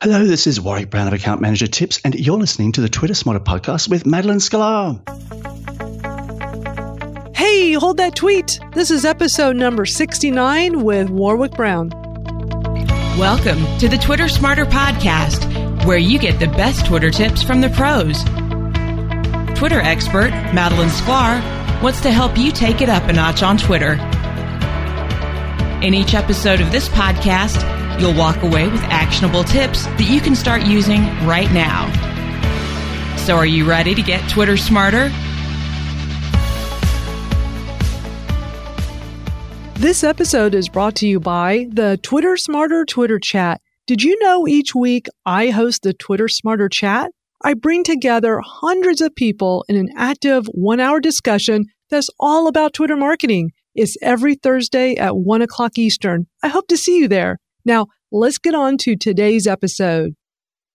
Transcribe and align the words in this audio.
Hello, 0.00 0.24
this 0.24 0.46
is 0.46 0.60
Warwick 0.60 0.90
Brown 0.90 1.08
of 1.08 1.12
Account 1.12 1.40
Manager 1.40 1.66
Tips, 1.66 2.00
and 2.04 2.14
you're 2.14 2.38
listening 2.38 2.70
to 2.70 2.80
the 2.80 2.88
Twitter 2.88 3.14
Smarter 3.14 3.40
podcast 3.40 3.88
with 3.88 4.04
Madalyn 4.04 4.38
Sklar. 4.38 5.04
Hey, 7.36 7.72
hold 7.72 7.96
that 7.96 8.14
tweet. 8.14 8.60
This 8.74 8.92
is 8.92 9.04
episode 9.04 9.56
number 9.56 9.84
69 9.84 10.84
with 10.84 11.10
Warwick 11.10 11.50
Brown. 11.50 11.88
Welcome 13.18 13.58
to 13.78 13.88
the 13.88 13.98
Twitter 14.00 14.28
Smarter 14.28 14.66
podcast, 14.66 15.84
where 15.84 15.98
you 15.98 16.20
get 16.20 16.38
the 16.38 16.46
best 16.46 16.86
Twitter 16.86 17.10
tips 17.10 17.42
from 17.42 17.60
the 17.60 17.70
pros. 17.70 18.22
Twitter 19.58 19.80
expert 19.80 20.30
Madalyn 20.54 20.90
Sklar 20.90 21.82
wants 21.82 22.00
to 22.02 22.12
help 22.12 22.38
you 22.38 22.52
take 22.52 22.82
it 22.82 22.88
up 22.88 23.02
a 23.08 23.12
notch 23.12 23.42
on 23.42 23.58
Twitter. 23.58 23.94
In 25.84 25.92
each 25.92 26.14
episode 26.14 26.60
of 26.60 26.70
this 26.70 26.88
podcast, 26.88 27.77
You'll 27.98 28.14
walk 28.14 28.42
away 28.44 28.68
with 28.68 28.80
actionable 28.84 29.42
tips 29.42 29.86
that 29.86 30.06
you 30.08 30.20
can 30.20 30.36
start 30.36 30.62
using 30.62 31.02
right 31.26 31.50
now. 31.52 31.90
So, 33.16 33.34
are 33.34 33.44
you 33.44 33.68
ready 33.68 33.92
to 33.94 34.02
get 34.02 34.30
Twitter 34.30 34.56
smarter? 34.56 35.10
This 39.74 40.04
episode 40.04 40.54
is 40.54 40.68
brought 40.68 40.94
to 40.96 41.08
you 41.08 41.18
by 41.18 41.66
the 41.72 41.98
Twitter 42.02 42.36
Smarter 42.36 42.84
Twitter 42.84 43.18
Chat. 43.18 43.60
Did 43.88 44.02
you 44.02 44.16
know 44.20 44.46
each 44.46 44.76
week 44.76 45.08
I 45.26 45.50
host 45.50 45.82
the 45.82 45.92
Twitter 45.92 46.28
Smarter 46.28 46.68
Chat? 46.68 47.10
I 47.42 47.54
bring 47.54 47.82
together 47.82 48.40
hundreds 48.44 49.00
of 49.00 49.14
people 49.14 49.64
in 49.68 49.76
an 49.76 49.88
active 49.96 50.46
one 50.52 50.78
hour 50.78 51.00
discussion 51.00 51.66
that's 51.90 52.10
all 52.20 52.46
about 52.46 52.74
Twitter 52.74 52.96
marketing. 52.96 53.50
It's 53.74 53.96
every 54.02 54.34
Thursday 54.34 54.94
at 54.96 55.16
1 55.16 55.42
o'clock 55.42 55.78
Eastern. 55.78 56.26
I 56.42 56.48
hope 56.48 56.68
to 56.68 56.76
see 56.76 56.98
you 56.98 57.08
there. 57.08 57.38
Now, 57.68 57.88
let's 58.10 58.38
get 58.38 58.54
on 58.54 58.78
to 58.78 58.96
today's 58.96 59.46
episode. 59.46 60.14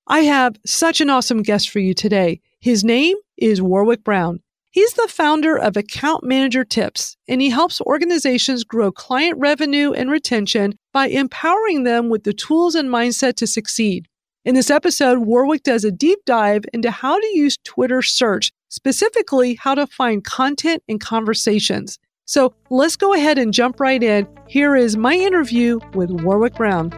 I 0.05 0.19
have 0.19 0.57
such 0.63 1.01
an 1.01 1.09
awesome 1.09 1.41
guest 1.41 1.71
for 1.71 1.79
you 1.79 1.95
today. 1.95 2.39
His 2.59 2.83
name 2.83 3.17
is 3.35 3.63
Warwick 3.63 4.03
Brown. 4.03 4.41
He's 4.69 4.93
the 4.93 5.07
founder 5.07 5.57
of 5.57 5.75
Account 5.75 6.23
Manager 6.23 6.63
Tips, 6.63 7.17
and 7.27 7.41
he 7.41 7.49
helps 7.49 7.81
organizations 7.81 8.63
grow 8.63 8.91
client 8.91 9.39
revenue 9.39 9.91
and 9.91 10.11
retention 10.11 10.77
by 10.93 11.07
empowering 11.07 11.83
them 11.83 12.09
with 12.09 12.25
the 12.25 12.33
tools 12.33 12.75
and 12.75 12.89
mindset 12.89 13.37
to 13.37 13.47
succeed. 13.47 14.07
In 14.45 14.53
this 14.53 14.69
episode, 14.69 15.17
Warwick 15.17 15.63
does 15.63 15.83
a 15.83 15.91
deep 15.91 16.19
dive 16.27 16.63
into 16.73 16.91
how 16.91 17.17
to 17.19 17.27
use 17.35 17.57
Twitter 17.63 18.03
search, 18.03 18.51
specifically 18.69 19.55
how 19.55 19.73
to 19.73 19.87
find 19.87 20.23
content 20.23 20.83
and 20.87 21.01
conversations. 21.01 21.97
So 22.25 22.53
let's 22.69 22.95
go 22.95 23.13
ahead 23.13 23.37
and 23.37 23.53
jump 23.53 23.79
right 23.79 24.01
in. 24.01 24.27
Here 24.47 24.75
is 24.75 24.95
my 24.95 25.13
interview 25.13 25.79
with 25.93 26.09
Warwick 26.09 26.55
Brown. 26.55 26.91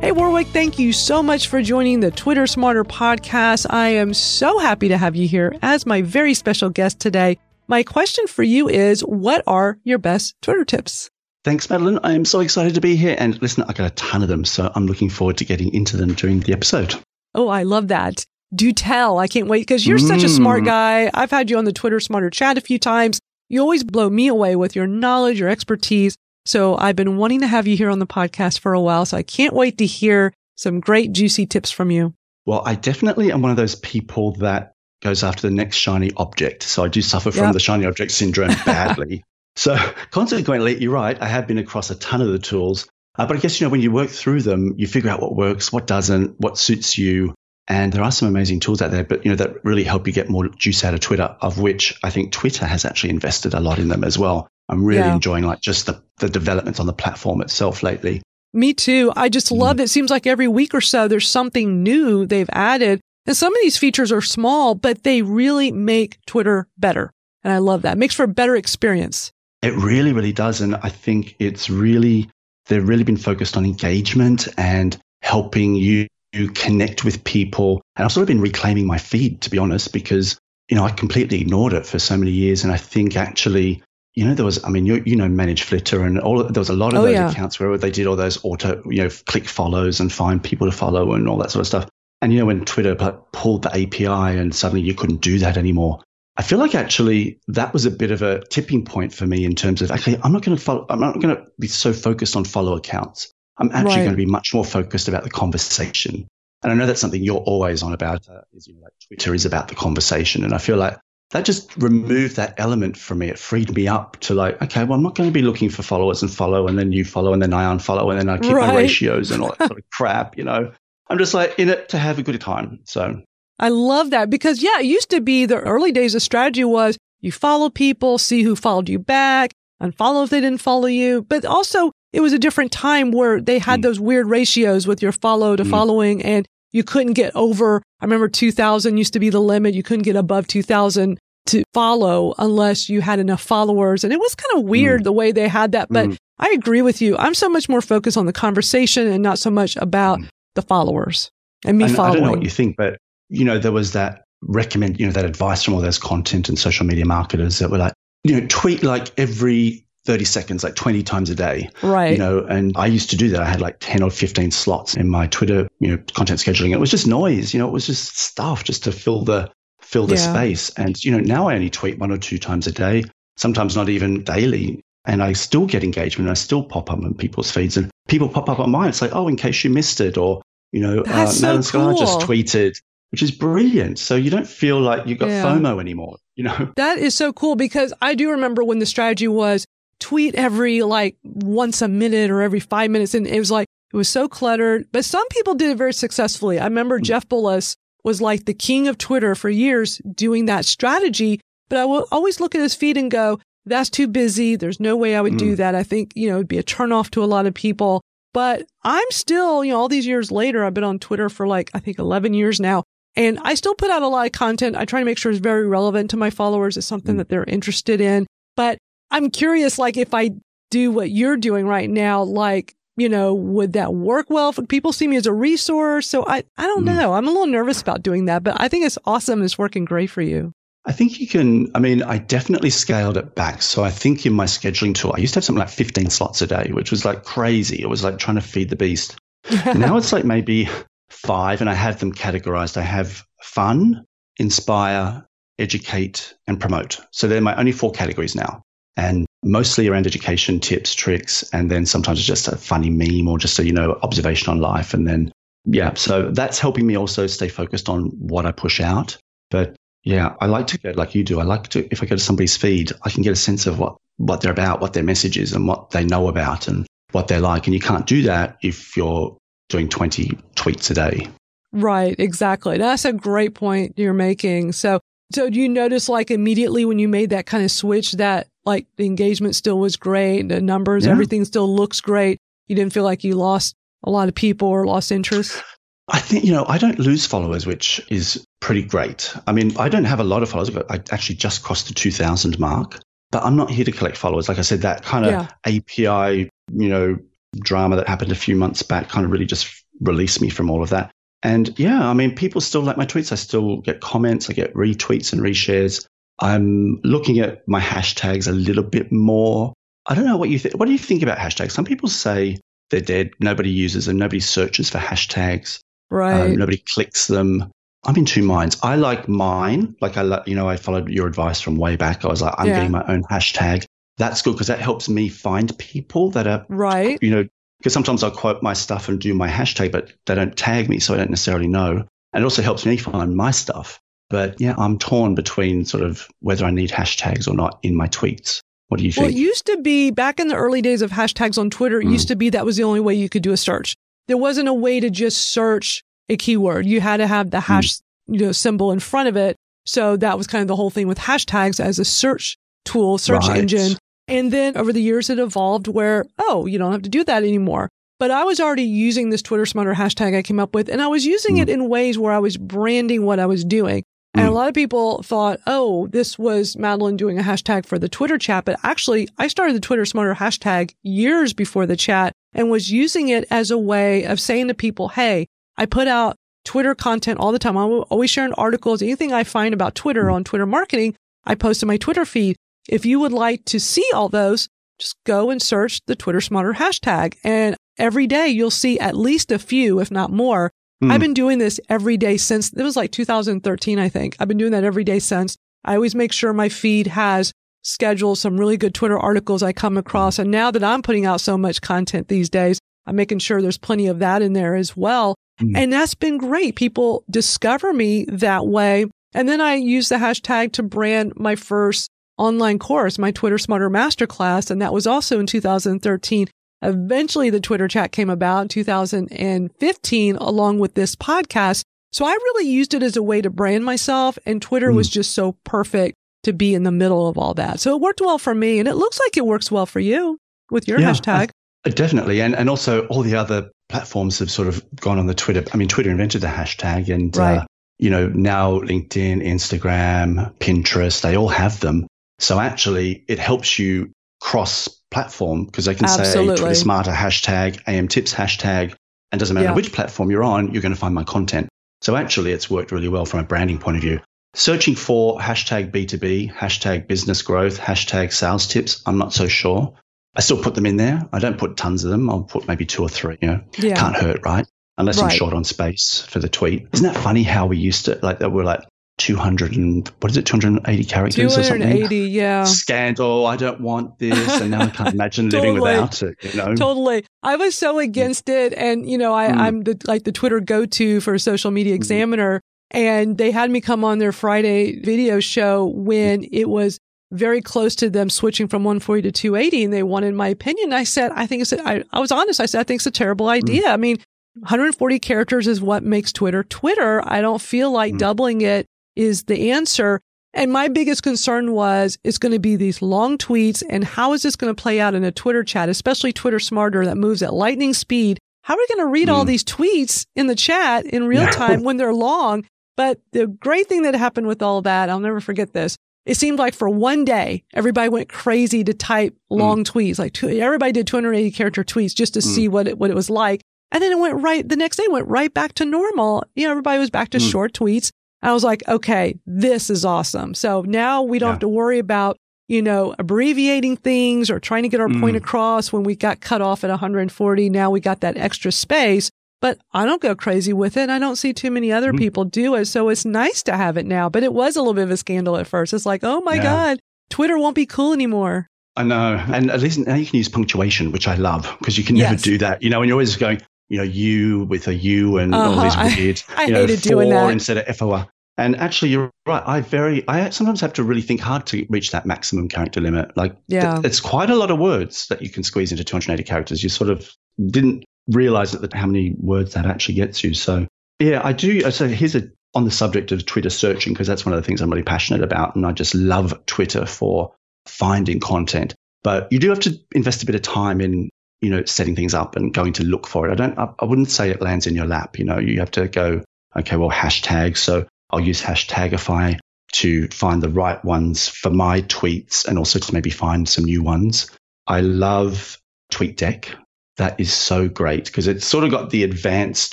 Hey, 0.00 0.12
Warwick, 0.12 0.48
thank 0.48 0.78
you 0.78 0.92
so 0.92 1.22
much 1.22 1.48
for 1.48 1.62
joining 1.62 2.00
the 2.00 2.10
Twitter 2.10 2.46
Smarter 2.46 2.84
podcast. 2.84 3.66
I 3.70 3.88
am 3.90 4.14
so 4.14 4.58
happy 4.58 4.88
to 4.88 4.98
have 4.98 5.14
you 5.14 5.28
here 5.28 5.54
as 5.62 5.86
my 5.86 6.02
very 6.02 6.34
special 6.34 6.70
guest 6.70 6.98
today. 6.98 7.38
My 7.68 7.82
question 7.82 8.26
for 8.26 8.42
you 8.42 8.68
is 8.68 9.02
What 9.02 9.44
are 9.46 9.78
your 9.84 9.98
best 9.98 10.34
Twitter 10.42 10.64
tips? 10.64 11.10
Thanks, 11.44 11.66
Madalyn. 11.66 12.00
I'm 12.02 12.24
so 12.24 12.40
excited 12.40 12.74
to 12.74 12.80
be 12.80 12.96
here. 12.96 13.14
And 13.18 13.40
listen, 13.42 13.64
I 13.64 13.72
got 13.72 13.90
a 13.90 13.94
ton 13.94 14.22
of 14.22 14.28
them, 14.28 14.44
so 14.44 14.70
I'm 14.74 14.86
looking 14.86 15.10
forward 15.10 15.38
to 15.38 15.44
getting 15.44 15.72
into 15.74 15.96
them 15.96 16.14
during 16.14 16.40
the 16.40 16.52
episode. 16.52 16.94
Oh, 17.34 17.48
I 17.48 17.62
love 17.64 17.88
that 17.88 18.26
do 18.54 18.72
tell. 18.72 19.18
I 19.18 19.28
can't 19.28 19.48
wait 19.48 19.60
because 19.60 19.86
you're 19.86 19.98
mm. 19.98 20.06
such 20.06 20.22
a 20.22 20.28
smart 20.28 20.62
mm. 20.62 20.66
guy. 20.66 21.10
I've 21.14 21.30
had 21.30 21.50
you 21.50 21.58
on 21.58 21.64
the 21.64 21.72
Twitter 21.72 22.00
Smarter 22.00 22.30
chat 22.30 22.58
a 22.58 22.60
few 22.60 22.78
times. 22.78 23.20
You 23.48 23.60
always 23.60 23.84
blow 23.84 24.08
me 24.08 24.28
away 24.28 24.56
with 24.56 24.74
your 24.74 24.86
knowledge, 24.86 25.38
your 25.38 25.48
expertise. 25.48 26.16
So 26.46 26.76
I've 26.76 26.96
been 26.96 27.16
wanting 27.16 27.40
to 27.40 27.46
have 27.46 27.66
you 27.66 27.76
here 27.76 27.90
on 27.90 27.98
the 27.98 28.06
podcast 28.06 28.60
for 28.60 28.72
a 28.72 28.80
while. 28.80 29.04
So 29.06 29.16
I 29.16 29.22
can't 29.22 29.54
wait 29.54 29.78
to 29.78 29.86
hear 29.86 30.32
some 30.56 30.80
great 30.80 31.12
juicy 31.12 31.46
tips 31.46 31.70
from 31.70 31.90
you. 31.90 32.14
Well, 32.46 32.62
I 32.64 32.74
definitely 32.74 33.30
am 33.30 33.42
one 33.42 33.50
of 33.50 33.56
those 33.56 33.74
people 33.74 34.32
that 34.36 34.72
goes 35.02 35.22
after 35.22 35.42
the 35.42 35.54
next 35.54 35.76
shiny 35.76 36.12
object. 36.16 36.62
So 36.62 36.84
I 36.84 36.88
do 36.88 37.02
suffer 37.02 37.30
from 37.30 37.52
the 37.52 37.60
shiny 37.60 37.86
object 37.86 38.12
syndrome 38.12 38.54
badly. 38.64 39.24
so 39.56 39.76
consequently, 40.10 40.80
you're 40.80 40.92
right. 40.92 41.20
I 41.20 41.26
have 41.26 41.46
been 41.46 41.58
across 41.58 41.90
a 41.90 41.94
ton 41.94 42.20
of 42.20 42.28
the 42.28 42.38
tools. 42.38 42.88
Uh, 43.18 43.26
but 43.26 43.36
I 43.36 43.40
guess, 43.40 43.60
you 43.60 43.66
know, 43.66 43.70
when 43.70 43.82
you 43.82 43.92
work 43.92 44.08
through 44.08 44.42
them, 44.42 44.74
you 44.78 44.86
figure 44.86 45.10
out 45.10 45.20
what 45.20 45.36
works, 45.36 45.72
what 45.72 45.86
doesn't, 45.86 46.40
what 46.40 46.56
suits 46.56 46.96
you. 46.96 47.34
And 47.68 47.92
there 47.92 48.02
are 48.02 48.10
some 48.10 48.28
amazing 48.28 48.60
tools 48.60 48.82
out 48.82 48.90
there, 48.90 49.04
but 49.04 49.24
you 49.24 49.30
know 49.30 49.36
that 49.36 49.64
really 49.64 49.84
help 49.84 50.06
you 50.06 50.12
get 50.12 50.28
more 50.28 50.48
juice 50.48 50.84
out 50.84 50.94
of 50.94 51.00
Twitter, 51.00 51.36
of 51.40 51.58
which 51.58 51.98
I 52.02 52.10
think 52.10 52.32
Twitter 52.32 52.66
has 52.66 52.84
actually 52.84 53.10
invested 53.10 53.54
a 53.54 53.60
lot 53.60 53.78
in 53.78 53.88
them 53.88 54.04
as 54.04 54.18
well. 54.18 54.48
I'm 54.68 54.84
really 54.84 55.02
yeah. 55.02 55.14
enjoying 55.14 55.44
like 55.44 55.60
just 55.60 55.86
the, 55.86 56.02
the 56.18 56.28
developments 56.28 56.80
on 56.80 56.86
the 56.86 56.92
platform 56.92 57.40
itself 57.40 57.82
lately. 57.82 58.22
Me 58.52 58.74
too. 58.74 59.12
I 59.16 59.28
just 59.28 59.50
love 59.50 59.76
mm. 59.76 59.80
it. 59.80 59.90
Seems 59.90 60.10
like 60.10 60.26
every 60.26 60.48
week 60.48 60.74
or 60.74 60.80
so 60.80 61.08
there's 61.08 61.28
something 61.28 61.82
new 61.82 62.26
they've 62.26 62.50
added. 62.52 63.00
And 63.26 63.36
some 63.36 63.54
of 63.54 63.58
these 63.62 63.78
features 63.78 64.10
are 64.10 64.20
small, 64.20 64.74
but 64.74 65.04
they 65.04 65.22
really 65.22 65.70
make 65.70 66.18
Twitter 66.26 66.66
better. 66.76 67.12
And 67.44 67.52
I 67.52 67.58
love 67.58 67.82
that. 67.82 67.92
It 67.92 67.98
makes 67.98 68.14
for 68.14 68.24
a 68.24 68.28
better 68.28 68.56
experience. 68.56 69.30
It 69.62 69.74
really, 69.74 70.12
really 70.12 70.32
does. 70.32 70.60
And 70.60 70.74
I 70.76 70.88
think 70.88 71.36
it's 71.38 71.70
really, 71.70 72.28
they've 72.66 72.86
really 72.86 73.04
been 73.04 73.16
focused 73.16 73.56
on 73.56 73.64
engagement 73.64 74.48
and 74.58 74.98
helping 75.22 75.76
you 75.76 76.08
connect 76.32 77.04
with 77.04 77.24
people. 77.24 77.82
And 77.96 78.04
I've 78.04 78.12
sort 78.12 78.22
of 78.22 78.28
been 78.28 78.40
reclaiming 78.40 78.86
my 78.86 78.98
feed, 78.98 79.42
to 79.42 79.50
be 79.50 79.58
honest, 79.58 79.92
because, 79.92 80.38
you 80.68 80.76
know, 80.76 80.84
I 80.84 80.90
completely 80.90 81.40
ignored 81.40 81.72
it 81.72 81.86
for 81.86 81.98
so 81.98 82.16
many 82.16 82.30
years. 82.30 82.64
And 82.64 82.72
I 82.72 82.76
think 82.76 83.16
actually, 83.16 83.82
you 84.14 84.24
know, 84.24 84.34
there 84.34 84.44
was, 84.44 84.64
I 84.64 84.68
mean, 84.68 84.86
you, 84.86 85.02
you 85.04 85.16
know, 85.16 85.28
Manage 85.28 85.62
Flitter 85.62 86.04
and 86.04 86.18
all, 86.18 86.44
there 86.44 86.60
was 86.60 86.70
a 86.70 86.74
lot 86.74 86.94
of 86.94 87.00
oh, 87.00 87.02
those 87.02 87.14
yeah. 87.14 87.30
accounts 87.30 87.60
where 87.60 87.76
they 87.78 87.90
did 87.90 88.06
all 88.06 88.16
those 88.16 88.42
auto, 88.44 88.82
you 88.86 89.02
know, 89.02 89.10
click 89.26 89.46
follows 89.46 90.00
and 90.00 90.12
find 90.12 90.42
people 90.42 90.70
to 90.70 90.76
follow 90.76 91.12
and 91.12 91.28
all 91.28 91.38
that 91.38 91.50
sort 91.50 91.60
of 91.60 91.66
stuff. 91.66 91.88
And, 92.20 92.32
you 92.32 92.38
know, 92.38 92.46
when 92.46 92.64
Twitter 92.64 92.94
pulled 93.32 93.62
the 93.62 93.70
API 93.70 94.38
and 94.38 94.54
suddenly 94.54 94.82
you 94.82 94.94
couldn't 94.94 95.20
do 95.22 95.40
that 95.40 95.56
anymore, 95.56 96.02
I 96.36 96.42
feel 96.42 96.58
like 96.58 96.74
actually 96.74 97.40
that 97.48 97.72
was 97.72 97.84
a 97.84 97.90
bit 97.90 98.10
of 98.10 98.22
a 98.22 98.42
tipping 98.46 98.84
point 98.84 99.12
for 99.12 99.26
me 99.26 99.44
in 99.44 99.54
terms 99.54 99.82
of 99.82 99.90
actually, 99.90 100.18
I'm 100.22 100.32
not 100.32 100.42
going 100.42 100.56
to 100.56 100.62
follow, 100.62 100.86
I'm 100.88 101.00
not 101.00 101.20
going 101.20 101.36
to 101.36 101.44
be 101.58 101.68
so 101.68 101.92
focused 101.92 102.36
on 102.36 102.44
follow 102.44 102.76
accounts. 102.76 103.32
I'm 103.58 103.70
actually 103.72 103.90
right. 103.90 103.96
going 103.96 104.10
to 104.10 104.16
be 104.16 104.26
much 104.26 104.54
more 104.54 104.64
focused 104.64 105.08
about 105.08 105.24
the 105.24 105.30
conversation. 105.30 106.26
And 106.62 106.72
I 106.72 106.74
know 106.74 106.86
that's 106.86 107.00
something 107.00 107.22
you're 107.22 107.38
always 107.38 107.82
on 107.82 107.92
about. 107.92 108.28
Uh, 108.28 108.42
is 108.52 108.66
you 108.66 108.74
know, 108.74 108.82
like 108.82 108.92
Twitter 109.06 109.34
is 109.34 109.44
about 109.44 109.68
the 109.68 109.74
conversation, 109.74 110.44
and 110.44 110.54
I 110.54 110.58
feel 110.58 110.76
like 110.76 110.98
that 111.32 111.44
just 111.44 111.76
removed 111.76 112.36
that 112.36 112.54
element 112.58 112.96
from 112.96 113.18
me. 113.18 113.28
It 113.28 113.38
freed 113.38 113.74
me 113.74 113.88
up 113.88 114.18
to 114.20 114.34
like, 114.34 114.60
okay, 114.62 114.84
well, 114.84 114.94
I'm 114.94 115.02
not 115.02 115.14
going 115.14 115.28
to 115.28 115.32
be 115.32 115.42
looking 115.42 115.70
for 115.70 115.82
followers 115.82 116.22
and 116.22 116.30
follow, 116.30 116.68
and 116.68 116.78
then 116.78 116.92
you 116.92 117.04
follow, 117.04 117.32
and 117.32 117.42
then 117.42 117.52
I 117.52 117.64
unfollow, 117.64 118.10
and 118.10 118.20
then 118.20 118.28
I 118.28 118.38
keep 118.38 118.52
right. 118.52 118.68
my 118.68 118.76
ratios 118.76 119.30
and 119.30 119.42
all 119.42 119.54
that 119.58 119.68
sort 119.68 119.78
of 119.78 119.90
crap. 119.92 120.38
You 120.38 120.44
know, 120.44 120.72
I'm 121.08 121.18
just 121.18 121.34
like 121.34 121.58
in 121.58 121.68
it 121.68 121.88
to 121.90 121.98
have 121.98 122.18
a 122.18 122.22
good 122.22 122.40
time. 122.40 122.80
So 122.84 123.20
I 123.58 123.68
love 123.68 124.10
that 124.10 124.30
because 124.30 124.62
yeah, 124.62 124.78
it 124.78 124.86
used 124.86 125.10
to 125.10 125.20
be 125.20 125.46
the 125.46 125.58
early 125.58 125.90
days 125.90 126.14
of 126.14 126.22
strategy 126.22 126.64
was 126.64 126.96
you 127.20 127.32
follow 127.32 127.70
people, 127.70 128.18
see 128.18 128.42
who 128.42 128.54
followed 128.54 128.88
you 128.88 128.98
back, 128.98 129.52
unfollow 129.82 130.24
if 130.24 130.30
they 130.30 130.40
didn't 130.40 130.60
follow 130.60 130.86
you, 130.86 131.22
but 131.22 131.44
also 131.44 131.92
it 132.12 132.20
was 132.20 132.32
a 132.32 132.38
different 132.38 132.72
time 132.72 133.10
where 133.10 133.40
they 133.40 133.58
had 133.58 133.80
mm. 133.80 133.84
those 133.84 134.00
weird 134.00 134.26
ratios 134.26 134.86
with 134.86 135.02
your 135.02 135.12
follow 135.12 135.56
to 135.56 135.64
mm. 135.64 135.70
following 135.70 136.22
and 136.22 136.46
you 136.72 136.84
couldn't 136.84 137.12
get 137.12 137.34
over. 137.34 137.82
I 138.00 138.04
remember 138.04 138.28
2000 138.28 138.96
used 138.96 139.12
to 139.12 139.20
be 139.20 139.30
the 139.30 139.40
limit. 139.40 139.74
You 139.74 139.82
couldn't 139.82 140.04
get 140.04 140.16
above 140.16 140.46
2000 140.46 141.18
to 141.46 141.64
follow 141.74 142.34
unless 142.38 142.88
you 142.88 143.00
had 143.00 143.18
enough 143.18 143.42
followers. 143.42 144.04
And 144.04 144.12
it 144.12 144.18
was 144.18 144.34
kind 144.34 144.58
of 144.58 144.68
weird 144.68 145.00
mm. 145.00 145.04
the 145.04 145.12
way 145.12 145.32
they 145.32 145.48
had 145.48 145.72
that. 145.72 145.88
But 145.90 146.10
mm. 146.10 146.16
I 146.38 146.50
agree 146.50 146.82
with 146.82 147.02
you. 147.02 147.16
I'm 147.18 147.34
so 147.34 147.48
much 147.48 147.68
more 147.68 147.82
focused 147.82 148.16
on 148.16 148.26
the 148.26 148.32
conversation 148.32 149.06
and 149.06 149.22
not 149.22 149.38
so 149.38 149.50
much 149.50 149.76
about 149.76 150.20
mm. 150.20 150.28
the 150.54 150.62
followers 150.62 151.30
and 151.64 151.78
me 151.78 151.84
and 151.84 151.94
following. 151.94 152.12
I 152.12 152.20
don't 152.20 152.26
know 152.26 152.32
what 152.32 152.42
you 152.42 152.50
think, 152.50 152.76
but 152.76 152.98
you 153.28 153.44
know, 153.44 153.58
there 153.58 153.72
was 153.72 153.92
that 153.92 154.24
recommend, 154.42 155.00
you 155.00 155.06
know, 155.06 155.12
that 155.12 155.24
advice 155.24 155.62
from 155.62 155.74
all 155.74 155.80
those 155.80 155.98
content 155.98 156.48
and 156.48 156.58
social 156.58 156.84
media 156.84 157.04
marketers 157.04 157.58
that 157.58 157.70
were 157.70 157.78
like, 157.78 157.94
you 158.24 158.38
know, 158.38 158.46
tweet 158.48 158.82
like 158.82 159.10
every 159.18 159.84
30 160.04 160.24
seconds, 160.24 160.64
like 160.64 160.74
20 160.74 161.02
times 161.02 161.30
a 161.30 161.34
day. 161.34 161.70
Right. 161.82 162.12
You 162.12 162.18
know, 162.18 162.40
and 162.40 162.76
I 162.76 162.86
used 162.86 163.10
to 163.10 163.16
do 163.16 163.28
that. 163.30 163.40
I 163.40 163.48
had 163.48 163.60
like 163.60 163.76
10 163.80 164.02
or 164.02 164.10
15 164.10 164.50
slots 164.50 164.96
in 164.96 165.08
my 165.08 165.26
Twitter, 165.28 165.68
you 165.78 165.88
know, 165.88 166.02
content 166.14 166.40
scheduling. 166.40 166.72
It 166.72 166.80
was 166.80 166.90
just 166.90 167.06
noise, 167.06 167.54
you 167.54 167.60
know, 167.60 167.68
it 167.68 167.72
was 167.72 167.86
just 167.86 168.16
stuff 168.18 168.64
just 168.64 168.84
to 168.84 168.92
fill 168.92 169.22
the, 169.22 169.50
fill 169.80 170.06
the 170.06 170.16
yeah. 170.16 170.32
space. 170.32 170.70
And, 170.70 171.02
you 171.04 171.12
know, 171.12 171.20
now 171.20 171.48
I 171.48 171.54
only 171.54 171.70
tweet 171.70 171.98
one 171.98 172.10
or 172.10 172.18
two 172.18 172.38
times 172.38 172.66
a 172.66 172.72
day, 172.72 173.04
sometimes 173.36 173.76
not 173.76 173.88
even 173.88 174.24
daily. 174.24 174.80
And 175.04 175.22
I 175.22 175.32
still 175.32 175.66
get 175.66 175.82
engagement. 175.82 176.30
I 176.30 176.34
still 176.34 176.62
pop 176.62 176.90
up 176.90 176.98
on 176.98 177.14
people's 177.14 177.50
feeds 177.50 177.76
and 177.76 177.90
people 178.08 178.28
pop 178.28 178.48
up 178.48 178.60
on 178.60 178.70
mine. 178.70 178.88
It's 178.88 179.02
like, 179.02 179.14
oh, 179.14 179.28
in 179.28 179.36
case 179.36 179.62
you 179.64 179.70
missed 179.70 180.00
it, 180.00 180.16
or, 180.16 180.42
you 180.70 180.80
know, 180.80 181.00
uh, 181.02 181.26
so 181.26 181.58
Madalyn 181.58 181.70
cool. 181.72 181.98
just 181.98 182.20
tweeted, 182.20 182.76
which 183.10 183.22
is 183.22 183.32
brilliant. 183.32 183.98
So 183.98 184.14
you 184.14 184.30
don't 184.30 184.46
feel 184.46 184.80
like 184.80 185.06
you've 185.06 185.18
got 185.18 185.28
yeah. 185.28 185.44
FOMO 185.44 185.80
anymore, 185.80 186.18
you 186.36 186.44
know? 186.44 186.72
That 186.76 186.98
is 186.98 187.16
so 187.16 187.32
cool 187.32 187.56
because 187.56 187.92
I 188.00 188.14
do 188.14 188.30
remember 188.30 188.62
when 188.62 188.78
the 188.78 188.86
strategy 188.86 189.26
was 189.26 189.66
tweet 190.02 190.34
every 190.34 190.82
like 190.82 191.16
once 191.22 191.80
a 191.80 191.88
minute 191.88 192.30
or 192.30 192.42
every 192.42 192.60
five 192.60 192.90
minutes. 192.90 193.14
And 193.14 193.26
it 193.26 193.38
was 193.38 193.50
like, 193.50 193.68
it 193.92 193.96
was 193.96 194.08
so 194.08 194.28
cluttered, 194.28 194.86
but 194.90 195.04
some 195.04 195.26
people 195.28 195.54
did 195.54 195.70
it 195.70 195.78
very 195.78 195.92
successfully. 195.92 196.58
I 196.58 196.64
remember 196.64 196.96
mm-hmm. 196.96 197.04
Jeff 197.04 197.28
Bullas 197.28 197.76
was 198.04 198.20
like 198.20 198.44
the 198.44 198.54
king 198.54 198.88
of 198.88 198.98
Twitter 198.98 199.34
for 199.34 199.48
years 199.48 199.98
doing 200.14 200.46
that 200.46 200.64
strategy. 200.64 201.40
But 201.68 201.78
I 201.78 201.84
will 201.84 202.06
always 202.10 202.40
look 202.40 202.54
at 202.54 202.60
his 202.60 202.74
feed 202.74 202.96
and 202.96 203.10
go, 203.10 203.38
that's 203.64 203.90
too 203.90 204.08
busy. 204.08 204.56
There's 204.56 204.80
no 204.80 204.96
way 204.96 205.14
I 205.14 205.20
would 205.20 205.34
mm. 205.34 205.38
do 205.38 205.56
that. 205.56 205.74
I 205.74 205.84
think, 205.84 206.12
you 206.16 206.28
know, 206.28 206.36
it'd 206.36 206.48
be 206.48 206.58
a 206.58 206.64
turnoff 206.64 207.10
to 207.10 207.22
a 207.22 207.26
lot 207.26 207.46
of 207.46 207.54
people. 207.54 208.02
But 208.34 208.66
I'm 208.82 209.10
still, 209.10 209.64
you 209.64 209.72
know, 209.72 209.78
all 209.78 209.88
these 209.88 210.06
years 210.06 210.32
later, 210.32 210.64
I've 210.64 210.74
been 210.74 210.84
on 210.84 210.98
Twitter 210.98 211.28
for 211.28 211.46
like, 211.46 211.70
I 211.74 211.78
think 211.78 211.98
11 211.98 212.34
years 212.34 212.60
now. 212.60 212.82
And 213.14 213.38
I 213.42 213.54
still 213.54 213.74
put 213.74 213.90
out 213.90 214.02
a 214.02 214.08
lot 214.08 214.26
of 214.26 214.32
content. 214.32 214.74
I 214.74 214.84
try 214.84 215.00
to 215.00 215.04
make 215.04 215.18
sure 215.18 215.30
it's 215.30 215.40
very 215.40 215.66
relevant 215.66 216.10
to 216.10 216.16
my 216.16 216.30
followers. 216.30 216.76
It's 216.76 216.86
something 216.86 217.14
mm. 217.14 217.18
that 217.18 217.28
they're 217.28 217.44
interested 217.44 218.00
in. 218.00 218.26
But 218.56 218.78
I'm 219.12 219.30
curious, 219.30 219.78
like, 219.78 219.96
if 219.96 220.14
I 220.14 220.30
do 220.70 220.90
what 220.90 221.10
you're 221.10 221.36
doing 221.36 221.66
right 221.66 221.88
now, 221.88 222.22
like, 222.22 222.74
you 222.96 223.08
know, 223.08 223.34
would 223.34 223.74
that 223.74 223.94
work 223.94 224.28
well? 224.28 224.52
For 224.52 224.62
people 224.62 224.92
see 224.92 225.06
me 225.06 225.16
as 225.16 225.26
a 225.26 225.32
resource. 225.32 226.08
So 226.08 226.26
I, 226.26 226.44
I 226.56 226.66
don't 226.66 226.84
mm. 226.84 226.96
know. 226.96 227.14
I'm 227.14 227.26
a 227.26 227.30
little 227.30 227.46
nervous 227.46 227.80
about 227.80 228.02
doing 228.02 228.24
that, 228.26 228.42
but 228.42 228.60
I 228.60 228.68
think 228.68 228.84
it's 228.84 228.98
awesome. 229.04 229.42
It's 229.42 229.58
working 229.58 229.84
great 229.84 230.10
for 230.10 230.22
you. 230.22 230.52
I 230.84 230.92
think 230.92 231.20
you 231.20 231.28
can. 231.28 231.70
I 231.74 231.78
mean, 231.78 232.02
I 232.02 232.18
definitely 232.18 232.70
scaled 232.70 233.16
it 233.16 233.34
back. 233.34 233.62
So 233.62 233.84
I 233.84 233.90
think 233.90 234.26
in 234.26 234.32
my 234.32 234.46
scheduling 234.46 234.94
tool, 234.94 235.12
I 235.14 235.20
used 235.20 235.34
to 235.34 235.38
have 235.38 235.44
something 235.44 235.60
like 235.60 235.68
15 235.68 236.10
slots 236.10 236.42
a 236.42 236.46
day, 236.46 236.70
which 236.72 236.90
was 236.90 237.04
like 237.04 237.22
crazy. 237.22 237.80
It 237.80 237.88
was 237.88 238.02
like 238.02 238.18
trying 238.18 238.34
to 238.34 238.40
feed 238.40 238.68
the 238.68 238.76
beast. 238.76 239.16
now 239.76 239.96
it's 239.96 240.12
like 240.12 240.24
maybe 240.24 240.68
five, 241.08 241.60
and 241.60 241.70
I 241.70 241.74
have 241.74 242.00
them 242.00 242.12
categorized. 242.12 242.76
I 242.76 242.82
have 242.82 243.24
fun, 243.42 244.04
inspire, 244.38 245.24
educate, 245.58 246.34
and 246.48 246.58
promote. 246.58 246.98
So 247.12 247.28
they're 247.28 247.40
my 247.40 247.54
only 247.56 247.72
four 247.72 247.92
categories 247.92 248.34
now. 248.34 248.64
And 248.96 249.26
mostly 249.42 249.88
around 249.88 250.06
education, 250.06 250.60
tips, 250.60 250.94
tricks, 250.94 251.42
and 251.52 251.70
then 251.70 251.86
sometimes 251.86 252.18
it's 252.18 252.26
just 252.26 252.48
a 252.48 252.56
funny 252.56 252.90
meme 252.90 253.26
or 253.28 253.38
just 253.38 253.58
a, 253.58 253.64
you 253.64 253.72
know, 253.72 253.98
observation 254.02 254.50
on 254.50 254.60
life. 254.60 254.92
And 254.92 255.08
then, 255.08 255.32
yeah, 255.64 255.94
so 255.94 256.30
that's 256.30 256.58
helping 256.58 256.86
me 256.86 256.96
also 256.96 257.26
stay 257.26 257.48
focused 257.48 257.88
on 257.88 258.06
what 258.18 258.46
I 258.46 258.52
push 258.52 258.80
out. 258.80 259.16
But 259.50 259.74
yeah, 260.04 260.34
I 260.40 260.46
like 260.46 260.66
to 260.68 260.78
go 260.78 260.92
like 260.94 261.14
you 261.14 261.24
do. 261.24 261.40
I 261.40 261.44
like 261.44 261.68
to, 261.68 261.88
if 261.90 262.02
I 262.02 262.06
go 262.06 262.16
to 262.16 262.22
somebody's 262.22 262.56
feed, 262.56 262.92
I 263.02 263.10
can 263.10 263.22
get 263.22 263.32
a 263.32 263.36
sense 263.36 263.66
of 263.66 263.78
what, 263.78 263.96
what 264.18 264.40
they're 264.40 264.52
about, 264.52 264.80
what 264.80 264.92
their 264.92 265.02
message 265.02 265.38
is, 265.38 265.52
and 265.52 265.66
what 265.66 265.90
they 265.90 266.04
know 266.04 266.28
about 266.28 266.68
and 266.68 266.86
what 267.12 267.28
they're 267.28 267.40
like. 267.40 267.66
And 267.66 267.74
you 267.74 267.80
can't 267.80 268.06
do 268.06 268.22
that 268.22 268.58
if 268.62 268.96
you're 268.96 269.36
doing 269.68 269.88
20 269.88 270.38
tweets 270.54 270.90
a 270.90 270.94
day. 270.94 271.28
Right, 271.72 272.14
exactly. 272.18 272.76
That's 272.76 273.04
a 273.06 273.12
great 273.12 273.54
point 273.54 273.94
you're 273.96 274.12
making. 274.12 274.72
So, 274.72 275.00
so 275.34 275.50
do 275.50 275.60
you 275.60 275.68
notice 275.68 276.08
like 276.08 276.30
immediately 276.30 276.84
when 276.84 276.98
you 276.98 277.08
made 277.08 277.30
that 277.30 277.46
kind 277.46 277.64
of 277.64 277.70
switch 277.70 278.12
that 278.12 278.48
like 278.64 278.86
the 278.96 279.06
engagement 279.06 279.54
still 279.54 279.78
was 279.78 279.96
great, 279.96 280.48
the 280.48 280.60
numbers, 280.60 281.04
yeah. 281.04 281.12
everything 281.12 281.44
still 281.44 281.74
looks 281.74 282.00
great. 282.00 282.38
You 282.68 282.76
didn't 282.76 282.92
feel 282.92 283.04
like 283.04 283.24
you 283.24 283.34
lost 283.34 283.74
a 284.04 284.10
lot 284.10 284.28
of 284.28 284.34
people 284.34 284.68
or 284.68 284.86
lost 284.86 285.12
interest? 285.12 285.62
I 286.08 286.18
think, 286.18 286.44
you 286.44 286.52
know, 286.52 286.64
I 286.68 286.78
don't 286.78 286.98
lose 286.98 287.26
followers, 287.26 287.66
which 287.66 288.04
is 288.10 288.44
pretty 288.60 288.82
great. 288.82 289.34
I 289.46 289.52
mean, 289.52 289.76
I 289.78 289.88
don't 289.88 290.04
have 290.04 290.20
a 290.20 290.24
lot 290.24 290.42
of 290.42 290.50
followers. 290.50 290.70
but 290.70 290.90
I 290.90 290.96
actually 291.10 291.36
just 291.36 291.62
crossed 291.62 291.88
the 291.88 291.94
2000 291.94 292.58
mark, 292.58 293.00
but 293.30 293.44
I'm 293.44 293.56
not 293.56 293.70
here 293.70 293.84
to 293.84 293.92
collect 293.92 294.16
followers. 294.16 294.48
Like 294.48 294.58
I 294.58 294.62
said, 294.62 294.80
that 294.82 295.02
kind 295.02 295.24
of 295.24 295.30
yeah. 295.30 295.48
API, 295.64 296.50
you 296.72 296.88
know, 296.88 297.16
drama 297.56 297.96
that 297.96 298.08
happened 298.08 298.32
a 298.32 298.36
few 298.36 298.56
months 298.56 298.82
back 298.82 299.08
kind 299.08 299.24
of 299.24 299.30
really 299.32 299.46
just 299.46 299.84
released 300.00 300.40
me 300.40 300.48
from 300.48 300.70
all 300.70 300.82
of 300.82 300.90
that. 300.90 301.10
And 301.42 301.76
yeah, 301.78 302.08
I 302.08 302.14
mean, 302.14 302.34
people 302.34 302.60
still 302.60 302.82
like 302.82 302.96
my 302.96 303.06
tweets. 303.06 303.32
I 303.32 303.36
still 303.36 303.78
get 303.78 304.00
comments, 304.00 304.48
I 304.48 304.52
get 304.52 304.74
retweets 304.74 305.32
and 305.32 305.42
reshares. 305.42 306.06
I'm 306.38 307.00
looking 307.04 307.40
at 307.40 307.66
my 307.68 307.80
hashtags 307.80 308.48
a 308.48 308.52
little 308.52 308.82
bit 308.82 309.12
more. 309.12 309.72
I 310.06 310.14
don't 310.14 310.24
know 310.24 310.36
what 310.36 310.50
you 310.50 310.58
think. 310.58 310.76
What 310.76 310.86
do 310.86 310.92
you 310.92 310.98
think 310.98 311.22
about 311.22 311.38
hashtags? 311.38 311.72
Some 311.72 311.84
people 311.84 312.08
say 312.08 312.58
they're 312.90 313.00
dead. 313.00 313.30
Nobody 313.40 313.70
uses 313.70 314.06
them. 314.06 314.18
Nobody 314.18 314.40
searches 314.40 314.90
for 314.90 314.98
hashtags. 314.98 315.78
Right. 316.10 316.50
Um, 316.50 316.56
nobody 316.56 316.78
clicks 316.78 317.26
them. 317.26 317.70
I'm 318.04 318.16
in 318.16 318.24
two 318.24 318.42
minds. 318.42 318.78
I 318.82 318.96
like 318.96 319.28
mine. 319.28 319.94
Like 320.00 320.16
I, 320.16 320.42
you 320.46 320.54
know, 320.54 320.68
I 320.68 320.76
followed 320.76 321.08
your 321.08 321.28
advice 321.28 321.60
from 321.60 321.76
way 321.76 321.96
back. 321.96 322.24
I 322.24 322.28
was 322.28 322.42
like, 322.42 322.54
I'm 322.58 322.66
yeah. 322.66 322.74
getting 322.74 322.90
my 322.90 323.04
own 323.06 323.22
hashtag. 323.24 323.84
That's 324.18 324.42
good 324.42 324.52
because 324.52 324.66
that 324.66 324.80
helps 324.80 325.08
me 325.08 325.28
find 325.28 325.76
people 325.78 326.30
that 326.32 326.46
are 326.46 326.66
right. 326.68 327.18
You 327.22 327.30
know, 327.30 327.48
because 327.82 327.92
sometimes 327.92 328.22
I'll 328.22 328.30
quote 328.30 328.62
my 328.62 328.74
stuff 328.74 329.08
and 329.08 329.20
do 329.20 329.34
my 329.34 329.48
hashtag, 329.48 329.90
but 329.90 330.12
they 330.26 330.36
don't 330.36 330.56
tag 330.56 330.88
me, 330.88 331.00
so 331.00 331.14
I 331.14 331.16
don't 331.16 331.30
necessarily 331.30 331.66
know. 331.66 332.06
And 332.32 332.42
it 332.42 332.44
also 332.44 332.62
helps 332.62 332.86
me 332.86 332.96
find 332.96 333.34
my 333.34 333.50
stuff. 333.50 333.98
But 334.30 334.60
yeah, 334.60 334.76
I'm 334.78 335.00
torn 335.00 335.34
between 335.34 335.84
sort 335.84 336.04
of 336.04 336.28
whether 336.38 336.64
I 336.64 336.70
need 336.70 336.90
hashtags 336.90 337.48
or 337.48 337.54
not 337.54 337.80
in 337.82 337.96
my 337.96 338.06
tweets. 338.06 338.60
What 338.86 339.00
do 339.00 339.04
you 339.04 339.10
think? 339.10 339.24
Well, 339.24 339.34
it 339.34 339.38
used 339.38 339.66
to 339.66 339.78
be 339.78 340.12
back 340.12 340.38
in 340.38 340.46
the 340.46 340.54
early 340.54 340.80
days 340.80 341.02
of 341.02 341.10
hashtags 341.10 341.58
on 341.58 341.70
Twitter, 341.70 342.00
it 342.00 342.06
mm. 342.06 342.12
used 342.12 342.28
to 342.28 342.36
be 342.36 342.50
that 342.50 342.64
was 342.64 342.76
the 342.76 342.84
only 342.84 343.00
way 343.00 343.14
you 343.14 343.28
could 343.28 343.42
do 343.42 343.50
a 343.50 343.56
search. 343.56 343.96
There 344.28 344.36
wasn't 344.36 344.68
a 344.68 344.74
way 344.74 345.00
to 345.00 345.10
just 345.10 345.48
search 345.48 346.04
a 346.28 346.36
keyword. 346.36 346.86
You 346.86 347.00
had 347.00 347.16
to 347.16 347.26
have 347.26 347.50
the 347.50 347.60
hash 347.60 347.96
mm. 347.96 348.00
you 348.28 348.46
know, 348.46 348.52
symbol 348.52 348.92
in 348.92 349.00
front 349.00 349.28
of 349.28 349.36
it. 349.36 349.56
So 349.86 350.16
that 350.18 350.38
was 350.38 350.46
kind 350.46 350.62
of 350.62 350.68
the 350.68 350.76
whole 350.76 350.90
thing 350.90 351.08
with 351.08 351.18
hashtags 351.18 351.80
as 351.80 351.98
a 351.98 352.04
search 352.04 352.56
tool, 352.84 353.18
search 353.18 353.48
right. 353.48 353.58
engine. 353.58 353.96
And 354.32 354.50
then 354.50 354.78
over 354.78 354.94
the 354.94 355.02
years, 355.02 355.28
it 355.28 355.38
evolved 355.38 355.88
where, 355.88 356.24
oh, 356.38 356.64
you 356.64 356.78
don't 356.78 356.92
have 356.92 357.02
to 357.02 357.10
do 357.10 357.22
that 357.24 357.42
anymore. 357.42 357.90
But 358.18 358.30
I 358.30 358.44
was 358.44 358.60
already 358.60 358.84
using 358.84 359.28
this 359.28 359.42
Twitter 359.42 359.66
Smarter 359.66 359.92
hashtag 359.92 360.34
I 360.34 360.40
came 360.40 360.58
up 360.58 360.74
with, 360.74 360.88
and 360.88 361.02
I 361.02 361.08
was 361.08 361.26
using 361.26 361.56
mm. 361.56 361.60
it 361.60 361.68
in 361.68 361.90
ways 361.90 362.16
where 362.16 362.32
I 362.32 362.38
was 362.38 362.56
branding 362.56 363.26
what 363.26 363.38
I 363.38 363.44
was 363.44 363.62
doing. 363.62 364.04
And 364.32 364.46
a 364.46 364.50
mm. 364.50 364.54
lot 364.54 364.68
of 364.68 364.74
people 364.74 365.22
thought, 365.22 365.60
oh, 365.66 366.06
this 366.06 366.38
was 366.38 366.76
Madalyn 366.76 367.18
doing 367.18 367.38
a 367.38 367.42
hashtag 367.42 367.84
for 367.84 367.98
the 367.98 368.08
Twitter 368.08 368.38
chat. 368.38 368.64
But 368.64 368.80
actually, 368.82 369.28
I 369.36 369.48
started 369.48 369.76
the 369.76 369.80
Twitter 369.80 370.06
Smarter 370.06 370.34
hashtag 370.34 370.94
years 371.02 371.52
before 371.52 371.84
the 371.84 371.96
chat 371.96 372.32
and 372.54 372.70
was 372.70 372.90
using 372.90 373.28
it 373.28 373.44
as 373.50 373.70
a 373.70 373.76
way 373.76 374.24
of 374.24 374.40
saying 374.40 374.68
to 374.68 374.74
people, 374.74 375.08
Hey, 375.08 375.46
I 375.76 375.84
put 375.84 376.08
out 376.08 376.36
Twitter 376.64 376.94
content 376.94 377.38
all 377.38 377.52
the 377.52 377.58
time. 377.58 377.76
I'm 377.76 378.04
always 378.08 378.30
sharing 378.30 378.54
articles. 378.54 379.02
Anything 379.02 379.34
I 379.34 379.44
find 379.44 379.74
about 379.74 379.94
Twitter 379.94 380.24
mm. 380.24 380.32
on 380.32 380.44
Twitter 380.44 380.64
marketing, 380.64 381.16
I 381.44 381.54
post 381.54 381.82
in 381.82 381.86
my 381.88 381.98
Twitter 381.98 382.24
feed. 382.24 382.56
If 382.88 383.06
you 383.06 383.20
would 383.20 383.32
like 383.32 383.64
to 383.66 383.78
see 383.80 384.08
all 384.14 384.28
those, 384.28 384.68
just 384.98 385.16
go 385.24 385.50
and 385.50 385.60
search 385.60 386.00
the 386.06 386.16
Twitter 386.16 386.40
Smarter 386.40 386.74
hashtag. 386.74 387.34
And 387.44 387.76
every 387.98 388.26
day 388.26 388.48
you'll 388.48 388.70
see 388.70 388.98
at 388.98 389.16
least 389.16 389.52
a 389.52 389.58
few, 389.58 390.00
if 390.00 390.10
not 390.10 390.30
more, 390.30 390.70
Mm. 391.02 391.10
I've 391.10 391.20
been 391.20 391.34
doing 391.34 391.58
this 391.58 391.80
every 391.88 392.16
day 392.16 392.36
since 392.36 392.72
it 392.72 392.82
was 392.82 392.96
like 392.96 393.10
2013, 393.10 393.98
I 393.98 394.08
think. 394.08 394.36
I've 394.38 394.48
been 394.48 394.58
doing 394.58 394.72
that 394.72 394.84
every 394.84 395.04
day 395.04 395.18
since. 395.18 395.56
I 395.84 395.96
always 395.96 396.14
make 396.14 396.32
sure 396.32 396.52
my 396.52 396.68
feed 396.68 397.08
has 397.08 397.52
scheduled 397.82 398.38
some 398.38 398.58
really 398.58 398.76
good 398.76 398.94
Twitter 398.94 399.18
articles 399.18 399.62
I 399.62 399.72
come 399.72 399.98
across. 399.98 400.38
And 400.38 400.50
now 400.50 400.70
that 400.70 400.84
I'm 400.84 401.02
putting 401.02 401.26
out 401.26 401.40
so 401.40 401.58
much 401.58 401.80
content 401.80 402.28
these 402.28 402.48
days, 402.48 402.78
I'm 403.04 403.16
making 403.16 403.40
sure 403.40 403.60
there's 403.60 403.78
plenty 403.78 404.06
of 404.06 404.20
that 404.20 404.42
in 404.42 404.52
there 404.52 404.76
as 404.76 404.96
well. 404.96 405.34
Mm. 405.60 405.76
And 405.76 405.92
that's 405.92 406.14
been 406.14 406.38
great. 406.38 406.76
People 406.76 407.24
discover 407.28 407.92
me 407.92 408.24
that 408.28 408.68
way. 408.68 409.06
And 409.34 409.48
then 409.48 409.60
I 409.60 409.74
use 409.74 410.08
the 410.08 410.16
hashtag 410.16 410.72
to 410.74 410.84
brand 410.84 411.32
my 411.34 411.56
first 411.56 412.10
online 412.38 412.78
course, 412.78 413.18
my 413.18 413.30
Twitter 413.30 413.58
Smarter 413.58 413.90
Masterclass. 413.90 414.70
And 414.70 414.80
that 414.82 414.92
was 414.92 415.06
also 415.06 415.38
in 415.38 415.46
2013. 415.46 416.48
Eventually 416.82 417.50
the 417.50 417.60
Twitter 417.60 417.86
chat 417.88 418.12
came 418.12 418.30
about 418.30 418.62
in 418.62 418.68
2015 418.68 420.36
along 420.36 420.78
with 420.78 420.94
this 420.94 421.14
podcast. 421.14 421.82
So 422.10 422.24
I 422.24 422.32
really 422.32 422.68
used 422.68 422.94
it 422.94 423.02
as 423.02 423.16
a 423.16 423.22
way 423.22 423.40
to 423.40 423.50
brand 423.50 423.84
myself 423.84 424.38
and 424.44 424.60
Twitter 424.60 424.90
mm. 424.90 424.96
was 424.96 425.08
just 425.08 425.32
so 425.32 425.56
perfect 425.64 426.16
to 426.42 426.52
be 426.52 426.74
in 426.74 426.82
the 426.82 426.90
middle 426.90 427.28
of 427.28 427.38
all 427.38 427.54
that. 427.54 427.80
So 427.80 427.94
it 427.94 428.00
worked 428.00 428.20
well 428.20 428.38
for 428.38 428.54
me 428.54 428.80
and 428.80 428.88
it 428.88 428.96
looks 428.96 429.20
like 429.20 429.36
it 429.36 429.46
works 429.46 429.70
well 429.70 429.86
for 429.86 430.00
you 430.00 430.38
with 430.70 430.88
your 430.88 431.00
yeah, 431.00 431.10
hashtag. 431.10 431.50
I, 431.84 431.90
definitely. 431.90 432.42
And, 432.42 432.54
and 432.54 432.68
also 432.68 433.06
all 433.06 433.22
the 433.22 433.36
other 433.36 433.70
platforms 433.88 434.40
have 434.40 434.50
sort 434.50 434.68
of 434.68 434.84
gone 434.96 435.18
on 435.18 435.26
the 435.26 435.34
Twitter. 435.34 435.64
I 435.72 435.76
mean, 435.76 435.88
Twitter 435.88 436.10
invented 436.10 436.40
the 436.40 436.48
hashtag 436.48 437.12
and, 437.12 437.36
uh, 437.36 437.40
right. 437.40 437.58
uh, 437.58 437.66
you 437.98 438.10
know, 438.10 438.28
now 438.28 438.80
LinkedIn, 438.80 439.46
Instagram, 439.46 440.52
Pinterest, 440.58 441.20
they 441.20 441.36
all 441.36 441.48
have 441.48 441.78
them. 441.80 442.06
So 442.42 442.58
actually 442.58 443.24
it 443.28 443.38
helps 443.38 443.78
you 443.78 444.12
cross 444.40 444.88
platform 445.12 445.64
because 445.64 445.84
they 445.84 445.94
can 445.94 446.06
Absolutely. 446.06 446.56
say 446.56 446.60
Twitter 446.60 446.74
Smarter 446.74 447.12
hashtag, 447.12 447.80
AM 447.86 448.08
Tips 448.08 448.34
hashtag, 448.34 448.94
and 449.30 449.38
doesn't 449.38 449.54
matter 449.54 449.68
yeah. 449.68 449.74
which 449.74 449.92
platform 449.92 450.30
you're 450.30 450.42
on, 450.42 450.72
you're 450.72 450.82
going 450.82 450.92
to 450.92 450.98
find 450.98 451.14
my 451.14 451.24
content. 451.24 451.68
So 452.00 452.16
actually, 452.16 452.50
it's 452.50 452.68
worked 452.68 452.90
really 452.90 453.08
well 453.08 453.24
from 453.24 453.40
a 453.40 453.44
branding 453.44 453.78
point 453.78 453.96
of 453.96 454.02
view. 454.02 454.20
Searching 454.54 454.96
for 454.96 455.38
hashtag 455.38 455.92
B2B, 455.92 456.52
hashtag 456.52 457.06
business 457.06 457.40
growth, 457.42 457.78
hashtag 457.78 458.32
sales 458.32 458.66
tips, 458.66 459.02
I'm 459.06 459.18
not 459.18 459.32
so 459.32 459.46
sure. 459.46 459.94
I 460.34 460.40
still 460.40 460.60
put 460.60 460.74
them 460.74 460.84
in 460.84 460.96
there. 460.96 461.26
I 461.32 461.38
don't 461.38 461.58
put 461.58 461.76
tons 461.76 462.04
of 462.04 462.10
them. 462.10 462.28
I'll 462.28 462.42
put 462.42 462.66
maybe 462.66 462.84
two 462.84 463.02
or 463.02 463.08
three. 463.08 463.38
You 463.40 463.48
know, 463.48 463.60
yeah. 463.78 463.94
can't 463.94 464.16
hurt, 464.16 464.44
right? 464.44 464.66
Unless 464.98 465.22
right. 465.22 465.30
I'm 465.30 465.38
short 465.38 465.54
on 465.54 465.64
space 465.64 466.20
for 466.28 466.38
the 466.38 466.48
tweet. 466.48 466.88
Isn't 466.92 467.06
that 467.06 467.16
funny 467.22 467.44
how 467.44 467.66
we 467.66 467.78
used 467.78 468.06
to 468.06 468.18
like 468.22 468.40
that? 468.40 468.50
We're 468.50 468.64
like, 468.64 468.82
200 469.18 469.76
and 469.76 470.08
what 470.20 470.30
is 470.30 470.36
it 470.36 470.46
280 470.46 471.04
characters 471.04 471.54
280 471.54 471.60
or 471.60 472.00
something 472.00 472.30
yeah 472.30 472.64
scandal 472.64 473.46
i 473.46 473.56
don't 473.56 473.80
want 473.80 474.18
this 474.18 474.60
and 474.60 474.70
now 474.70 474.80
i 474.80 474.88
can't 474.88 475.14
imagine 475.14 475.50
totally. 475.50 475.68
living 475.68 475.82
without 475.82 476.22
it 476.22 476.36
you 476.42 476.54
know 476.54 476.74
totally 476.74 477.24
i 477.42 477.54
was 477.54 477.76
so 477.76 477.98
against 477.98 478.48
it 478.48 478.72
and 478.72 479.08
you 479.08 479.18
know 479.18 479.34
I, 479.34 479.48
mm. 479.48 479.56
i'm 479.56 479.82
the 479.82 480.00
like 480.06 480.24
the 480.24 480.32
twitter 480.32 480.60
go-to 480.60 481.20
for 481.20 481.38
social 481.38 481.70
media 481.70 481.92
mm-hmm. 481.92 482.00
examiner 482.00 482.56
mm. 482.56 482.98
and 482.98 483.38
they 483.38 483.50
had 483.50 483.70
me 483.70 483.80
come 483.80 484.02
on 484.02 484.18
their 484.18 484.32
friday 484.32 484.98
video 485.00 485.40
show 485.40 485.86
when 485.86 486.46
it 486.50 486.68
was 486.68 486.98
very 487.30 487.60
close 487.60 487.94
to 487.96 488.10
them 488.10 488.28
switching 488.28 488.66
from 488.66 488.82
140 488.82 489.22
to 489.22 489.32
280 489.32 489.84
and 489.84 489.92
they 489.92 490.02
wanted 490.02 490.34
my 490.34 490.48
opinion 490.48 490.92
i 490.92 491.04
said 491.04 491.30
i 491.34 491.46
think 491.46 491.62
it's 491.62 491.72
a, 491.72 491.86
I, 491.86 492.02
I 492.12 492.18
was 492.18 492.32
honest 492.32 492.60
i 492.60 492.66
said 492.66 492.80
i 492.80 492.84
think 492.84 492.98
it's 492.98 493.06
a 493.06 493.10
terrible 493.10 493.46
mm. 493.46 493.52
idea 493.52 493.88
mm. 493.88 493.92
i 493.92 493.96
mean 493.96 494.16
140 494.54 495.18
characters 495.18 495.68
is 495.68 495.80
what 495.80 496.02
makes 496.02 496.32
twitter 496.32 496.64
twitter 496.64 497.22
i 497.26 497.40
don't 497.40 497.60
feel 497.60 497.90
like 497.90 498.14
mm. 498.14 498.18
doubling 498.18 498.62
it 498.62 498.86
is 499.16 499.44
the 499.44 499.70
answer. 499.70 500.20
And 500.54 500.70
my 500.70 500.88
biggest 500.88 501.22
concern 501.22 501.72
was 501.72 502.18
it's 502.24 502.38
going 502.38 502.52
to 502.52 502.58
be 502.58 502.76
these 502.76 503.00
long 503.00 503.38
tweets 503.38 503.82
and 503.88 504.04
how 504.04 504.34
is 504.34 504.42
this 504.42 504.56
going 504.56 504.74
to 504.74 504.80
play 504.80 505.00
out 505.00 505.14
in 505.14 505.24
a 505.24 505.32
Twitter 505.32 505.64
chat, 505.64 505.88
especially 505.88 506.32
Twitter 506.32 506.60
Smarter 506.60 507.06
that 507.06 507.16
moves 507.16 507.42
at 507.42 507.54
lightning 507.54 507.94
speed. 507.94 508.38
How 508.62 508.74
are 508.74 508.78
we 508.78 508.86
going 508.94 509.06
to 509.06 509.10
read 509.10 509.28
mm. 509.28 509.32
all 509.32 509.44
these 509.44 509.64
tweets 509.64 510.26
in 510.36 510.46
the 510.46 510.54
chat 510.54 511.06
in 511.06 511.26
real 511.26 511.46
time 511.46 511.82
when 511.82 511.96
they're 511.96 512.14
long? 512.14 512.64
But 512.96 513.20
the 513.32 513.46
great 513.46 513.88
thing 513.88 514.02
that 514.02 514.14
happened 514.14 514.46
with 514.46 514.62
all 514.62 514.82
that, 514.82 515.08
I'll 515.08 515.20
never 515.20 515.40
forget 515.40 515.72
this. 515.72 515.96
It 516.24 516.36
seemed 516.36 516.58
like 516.58 516.74
for 516.74 516.88
one 516.88 517.24
day, 517.24 517.64
everybody 517.72 518.08
went 518.08 518.28
crazy 518.28 518.84
to 518.84 518.94
type 518.94 519.32
mm. 519.32 519.58
long 519.58 519.84
mm. 519.84 519.90
tweets. 519.90 520.18
Like 520.18 520.34
two, 520.34 520.48
everybody 520.48 520.92
did 520.92 521.06
280 521.06 521.50
character 521.50 521.82
tweets 521.82 522.14
just 522.14 522.34
to 522.34 522.40
mm. 522.40 522.44
see 522.44 522.68
what 522.68 522.86
it, 522.86 522.98
what 522.98 523.10
it 523.10 523.16
was 523.16 523.30
like. 523.30 523.62
And 523.90 524.02
then 524.02 524.12
it 524.12 524.18
went 524.18 524.40
right, 524.40 524.66
the 524.66 524.76
next 524.76 524.96
day 524.96 525.06
went 525.08 525.28
right 525.28 525.52
back 525.52 525.74
to 525.74 525.84
normal. 525.84 526.44
You 526.54 526.64
know, 526.64 526.70
everybody 526.70 526.98
was 526.98 527.10
back 527.10 527.30
to 527.30 527.38
mm. 527.38 527.50
short 527.50 527.72
tweets. 527.72 528.10
I 528.42 528.52
was 528.52 528.64
like, 528.64 528.82
okay, 528.88 529.38
this 529.46 529.90
is 529.90 530.04
awesome. 530.04 530.54
So 530.54 530.82
now 530.82 531.22
we 531.22 531.38
don't 531.38 531.48
yeah. 531.48 531.52
have 531.52 531.60
to 531.60 531.68
worry 531.68 531.98
about, 531.98 532.38
you 532.68 532.82
know, 532.82 533.14
abbreviating 533.18 533.96
things 533.96 534.50
or 534.50 534.58
trying 534.58 534.82
to 534.82 534.88
get 534.88 535.00
our 535.00 535.08
mm. 535.08 535.20
point 535.20 535.36
across 535.36 535.92
when 535.92 536.02
we 536.02 536.16
got 536.16 536.40
cut 536.40 536.60
off 536.60 536.82
at 536.84 536.90
140. 536.90 537.70
Now 537.70 537.90
we 537.90 538.00
got 538.00 538.20
that 538.20 538.36
extra 538.36 538.72
space, 538.72 539.30
but 539.60 539.78
I 539.92 540.04
don't 540.04 540.20
go 540.20 540.34
crazy 540.34 540.72
with 540.72 540.96
it. 540.96 541.08
I 541.08 541.18
don't 541.18 541.36
see 541.36 541.52
too 541.52 541.70
many 541.70 541.92
other 541.92 542.12
mm. 542.12 542.18
people 542.18 542.44
do 542.44 542.74
it. 542.74 542.86
So 542.86 543.08
it's 543.08 543.24
nice 543.24 543.62
to 543.64 543.76
have 543.76 543.96
it 543.96 544.06
now, 544.06 544.28
but 544.28 544.42
it 544.42 544.52
was 544.52 544.76
a 544.76 544.80
little 544.80 544.94
bit 544.94 545.04
of 545.04 545.10
a 545.12 545.16
scandal 545.16 545.56
at 545.56 545.66
first. 545.66 545.92
It's 545.92 546.06
like, 546.06 546.24
oh 546.24 546.40
my 546.40 546.54
yeah. 546.54 546.62
God, 546.62 547.00
Twitter 547.30 547.58
won't 547.58 547.76
be 547.76 547.86
cool 547.86 548.12
anymore. 548.12 548.66
I 548.96 549.04
know. 549.04 549.42
And 549.52 549.70
at 549.70 549.80
least 549.80 549.98
now 550.00 550.16
you 550.16 550.26
can 550.26 550.36
use 550.36 550.48
punctuation, 550.48 551.12
which 551.12 551.26
I 551.26 551.36
love 551.36 551.74
because 551.78 551.96
you 551.96 552.04
can 552.04 552.16
never 552.16 552.36
do 552.36 552.58
that. 552.58 552.82
You 552.82 552.90
know, 552.90 553.00
and 553.00 553.08
you're 553.08 553.14
always 553.14 553.36
going, 553.36 553.62
you 553.88 553.98
know, 553.98 554.04
you 554.04 554.64
with 554.64 554.88
a 554.88 554.94
U 554.94 555.38
and 555.38 555.54
uh-huh. 555.54 555.70
all 555.70 555.82
these 555.82 556.16
weird, 556.18 556.42
I, 556.56 556.62
I 556.62 556.66
you 556.66 556.72
know, 556.72 556.80
hated 556.80 557.00
doing 557.02 557.30
that 557.30 557.50
instead 557.50 557.78
of 557.78 557.96
FOR. 557.96 558.28
And 558.58 558.76
actually, 558.76 559.10
you're 559.10 559.30
right. 559.46 559.62
I 559.64 559.80
very, 559.80 560.26
I 560.28 560.50
sometimes 560.50 560.80
have 560.82 560.92
to 560.94 561.04
really 561.04 561.22
think 561.22 561.40
hard 561.40 561.66
to 561.68 561.86
reach 561.88 562.10
that 562.10 562.26
maximum 562.26 562.68
character 562.68 563.00
limit. 563.00 563.34
Like, 563.36 563.56
yeah. 563.66 563.94
Th- 563.94 564.04
it's 564.04 564.20
quite 564.20 564.50
a 564.50 564.54
lot 564.54 564.70
of 564.70 564.78
words 564.78 565.26
that 565.28 565.40
you 565.40 565.48
can 565.48 565.62
squeeze 565.62 565.90
into 565.90 566.04
280 566.04 566.42
characters. 566.42 566.82
You 566.82 566.90
sort 566.90 567.08
of 567.08 567.30
didn't 567.64 568.04
realize 568.28 568.72
that 568.72 568.92
how 568.92 569.06
many 569.06 569.34
words 569.38 569.72
that 569.74 569.86
actually 569.86 570.16
gets 570.16 570.44
you. 570.44 570.52
So, 570.52 570.86
yeah, 571.18 571.40
I 571.42 571.52
do. 571.52 571.90
So 571.90 572.08
here's 572.08 572.34
a 572.34 572.50
on 572.74 572.84
the 572.84 572.90
subject 572.90 573.32
of 573.32 573.44
Twitter 573.44 573.70
searching 573.70 574.12
because 574.12 574.26
that's 574.26 574.46
one 574.46 574.54
of 574.54 574.60
the 574.60 574.66
things 574.66 574.80
I'm 574.80 574.90
really 574.90 575.02
passionate 575.02 575.42
about, 575.42 575.76
and 575.76 575.86
I 575.86 575.92
just 575.92 576.14
love 576.14 576.64
Twitter 576.66 577.06
for 577.06 577.54
finding 577.86 578.40
content. 578.40 578.94
But 579.22 579.52
you 579.52 579.58
do 579.58 579.68
have 579.68 579.80
to 579.80 579.98
invest 580.14 580.42
a 580.42 580.46
bit 580.46 580.54
of 580.54 580.62
time 580.62 581.00
in 581.00 581.30
you 581.62 581.70
know, 581.70 581.84
setting 581.84 582.16
things 582.16 582.34
up 582.34 582.56
and 582.56 582.74
going 582.74 582.92
to 582.94 583.04
look 583.04 583.26
for 583.26 583.48
it. 583.48 583.52
I 583.52 583.54
don't, 583.54 583.78
I, 583.78 583.88
I 584.00 584.04
wouldn't 584.04 584.30
say 584.30 584.50
it 584.50 584.60
lands 584.60 584.86
in 584.86 584.94
your 584.94 585.06
lap. 585.06 585.38
You 585.38 585.44
know, 585.44 585.58
you 585.58 585.78
have 585.78 585.92
to 585.92 586.08
go, 586.08 586.42
okay, 586.76 586.96
well, 586.96 587.10
hashtag. 587.10 587.76
So 587.78 588.06
I'll 588.30 588.40
use 588.40 588.60
Hashtagify 588.60 589.58
to 589.92 590.28
find 590.28 590.62
the 590.62 590.68
right 590.68 591.02
ones 591.04 591.48
for 591.48 591.70
my 591.70 592.00
tweets 592.02 592.66
and 592.66 592.78
also 592.78 592.98
to 592.98 593.14
maybe 593.14 593.30
find 593.30 593.68
some 593.68 593.84
new 593.84 594.02
ones. 594.02 594.50
I 594.86 595.00
love 595.00 595.78
TweetDeck. 596.12 596.74
That 597.18 597.38
is 597.38 597.52
so 597.52 597.88
great 597.88 598.24
because 598.24 598.48
it's 598.48 598.66
sort 598.66 598.84
of 598.84 598.90
got 598.90 599.10
the 599.10 599.22
advanced 599.22 599.92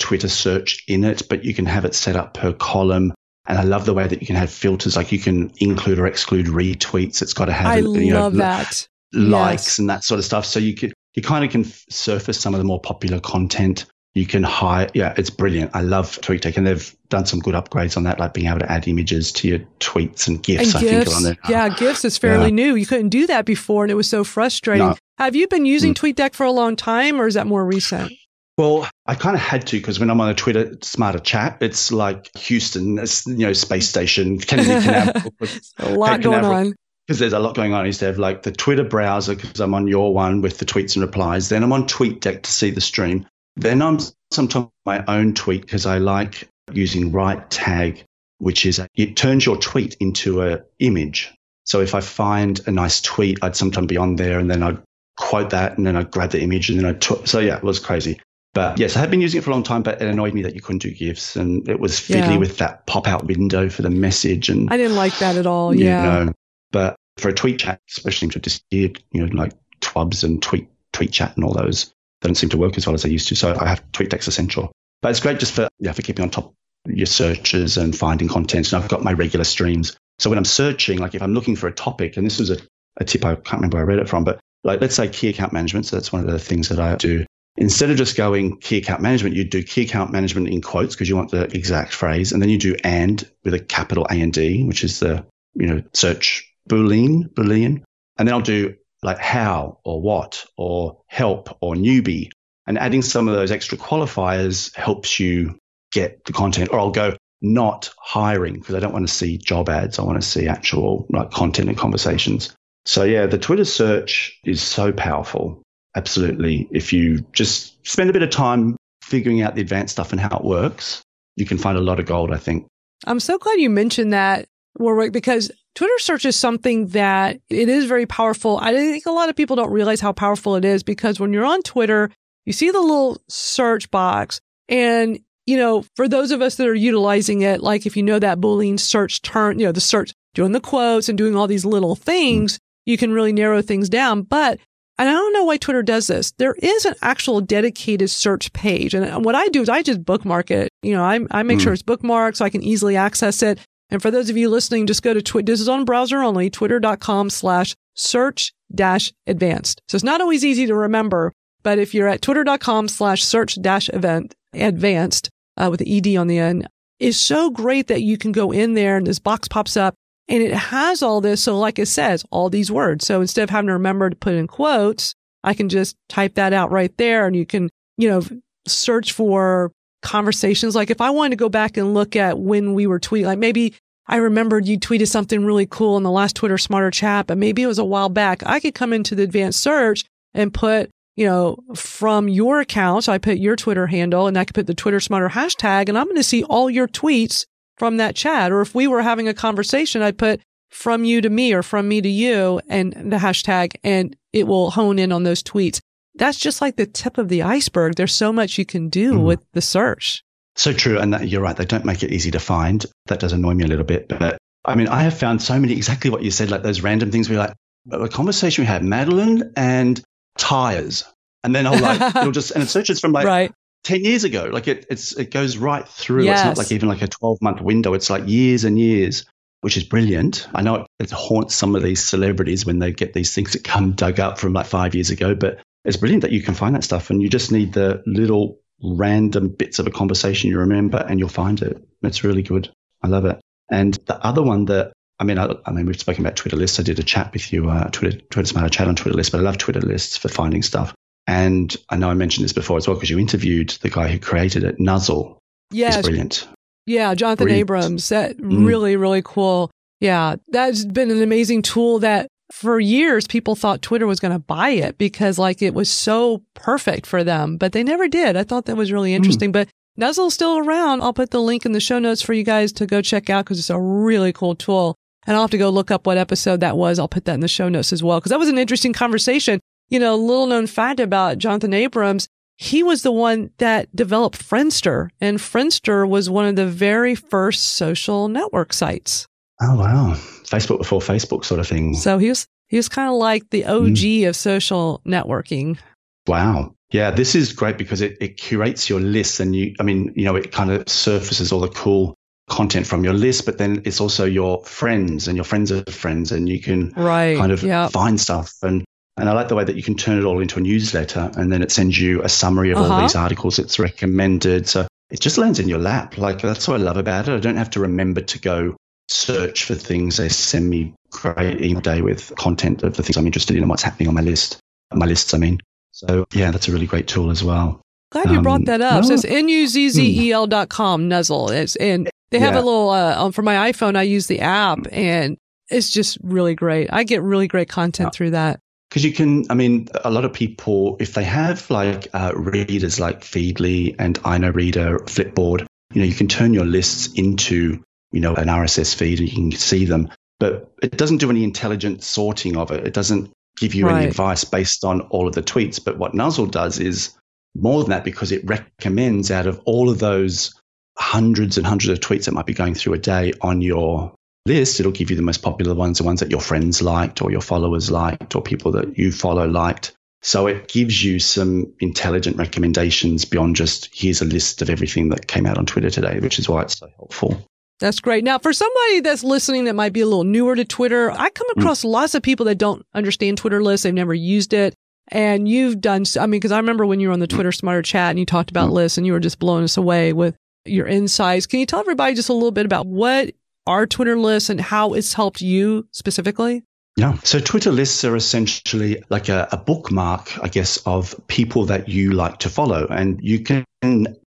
Twitter 0.00 0.28
search 0.28 0.82
in 0.88 1.04
it, 1.04 1.22
but 1.28 1.44
you 1.44 1.52
can 1.52 1.66
have 1.66 1.84
it 1.84 1.94
set 1.94 2.16
up 2.16 2.34
per 2.34 2.52
column. 2.52 3.12
And 3.46 3.58
I 3.58 3.62
love 3.62 3.84
the 3.84 3.94
way 3.94 4.06
that 4.06 4.20
you 4.20 4.26
can 4.26 4.36
have 4.36 4.50
filters, 4.50 4.96
like 4.96 5.12
you 5.12 5.18
can 5.18 5.52
include 5.58 5.98
or 5.98 6.06
exclude 6.06 6.46
retweets. 6.46 7.20
It's 7.20 7.34
got 7.34 7.46
to 7.46 7.52
have, 7.52 7.66
I 7.66 7.76
you 7.78 8.14
love 8.14 8.36
that. 8.36 8.88
likes 9.12 9.66
yes. 9.66 9.78
and 9.78 9.90
that 9.90 10.02
sort 10.02 10.18
of 10.18 10.24
stuff. 10.24 10.46
So 10.46 10.58
you 10.58 10.74
could 10.74 10.94
you 11.14 11.22
kind 11.22 11.44
of 11.44 11.50
can 11.50 11.64
surface 11.64 12.40
some 12.40 12.54
of 12.54 12.58
the 12.58 12.64
more 12.64 12.80
popular 12.80 13.20
content. 13.20 13.86
You 14.14 14.26
can 14.26 14.42
hire, 14.42 14.88
yeah, 14.92 15.14
it's 15.16 15.30
brilliant. 15.30 15.70
I 15.72 15.82
love 15.82 16.20
TweetDeck, 16.20 16.56
and 16.56 16.66
they've 16.66 16.96
done 17.10 17.26
some 17.26 17.38
good 17.38 17.54
upgrades 17.54 17.96
on 17.96 18.02
that, 18.04 18.18
like 18.18 18.34
being 18.34 18.48
able 18.48 18.58
to 18.58 18.70
add 18.70 18.88
images 18.88 19.30
to 19.32 19.48
your 19.48 19.60
tweets 19.78 20.26
and 20.26 20.42
GIFs. 20.42 20.74
And 20.74 20.76
I 20.76 20.80
GIFs, 20.80 21.04
think 21.04 21.16
on 21.16 21.22
there. 21.22 21.36
Yeah, 21.48 21.68
GIFs 21.68 22.04
is 22.04 22.18
fairly 22.18 22.46
yeah. 22.46 22.54
new. 22.54 22.74
You 22.74 22.86
couldn't 22.86 23.10
do 23.10 23.28
that 23.28 23.44
before, 23.44 23.84
and 23.84 23.90
it 23.90 23.94
was 23.94 24.08
so 24.08 24.24
frustrating. 24.24 24.88
No. 24.88 24.96
Have 25.18 25.36
you 25.36 25.46
been 25.46 25.64
using 25.64 25.94
mm. 25.94 26.14
TweetDeck 26.14 26.34
for 26.34 26.44
a 26.44 26.50
long 26.50 26.74
time, 26.74 27.20
or 27.20 27.28
is 27.28 27.34
that 27.34 27.46
more 27.46 27.64
recent? 27.64 28.12
Well, 28.58 28.88
I 29.06 29.14
kind 29.14 29.36
of 29.36 29.40
had 29.40 29.66
to 29.68 29.76
because 29.78 30.00
when 30.00 30.10
I'm 30.10 30.20
on 30.20 30.28
a 30.28 30.34
Twitter 30.34 30.76
Smarter 30.82 31.20
chat, 31.20 31.58
it's 31.60 31.92
like 31.92 32.36
Houston, 32.36 32.98
it's, 32.98 33.26
you 33.26 33.46
know, 33.46 33.52
space 33.52 33.88
station, 33.88 34.38
Kennedy 34.38 34.84
Canal. 34.84 35.32
a 35.78 35.94
lot 35.94 36.20
going 36.20 36.44
on 36.44 36.74
because 37.10 37.18
there's 37.18 37.32
a 37.32 37.40
lot 37.40 37.56
going 37.56 37.74
on. 37.74 37.86
Is 37.86 37.98
to 37.98 38.04
have 38.04 38.20
like 38.20 38.44
the 38.44 38.52
Twitter 38.52 38.84
browser 38.84 39.34
because 39.34 39.58
I'm 39.58 39.74
on 39.74 39.88
your 39.88 40.14
one 40.14 40.42
with 40.42 40.58
the 40.58 40.64
tweets 40.64 40.94
and 40.94 41.04
replies. 41.04 41.48
Then 41.48 41.64
I'm 41.64 41.72
on 41.72 41.88
TweetDeck 41.88 42.42
to 42.42 42.50
see 42.52 42.70
the 42.70 42.80
stream. 42.80 43.26
Then 43.56 43.82
I'm 43.82 43.98
sometimes 44.30 44.68
my 44.86 45.04
own 45.08 45.34
tweet 45.34 45.62
because 45.62 45.86
I 45.86 45.98
like 45.98 46.48
using 46.72 47.10
right 47.10 47.50
tag, 47.50 48.04
which 48.38 48.64
is 48.64 48.80
it 48.94 49.16
turns 49.16 49.44
your 49.44 49.56
tweet 49.56 49.96
into 49.98 50.44
a 50.44 50.60
image. 50.78 51.34
So 51.64 51.80
if 51.80 51.96
I 51.96 52.00
find 52.00 52.60
a 52.68 52.70
nice 52.70 53.00
tweet, 53.00 53.40
I'd 53.42 53.56
sometimes 53.56 53.88
be 53.88 53.96
on 53.96 54.14
there 54.14 54.38
and 54.38 54.48
then 54.48 54.62
I'd 54.62 54.78
quote 55.16 55.50
that 55.50 55.78
and 55.78 55.84
then 55.84 55.96
I'd 55.96 56.12
grab 56.12 56.30
the 56.30 56.40
image 56.40 56.70
and 56.70 56.78
then 56.78 56.86
I'd. 56.86 57.00
Tw- 57.00 57.28
so 57.28 57.40
yeah, 57.40 57.56
it 57.56 57.64
was 57.64 57.80
crazy. 57.80 58.20
But 58.54 58.78
yes, 58.78 58.94
I 58.94 59.00
have 59.00 59.10
been 59.10 59.20
using 59.20 59.38
it 59.38 59.42
for 59.42 59.50
a 59.50 59.54
long 59.54 59.64
time, 59.64 59.82
but 59.82 60.00
it 60.00 60.06
annoyed 60.06 60.32
me 60.32 60.42
that 60.42 60.54
you 60.54 60.60
couldn't 60.60 60.82
do 60.82 60.92
GIFs 60.92 61.34
and 61.34 61.68
it 61.68 61.80
was 61.80 61.94
fiddly 61.94 62.30
yeah. 62.30 62.36
with 62.36 62.58
that 62.58 62.86
pop 62.86 63.08
out 63.08 63.24
window 63.24 63.68
for 63.68 63.82
the 63.82 63.90
message. 63.90 64.48
And 64.48 64.72
I 64.72 64.76
didn't 64.76 64.96
like 64.96 65.18
that 65.18 65.34
at 65.34 65.46
all. 65.46 65.74
Yeah. 65.74 66.02
Know, 66.02 66.32
but 66.72 66.96
for 67.16 67.28
a 67.28 67.34
tweet 67.34 67.60
chat, 67.60 67.80
especially 67.88 68.28
to 68.28 68.38
disappeared, 68.38 69.02
you 69.12 69.24
know, 69.24 69.32
like 69.34 69.52
Twubs 69.80 70.24
and 70.24 70.42
tweet 70.42 70.68
tweet 70.92 71.12
chat 71.12 71.36
and 71.36 71.44
all 71.44 71.54
those, 71.54 71.92
they 72.20 72.28
don't 72.28 72.34
seem 72.34 72.50
to 72.50 72.58
work 72.58 72.76
as 72.76 72.86
well 72.86 72.94
as 72.94 73.02
they 73.02 73.10
used 73.10 73.28
to. 73.28 73.36
So 73.36 73.56
I 73.58 73.68
have 73.68 73.90
TweetDeck's 73.92 74.28
essential. 74.28 74.72
But 75.02 75.10
it's 75.10 75.20
great 75.20 75.38
just 75.38 75.54
for 75.54 75.68
yeah, 75.78 75.92
for 75.92 76.02
keeping 76.02 76.22
on 76.22 76.30
top 76.30 76.54
of 76.86 76.92
your 76.92 77.06
searches 77.06 77.76
and 77.76 77.96
finding 77.96 78.28
content. 78.28 78.72
And 78.72 78.82
I've 78.82 78.90
got 78.90 79.02
my 79.02 79.12
regular 79.12 79.44
streams. 79.44 79.96
So 80.18 80.28
when 80.28 80.38
I'm 80.38 80.44
searching, 80.44 80.98
like 80.98 81.14
if 81.14 81.22
I'm 81.22 81.34
looking 81.34 81.56
for 81.56 81.66
a 81.66 81.72
topic, 81.72 82.16
and 82.16 82.26
this 82.26 82.38
was 82.38 82.50
a, 82.50 82.58
a 82.98 83.04
tip 83.04 83.24
I 83.24 83.34
can't 83.34 83.54
remember 83.54 83.78
where 83.78 83.84
I 83.84 83.88
read 83.88 83.98
it 83.98 84.08
from, 84.08 84.24
but 84.24 84.40
like 84.64 84.80
let's 84.80 84.94
say 84.94 85.08
key 85.08 85.28
account 85.28 85.52
management. 85.52 85.86
So 85.86 85.96
that's 85.96 86.12
one 86.12 86.22
of 86.22 86.30
the 86.30 86.38
things 86.38 86.68
that 86.68 86.80
I 86.80 86.96
do. 86.96 87.24
Instead 87.56 87.90
of 87.90 87.96
just 87.96 88.16
going 88.16 88.58
key 88.58 88.78
account 88.78 89.02
management, 89.02 89.34
you 89.34 89.44
do 89.44 89.62
key 89.62 89.82
account 89.82 90.12
management 90.12 90.48
in 90.48 90.62
quotes 90.62 90.94
because 90.94 91.08
you 91.08 91.16
want 91.16 91.30
the 91.30 91.44
exact 91.44 91.92
phrase, 91.92 92.32
and 92.32 92.40
then 92.40 92.48
you 92.48 92.58
do 92.58 92.76
and 92.84 93.26
with 93.44 93.54
a 93.54 93.58
capital 93.58 94.06
A 94.10 94.20
and 94.20 94.32
D, 94.32 94.64
which 94.64 94.84
is 94.84 95.00
the 95.00 95.24
you 95.54 95.66
know 95.66 95.82
search 95.92 96.49
Boolean, 96.68 97.28
Boolean. 97.32 97.82
And 98.18 98.28
then 98.28 98.34
I'll 98.34 98.40
do 98.40 98.74
like 99.02 99.18
how 99.18 99.78
or 99.84 100.00
what 100.00 100.44
or 100.56 101.00
help 101.06 101.56
or 101.60 101.74
newbie. 101.74 102.30
And 102.66 102.78
adding 102.78 103.02
some 103.02 103.28
of 103.28 103.34
those 103.34 103.50
extra 103.50 103.78
qualifiers 103.78 104.74
helps 104.76 105.18
you 105.18 105.58
get 105.92 106.24
the 106.24 106.32
content. 106.32 106.70
Or 106.72 106.78
I'll 106.78 106.90
go 106.90 107.16
not 107.42 107.90
hiring 107.98 108.54
because 108.54 108.74
I 108.74 108.80
don't 108.80 108.92
want 108.92 109.08
to 109.08 109.12
see 109.12 109.38
job 109.38 109.68
ads. 109.68 109.98
I 109.98 110.02
want 110.02 110.20
to 110.20 110.28
see 110.28 110.46
actual 110.46 111.06
like 111.10 111.30
content 111.30 111.68
and 111.68 111.78
conversations. 111.78 112.54
So 112.84 113.04
yeah, 113.04 113.26
the 113.26 113.38
Twitter 113.38 113.64
search 113.64 114.38
is 114.44 114.62
so 114.62 114.92
powerful. 114.92 115.62
Absolutely. 115.96 116.68
If 116.70 116.92
you 116.92 117.20
just 117.32 117.86
spend 117.86 118.10
a 118.10 118.12
bit 118.12 118.22
of 118.22 118.30
time 118.30 118.76
figuring 119.02 119.42
out 119.42 119.54
the 119.54 119.60
advanced 119.60 119.92
stuff 119.92 120.12
and 120.12 120.20
how 120.20 120.36
it 120.36 120.44
works, 120.44 121.02
you 121.36 121.46
can 121.46 121.58
find 121.58 121.76
a 121.76 121.80
lot 121.80 121.98
of 121.98 122.06
gold, 122.06 122.32
I 122.32 122.36
think. 122.36 122.66
I'm 123.06 123.20
so 123.20 123.38
glad 123.38 123.58
you 123.58 123.70
mentioned 123.70 124.12
that, 124.12 124.46
Warwick, 124.78 125.12
because 125.12 125.50
Twitter 125.74 125.98
search 125.98 126.24
is 126.24 126.36
something 126.36 126.88
that 126.88 127.40
it 127.48 127.68
is 127.68 127.86
very 127.86 128.06
powerful. 128.06 128.58
I 128.58 128.72
think 128.72 129.06
a 129.06 129.12
lot 129.12 129.28
of 129.28 129.36
people 129.36 129.56
don't 129.56 129.70
realize 129.70 130.00
how 130.00 130.12
powerful 130.12 130.56
it 130.56 130.64
is 130.64 130.82
because 130.82 131.20
when 131.20 131.32
you're 131.32 131.44
on 131.44 131.62
Twitter, 131.62 132.10
you 132.44 132.52
see 132.52 132.70
the 132.70 132.80
little 132.80 133.20
search 133.28 133.90
box 133.90 134.40
and 134.68 135.20
you 135.46 135.56
know, 135.56 135.84
for 135.96 136.06
those 136.06 136.30
of 136.30 136.42
us 136.42 136.54
that 136.56 136.68
are 136.68 136.74
utilizing 136.74 137.42
it, 137.42 137.60
like 137.60 137.84
if 137.84 137.96
you 137.96 138.04
know 138.04 138.20
that 138.20 138.38
Boolean 138.38 138.78
search 138.78 139.20
term, 139.20 139.58
you 139.58 139.66
know, 139.66 139.72
the 139.72 139.80
search, 139.80 140.12
doing 140.34 140.52
the 140.52 140.60
quotes 140.60 141.08
and 141.08 141.18
doing 141.18 141.34
all 141.34 141.48
these 141.48 141.64
little 141.64 141.96
things, 141.96 142.60
you 142.86 142.96
can 142.96 143.12
really 143.12 143.32
narrow 143.32 143.60
things 143.60 143.88
down. 143.88 144.22
But, 144.22 144.60
and 144.96 145.08
I 145.08 145.12
don't 145.12 145.32
know 145.32 145.44
why 145.44 145.56
Twitter 145.56 145.82
does 145.82 146.06
this. 146.06 146.32
There 146.38 146.54
is 146.54 146.84
an 146.84 146.94
actual 147.02 147.40
dedicated 147.40 148.10
search 148.10 148.52
page. 148.52 148.94
And 148.94 149.24
what 149.24 149.34
I 149.34 149.48
do 149.48 149.60
is 149.60 149.68
I 149.68 149.82
just 149.82 150.04
bookmark 150.04 150.52
it. 150.52 150.68
You 150.82 150.94
know, 150.94 151.02
I, 151.02 151.18
I 151.32 151.42
make 151.42 151.58
mm. 151.58 151.62
sure 151.62 151.72
it's 151.72 151.82
bookmarked 151.82 152.36
so 152.36 152.44
I 152.44 152.50
can 152.50 152.62
easily 152.62 152.96
access 152.96 153.42
it. 153.42 153.58
And 153.90 154.00
for 154.00 154.10
those 154.10 154.30
of 154.30 154.36
you 154.36 154.48
listening, 154.48 154.86
just 154.86 155.02
go 155.02 155.12
to 155.12 155.22
Twitter. 155.22 155.46
This 155.46 155.60
is 155.60 155.68
on 155.68 155.84
browser 155.84 156.22
only, 156.22 156.50
twitter.com 156.50 157.30
slash 157.30 157.74
search 157.94 158.52
dash 158.72 159.12
advanced. 159.26 159.82
So 159.88 159.96
it's 159.96 160.04
not 160.04 160.20
always 160.20 160.44
easy 160.44 160.66
to 160.66 160.74
remember, 160.74 161.32
but 161.62 161.78
if 161.78 161.92
you're 161.94 162.08
at 162.08 162.22
twitter.com 162.22 162.88
slash 162.88 163.24
search 163.24 163.60
dash 163.60 163.88
event 163.92 164.34
advanced, 164.54 165.30
uh, 165.56 165.68
with 165.70 165.80
the 165.80 165.96
ED 165.96 166.16
on 166.16 166.26
the 166.26 166.38
end, 166.38 166.66
is 166.98 167.18
so 167.18 167.50
great 167.50 167.88
that 167.88 168.02
you 168.02 168.16
can 168.16 168.32
go 168.32 168.52
in 168.52 168.74
there 168.74 168.96
and 168.96 169.06
this 169.06 169.18
box 169.18 169.48
pops 169.48 169.76
up 169.76 169.94
and 170.28 170.42
it 170.42 170.52
has 170.52 171.02
all 171.02 171.20
this. 171.20 171.42
So 171.42 171.58
like 171.58 171.78
it 171.78 171.86
says, 171.86 172.24
all 172.30 172.50
these 172.50 172.70
words. 172.70 173.06
So 173.06 173.20
instead 173.20 173.44
of 173.44 173.50
having 173.50 173.66
to 173.68 173.72
remember 173.74 174.08
to 174.08 174.16
put 174.16 174.34
in 174.34 174.46
quotes, 174.46 175.14
I 175.42 175.54
can 175.54 175.68
just 175.68 175.96
type 176.08 176.34
that 176.34 176.52
out 176.52 176.70
right 176.70 176.94
there 176.96 177.26
and 177.26 177.34
you 177.34 177.46
can, 177.46 177.70
you 177.96 178.08
know, 178.08 178.22
search 178.66 179.12
for 179.12 179.72
conversations. 180.02 180.74
Like 180.74 180.90
if 180.90 181.00
I 181.00 181.10
wanted 181.10 181.30
to 181.30 181.36
go 181.36 181.48
back 181.48 181.76
and 181.76 181.94
look 181.94 182.16
at 182.16 182.38
when 182.38 182.74
we 182.74 182.86
were 182.86 183.00
tweeting, 183.00 183.26
like 183.26 183.38
maybe 183.38 183.74
I 184.06 184.16
remembered 184.16 184.66
you 184.66 184.78
tweeted 184.78 185.08
something 185.08 185.44
really 185.44 185.66
cool 185.66 185.96
in 185.96 186.02
the 186.02 186.10
last 186.10 186.36
Twitter 186.36 186.58
Smarter 186.58 186.90
chat, 186.90 187.26
but 187.26 187.38
maybe 187.38 187.62
it 187.62 187.68
was 187.68 187.78
a 187.78 187.84
while 187.84 188.08
back. 188.08 188.42
I 188.44 188.60
could 188.60 188.74
come 188.74 188.92
into 188.92 189.14
the 189.14 189.22
advanced 189.22 189.60
search 189.60 190.04
and 190.34 190.52
put, 190.52 190.90
you 191.16 191.26
know, 191.26 191.58
from 191.74 192.28
your 192.28 192.60
account. 192.60 193.04
So 193.04 193.12
I 193.12 193.18
put 193.18 193.38
your 193.38 193.56
Twitter 193.56 193.86
handle 193.86 194.26
and 194.26 194.36
I 194.36 194.44
could 194.44 194.54
put 194.54 194.66
the 194.66 194.74
Twitter 194.74 195.00
Smarter 195.00 195.28
hashtag 195.28 195.88
and 195.88 195.96
I'm 195.96 196.06
going 196.06 196.16
to 196.16 196.22
see 196.22 196.42
all 196.44 196.68
your 196.68 196.88
tweets 196.88 197.46
from 197.78 197.98
that 197.98 198.16
chat. 198.16 198.52
Or 198.52 198.60
if 198.60 198.74
we 198.74 198.86
were 198.86 199.02
having 199.02 199.28
a 199.28 199.34
conversation, 199.34 200.02
I'd 200.02 200.18
put 200.18 200.40
from 200.70 201.04
you 201.04 201.20
to 201.20 201.30
me 201.30 201.52
or 201.52 201.62
from 201.62 201.88
me 201.88 202.00
to 202.00 202.08
you 202.08 202.60
and 202.68 202.92
the 202.92 203.16
hashtag 203.16 203.74
and 203.82 204.16
it 204.32 204.46
will 204.46 204.70
hone 204.70 204.98
in 204.98 205.12
on 205.12 205.24
those 205.24 205.42
tweets. 205.42 205.80
That's 206.14 206.38
just 206.38 206.60
like 206.60 206.76
the 206.76 206.86
tip 206.86 207.18
of 207.18 207.28
the 207.28 207.42
iceberg. 207.42 207.94
There's 207.94 208.14
so 208.14 208.32
much 208.32 208.58
you 208.58 208.66
can 208.66 208.88
do 208.88 209.14
mm. 209.14 209.24
with 209.24 209.44
the 209.52 209.60
search. 209.60 210.24
So 210.56 210.72
true. 210.72 210.98
And 210.98 211.14
that, 211.14 211.28
you're 211.28 211.40
right. 211.40 211.56
They 211.56 211.64
don't 211.64 211.84
make 211.84 212.02
it 212.02 212.12
easy 212.12 212.30
to 212.32 212.40
find. 212.40 212.84
That 213.06 213.20
does 213.20 213.32
annoy 213.32 213.54
me 213.54 213.64
a 213.64 213.68
little 213.68 213.84
bit. 213.84 214.08
But 214.08 214.38
I 214.64 214.74
mean, 214.74 214.88
I 214.88 215.02
have 215.02 215.16
found 215.16 215.40
so 215.40 215.58
many, 215.58 215.74
exactly 215.74 216.10
what 216.10 216.22
you 216.22 216.30
said, 216.30 216.50
like 216.50 216.62
those 216.62 216.82
random 216.82 217.10
things 217.10 217.30
we 217.30 217.38
like, 217.38 217.54
a 217.90 218.08
conversation 218.08 218.62
we 218.62 218.66
had, 218.66 218.82
Madalyn 218.82 219.52
and 219.56 220.02
tires. 220.36 221.04
And 221.44 221.54
then 221.54 221.66
I'll 221.66 221.80
like, 221.80 222.00
it'll 222.16 222.32
just, 222.32 222.50
and 222.50 222.62
it 222.62 222.68
searches 222.68 223.00
from 223.00 223.12
like 223.12 223.26
right. 223.26 223.52
10 223.84 224.04
years 224.04 224.24
ago. 224.24 224.50
Like 224.52 224.68
it, 224.68 224.86
it's, 224.90 225.16
it 225.16 225.30
goes 225.30 225.56
right 225.56 225.86
through. 225.88 226.24
Yes. 226.24 226.40
It's 226.40 226.44
not 226.46 226.58
like 226.58 226.72
even 226.72 226.88
like 226.88 227.02
a 227.02 227.08
12 227.08 227.38
month 227.40 227.60
window. 227.60 227.94
It's 227.94 228.10
like 228.10 228.24
years 228.26 228.64
and 228.64 228.78
years, 228.78 229.24
which 229.62 229.76
is 229.76 229.84
brilliant. 229.84 230.46
I 230.52 230.62
know 230.62 230.74
it, 230.74 230.86
it 230.98 231.10
haunts 231.10 231.54
some 231.54 231.74
of 231.74 231.82
these 231.82 232.04
celebrities 232.04 232.66
when 232.66 232.80
they 232.80 232.92
get 232.92 233.14
these 233.14 233.34
things 233.34 233.52
that 233.52 233.64
come 233.64 233.92
dug 233.92 234.20
up 234.20 234.38
from 234.38 234.52
like 234.52 234.66
five 234.66 234.94
years 234.94 235.10
ago, 235.10 235.34
but 235.34 235.60
it's 235.84 235.96
brilliant 235.96 236.22
that 236.22 236.32
you 236.32 236.42
can 236.42 236.54
find 236.54 236.74
that 236.74 236.84
stuff 236.84 237.10
and 237.10 237.22
you 237.22 237.28
just 237.28 237.52
need 237.52 237.72
the 237.72 238.02
little 238.06 238.58
random 238.82 239.48
bits 239.48 239.78
of 239.78 239.86
a 239.86 239.90
conversation 239.90 240.50
you 240.50 240.58
remember 240.58 240.98
and 240.98 241.18
you'll 241.18 241.28
find 241.28 241.60
it. 241.62 241.82
It's 242.02 242.24
really 242.24 242.42
good. 242.42 242.70
I 243.02 243.08
love 243.08 243.24
it. 243.24 243.40
And 243.70 243.94
the 244.06 244.18
other 244.24 244.42
one 244.42 244.66
that 244.66 244.92
I 245.18 245.24
mean, 245.24 245.38
I, 245.38 245.54
I, 245.66 245.72
mean, 245.72 245.84
we've 245.84 246.00
spoken 246.00 246.24
about 246.24 246.36
Twitter 246.36 246.56
lists. 246.56 246.80
I 246.80 246.82
did 246.82 246.98
a 246.98 247.02
chat 247.02 247.34
with 247.34 247.52
you, 247.52 247.68
uh, 247.68 247.90
Twitter, 247.90 248.18
Twitter 248.30 248.48
Smarter 248.48 248.70
chat 248.70 248.88
on 248.88 248.96
Twitter 248.96 249.14
lists, 249.14 249.30
but 249.30 249.40
I 249.40 249.42
love 249.42 249.58
Twitter 249.58 249.80
lists 249.80 250.16
for 250.16 250.28
finding 250.28 250.62
stuff. 250.62 250.94
And 251.26 251.76
I 251.90 251.96
know 251.96 252.08
I 252.08 252.14
mentioned 252.14 252.42
this 252.42 252.54
before 252.54 252.78
as 252.78 252.88
well 252.88 252.96
because 252.96 253.10
you 253.10 253.18
interviewed 253.18 253.68
the 253.82 253.90
guy 253.90 254.08
who 254.08 254.18
created 254.18 254.64
it, 254.64 254.80
Nuzzel. 254.80 255.38
Yeah, 255.70 256.00
brilliant. 256.00 256.48
Yeah, 256.86 257.14
Jonathan 257.14 257.44
brilliant. 257.44 257.60
Abrams. 257.60 258.08
That 258.08 258.38
mm. 258.38 258.66
really, 258.66 258.96
really 258.96 259.20
cool. 259.22 259.70
Yeah, 260.00 260.36
that's 260.48 260.86
been 260.86 261.10
an 261.10 261.22
amazing 261.22 261.62
tool 261.62 261.98
that 261.98 262.26
for 262.52 262.80
years 262.80 263.26
people 263.26 263.54
thought 263.54 263.82
Twitter 263.82 264.06
was 264.06 264.20
going 264.20 264.32
to 264.32 264.38
buy 264.38 264.70
it 264.70 264.98
because 264.98 265.38
like 265.38 265.62
it 265.62 265.74
was 265.74 265.90
so 265.90 266.42
perfect 266.54 267.06
for 267.06 267.24
them, 267.24 267.56
but 267.56 267.72
they 267.72 267.82
never 267.82 268.08
did. 268.08 268.36
I 268.36 268.44
thought 268.44 268.66
that 268.66 268.76
was 268.76 268.92
really 268.92 269.12
mm. 269.12 269.16
interesting. 269.16 269.50
Mm. 269.50 269.54
But 269.54 269.68
Nuzzel's 269.98 270.34
still 270.34 270.58
around. 270.58 271.02
I'll 271.02 271.12
put 271.12 271.30
the 271.30 271.42
link 271.42 271.66
in 271.66 271.72
the 271.72 271.80
show 271.80 271.98
notes 271.98 272.22
for 272.22 272.32
you 272.32 272.42
guys 272.42 272.72
to 272.72 272.86
go 272.86 273.02
check 273.02 273.28
out 273.28 273.44
because 273.44 273.58
it's 273.58 273.70
a 273.70 273.80
really 273.80 274.32
cool 274.32 274.54
tool. 274.54 274.96
And 275.26 275.36
I'll 275.36 275.42
have 275.42 275.50
to 275.50 275.58
go 275.58 275.68
look 275.68 275.90
up 275.90 276.06
what 276.06 276.16
episode 276.16 276.60
that 276.60 276.76
was. 276.76 276.98
I'll 276.98 277.08
put 277.08 277.26
that 277.26 277.34
in 277.34 277.40
the 277.40 277.48
show 277.48 277.68
notes 277.68 277.92
as 277.92 278.02
well, 278.02 278.18
because 278.18 278.30
that 278.30 278.38
was 278.38 278.48
an 278.48 278.58
interesting 278.58 278.92
conversation. 278.92 279.60
You 279.88 279.98
know, 279.98 280.16
little 280.16 280.46
known 280.46 280.66
fact 280.66 281.00
about 281.00 281.38
Jonathan 281.38 281.74
Abrams, 281.74 282.28
he 282.56 282.82
was 282.82 283.02
the 283.02 283.12
one 283.12 283.50
that 283.58 283.94
developed 283.94 284.38
Friendster, 284.38 285.08
and 285.20 285.38
Friendster 285.38 286.08
was 286.08 286.30
one 286.30 286.46
of 286.46 286.56
the 286.56 286.66
very 286.66 287.14
first 287.14 287.74
social 287.74 288.28
network 288.28 288.72
sites. 288.72 289.26
Oh 289.60 289.76
wow, 289.76 290.16
Facebook 290.50 290.78
before 290.78 291.00
Facebook 291.00 291.44
sort 291.44 291.60
of 291.60 291.68
thing. 291.68 291.94
So 291.94 292.18
he 292.18 292.28
was 292.28 292.46
he 292.68 292.76
was 292.76 292.88
kind 292.88 293.08
of 293.08 293.16
like 293.16 293.50
the 293.50 293.64
OG 293.64 293.96
mm. 293.96 294.28
of 294.28 294.36
social 294.36 295.00
networking. 295.06 295.78
Wow. 296.26 296.74
Yeah, 296.92 297.10
this 297.10 297.34
is 297.34 297.52
great 297.52 297.78
because 297.78 298.00
it, 298.00 298.16
it 298.20 298.36
curates 298.36 298.90
your 298.90 299.00
list 299.00 299.38
and 299.38 299.54
you, 299.54 299.74
I 299.78 299.84
mean, 299.84 300.12
you 300.16 300.24
know, 300.24 300.34
it 300.34 300.50
kind 300.50 300.72
of 300.72 300.88
surfaces 300.88 301.52
all 301.52 301.60
the 301.60 301.68
cool 301.68 302.16
content 302.48 302.86
from 302.86 303.04
your 303.04 303.12
list, 303.12 303.46
but 303.46 303.58
then 303.58 303.80
it's 303.84 304.00
also 304.00 304.24
your 304.24 304.64
friends 304.64 305.28
and 305.28 305.36
your 305.36 305.44
friends 305.44 305.70
of 305.70 305.86
friends, 305.88 306.32
and 306.32 306.48
you 306.48 306.60
can 306.60 306.90
right. 306.96 307.38
kind 307.38 307.52
of 307.52 307.62
yep. 307.62 307.92
find 307.92 308.20
stuff. 308.20 308.54
And 308.62 308.84
and 309.16 309.28
I 309.28 309.32
like 309.32 309.48
the 309.48 309.54
way 309.54 309.64
that 309.64 309.76
you 309.76 309.82
can 309.82 309.96
turn 309.96 310.18
it 310.18 310.24
all 310.24 310.40
into 310.40 310.58
a 310.58 310.62
newsletter, 310.62 311.30
and 311.36 311.52
then 311.52 311.62
it 311.62 311.70
sends 311.70 311.98
you 311.98 312.22
a 312.22 312.28
summary 312.28 312.72
of 312.72 312.78
uh-huh. 312.78 312.92
all 312.92 313.00
these 313.00 313.14
articles 313.14 313.58
it's 313.58 313.78
recommended. 313.78 314.68
So 314.68 314.86
it 315.10 315.20
just 315.20 315.38
lands 315.38 315.58
in 315.58 315.68
your 315.68 315.78
lap. 315.78 316.18
Like 316.18 316.42
that's 316.42 316.68
what 316.68 316.80
I 316.80 316.82
love 316.82 316.96
about 316.96 317.28
it. 317.28 317.34
I 317.34 317.40
don't 317.40 317.56
have 317.56 317.70
to 317.70 317.80
remember 317.80 318.20
to 318.20 318.38
go 318.38 318.76
search 319.10 319.64
for 319.64 319.74
things. 319.74 320.16
They 320.16 320.28
send 320.28 320.70
me 320.70 320.94
great 321.10 321.60
email 321.60 321.80
day 321.80 322.00
with 322.00 322.32
content 322.36 322.82
of 322.82 322.96
the 322.96 323.02
things 323.02 323.16
I'm 323.16 323.26
interested 323.26 323.56
in 323.56 323.62
and 323.62 323.70
what's 323.70 323.82
happening 323.82 324.08
on 324.08 324.14
my 324.14 324.20
list. 324.20 324.58
My 324.92 325.06
lists, 325.06 325.34
I 325.34 325.38
mean. 325.38 325.60
So 325.92 326.24
yeah, 326.32 326.50
that's 326.50 326.68
a 326.68 326.72
really 326.72 326.86
great 326.86 327.08
tool 327.08 327.30
as 327.30 327.44
well. 327.44 327.82
Glad 328.12 328.30
you 328.30 328.42
brought 328.42 328.60
um, 328.60 328.64
that 328.64 328.80
up. 328.80 328.94
Um, 328.94 329.04
so 329.04 329.14
it's 329.14 329.24
N-U-Z-Z-E-L 329.24 330.46
dot 330.48 330.68
com, 330.68 331.08
Nuzzel. 331.08 331.50
It's, 331.50 331.76
and 331.76 332.10
they 332.30 332.40
have 332.40 332.54
yeah. 332.54 332.60
a 332.60 332.62
little, 332.62 332.90
uh, 332.90 333.14
um, 333.16 333.32
for 333.32 333.42
my 333.42 333.70
iPhone, 333.70 333.96
I 333.96 334.02
use 334.02 334.26
the 334.26 334.40
app 334.40 334.78
and 334.90 335.36
it's 335.68 335.90
just 335.90 336.18
really 336.22 336.54
great. 336.54 336.88
I 336.92 337.04
get 337.04 337.22
really 337.22 337.46
great 337.46 337.68
content 337.68 338.08
yeah. 338.08 338.16
through 338.16 338.30
that. 338.30 338.58
Because 338.88 339.04
you 339.04 339.12
can, 339.12 339.44
I 339.48 339.54
mean, 339.54 339.88
a 340.04 340.10
lot 340.10 340.24
of 340.24 340.32
people, 340.32 340.96
if 340.98 341.14
they 341.14 341.22
have 341.22 341.70
like 341.70 342.08
uh, 342.12 342.32
readers 342.34 342.98
like 342.98 343.20
Feedly 343.20 343.94
and 344.00 344.20
Inoreader, 344.22 344.98
Flipboard, 345.02 345.66
you 345.92 346.00
know, 346.00 346.06
you 346.06 346.14
can 346.14 346.26
turn 346.26 346.52
your 346.52 346.64
lists 346.64 347.12
into, 347.14 347.84
you 348.12 348.20
know, 348.20 348.34
an 348.34 348.48
RSS 348.48 348.94
feed 348.94 349.20
and 349.20 349.28
you 349.28 349.34
can 349.34 349.52
see 349.52 349.84
them. 349.84 350.10
But 350.38 350.72
it 350.82 350.96
doesn't 350.96 351.18
do 351.18 351.30
any 351.30 351.44
intelligent 351.44 352.02
sorting 352.02 352.56
of 352.56 352.70
it. 352.70 352.86
It 352.86 352.94
doesn't 352.94 353.30
give 353.58 353.74
you 353.74 353.86
right. 353.86 353.96
any 353.96 354.06
advice 354.06 354.44
based 354.44 354.84
on 354.84 355.02
all 355.02 355.28
of 355.28 355.34
the 355.34 355.42
tweets. 355.42 355.82
But 355.84 355.98
what 355.98 356.14
Nuzzel 356.14 356.46
does 356.46 356.78
is 356.78 357.14
more 357.54 357.80
than 357.82 357.90
that 357.90 358.04
because 358.04 358.32
it 358.32 358.44
recommends 358.44 359.30
out 359.30 359.46
of 359.46 359.60
all 359.64 359.90
of 359.90 359.98
those 359.98 360.54
hundreds 360.98 361.56
and 361.58 361.66
hundreds 361.66 361.90
of 361.90 362.00
tweets 362.00 362.24
that 362.24 362.32
might 362.32 362.46
be 362.46 362.54
going 362.54 362.74
through 362.74 362.94
a 362.94 362.98
day 362.98 363.32
on 363.40 363.60
your 363.60 364.14
list, 364.46 364.80
it'll 364.80 364.92
give 364.92 365.10
you 365.10 365.16
the 365.16 365.22
most 365.22 365.42
popular 365.42 365.74
ones, 365.74 365.98
the 365.98 366.04
ones 366.04 366.20
that 366.20 366.30
your 366.30 366.40
friends 366.40 366.80
liked 366.80 367.22
or 367.22 367.30
your 367.30 367.40
followers 367.40 367.90
liked 367.90 368.34
or 368.34 368.42
people 368.42 368.72
that 368.72 368.98
you 368.98 369.12
follow 369.12 369.46
liked. 369.46 369.92
So 370.22 370.46
it 370.46 370.68
gives 370.68 371.02
you 371.02 371.18
some 371.18 371.72
intelligent 371.80 372.36
recommendations 372.36 373.24
beyond 373.24 373.56
just 373.56 373.88
here's 373.92 374.20
a 374.20 374.26
list 374.26 374.60
of 374.60 374.68
everything 374.68 375.10
that 375.10 375.26
came 375.26 375.46
out 375.46 375.58
on 375.58 375.66
Twitter 375.66 375.90
today, 375.90 376.18
which 376.20 376.38
is 376.38 376.48
why 376.48 376.62
it's 376.62 376.78
so 376.78 376.88
helpful. 376.96 377.42
That's 377.80 378.00
great. 378.00 378.24
Now, 378.24 378.38
for 378.38 378.52
somebody 378.52 379.00
that's 379.00 379.24
listening 379.24 379.64
that 379.64 379.74
might 379.74 379.94
be 379.94 380.02
a 380.02 380.06
little 380.06 380.24
newer 380.24 380.54
to 380.54 380.64
Twitter, 380.64 381.10
I 381.10 381.30
come 381.30 381.46
mm. 381.48 381.60
across 381.60 381.82
mm. 381.82 381.90
lots 381.90 382.14
of 382.14 382.22
people 382.22 382.46
that 382.46 382.58
don't 382.58 382.84
understand 382.94 383.38
Twitter 383.38 383.62
lists. 383.62 383.84
They've 383.84 383.94
never 383.94 384.14
used 384.14 384.52
it. 384.52 384.74
And 385.08 385.48
you've 385.48 385.80
done, 385.80 386.04
I 386.18 386.26
mean, 386.26 386.38
because 386.38 386.52
I 386.52 386.58
remember 386.58 386.86
when 386.86 387.00
you 387.00 387.08
were 387.08 387.14
on 387.14 387.20
the 387.20 387.26
mm. 387.26 387.34
Twitter 387.34 387.52
Smarter 387.52 387.82
chat 387.82 388.10
and 388.10 388.18
you 388.18 388.26
talked 388.26 388.50
about 388.50 388.68
mm. 388.68 388.72
lists 388.72 388.98
and 388.98 389.06
you 389.06 389.12
were 389.12 389.20
just 389.20 389.38
blowing 389.38 389.64
us 389.64 389.76
away 389.76 390.12
with 390.12 390.36
your 390.64 390.86
insights. 390.86 391.46
Can 391.46 391.58
you 391.58 391.66
tell 391.66 391.80
everybody 391.80 392.14
just 392.14 392.28
a 392.28 392.34
little 392.34 392.50
bit 392.50 392.66
about 392.66 392.86
what 392.86 393.32
are 393.66 393.86
Twitter 393.86 394.18
lists 394.18 394.50
and 394.50 394.60
how 394.60 394.92
it's 394.92 395.14
helped 395.14 395.40
you 395.40 395.88
specifically? 395.90 396.62
Yeah. 396.96 397.16
So 397.24 397.40
Twitter 397.40 397.72
lists 397.72 398.04
are 398.04 398.14
essentially 398.14 399.02
like 399.08 399.28
a, 399.28 399.48
a, 399.52 399.56
bookmark, 399.56 400.38
I 400.42 400.48
guess, 400.48 400.76
of 400.78 401.14
people 401.28 401.66
that 401.66 401.88
you 401.88 402.12
like 402.12 402.38
to 402.38 402.50
follow. 402.50 402.86
And 402.88 403.18
you 403.22 403.40
can 403.40 403.64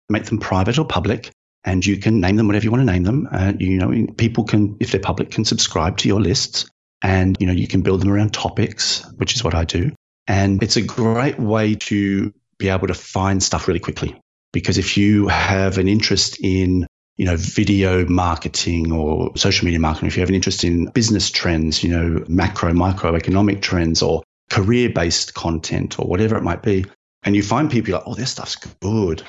make 0.08 0.24
them 0.24 0.38
private 0.38 0.78
or 0.78 0.86
public, 0.86 1.30
and 1.64 1.84
you 1.84 1.96
can 1.96 2.20
name 2.20 2.36
them 2.36 2.46
whatever 2.46 2.64
you 2.64 2.70
want 2.70 2.80
to 2.80 2.92
name 2.92 3.04
them. 3.04 3.28
Uh, 3.30 3.52
you 3.58 3.78
know, 3.78 4.06
people 4.16 4.44
can, 4.44 4.76
if 4.80 4.90
they're 4.90 5.00
public, 5.00 5.30
can 5.30 5.44
subscribe 5.44 5.98
to 5.98 6.08
your 6.08 6.20
lists. 6.20 6.66
And, 7.02 7.36
you 7.40 7.46
know, 7.46 7.52
you 7.52 7.68
can 7.68 7.82
build 7.82 8.00
them 8.00 8.10
around 8.10 8.32
topics, 8.32 9.04
which 9.16 9.34
is 9.34 9.42
what 9.42 9.54
I 9.54 9.64
do. 9.64 9.90
And 10.26 10.62
it's 10.62 10.76
a 10.76 10.82
great 10.82 11.38
way 11.38 11.74
to 11.74 12.32
be 12.58 12.68
able 12.68 12.86
to 12.88 12.94
find 12.94 13.42
stuff 13.42 13.66
really 13.68 13.80
quickly. 13.80 14.20
Because 14.52 14.78
if 14.78 14.96
you 14.96 15.28
have 15.28 15.78
an 15.78 15.88
interest 15.88 16.38
in, 16.40 16.86
you 17.16 17.24
know, 17.24 17.36
video 17.36 18.06
marketing 18.06 18.92
or 18.92 19.36
social 19.36 19.64
media 19.64 19.80
marketing, 19.80 20.08
if 20.08 20.16
you 20.16 20.20
have 20.20 20.28
an 20.28 20.34
interest 20.34 20.64
in 20.64 20.86
business 20.86 21.30
trends, 21.30 21.82
you 21.82 21.90
know, 21.90 22.24
macro, 22.28 22.72
microeconomic 22.72 23.62
trends 23.62 24.02
or 24.02 24.22
career 24.50 24.90
based 24.90 25.34
content 25.34 25.98
or 25.98 26.06
whatever 26.06 26.36
it 26.36 26.42
might 26.42 26.62
be, 26.62 26.84
and 27.24 27.34
you 27.34 27.42
find 27.42 27.70
people 27.70 27.94
like, 27.94 28.02
oh, 28.06 28.14
this 28.14 28.30
stuff's 28.30 28.56
good, 28.56 29.22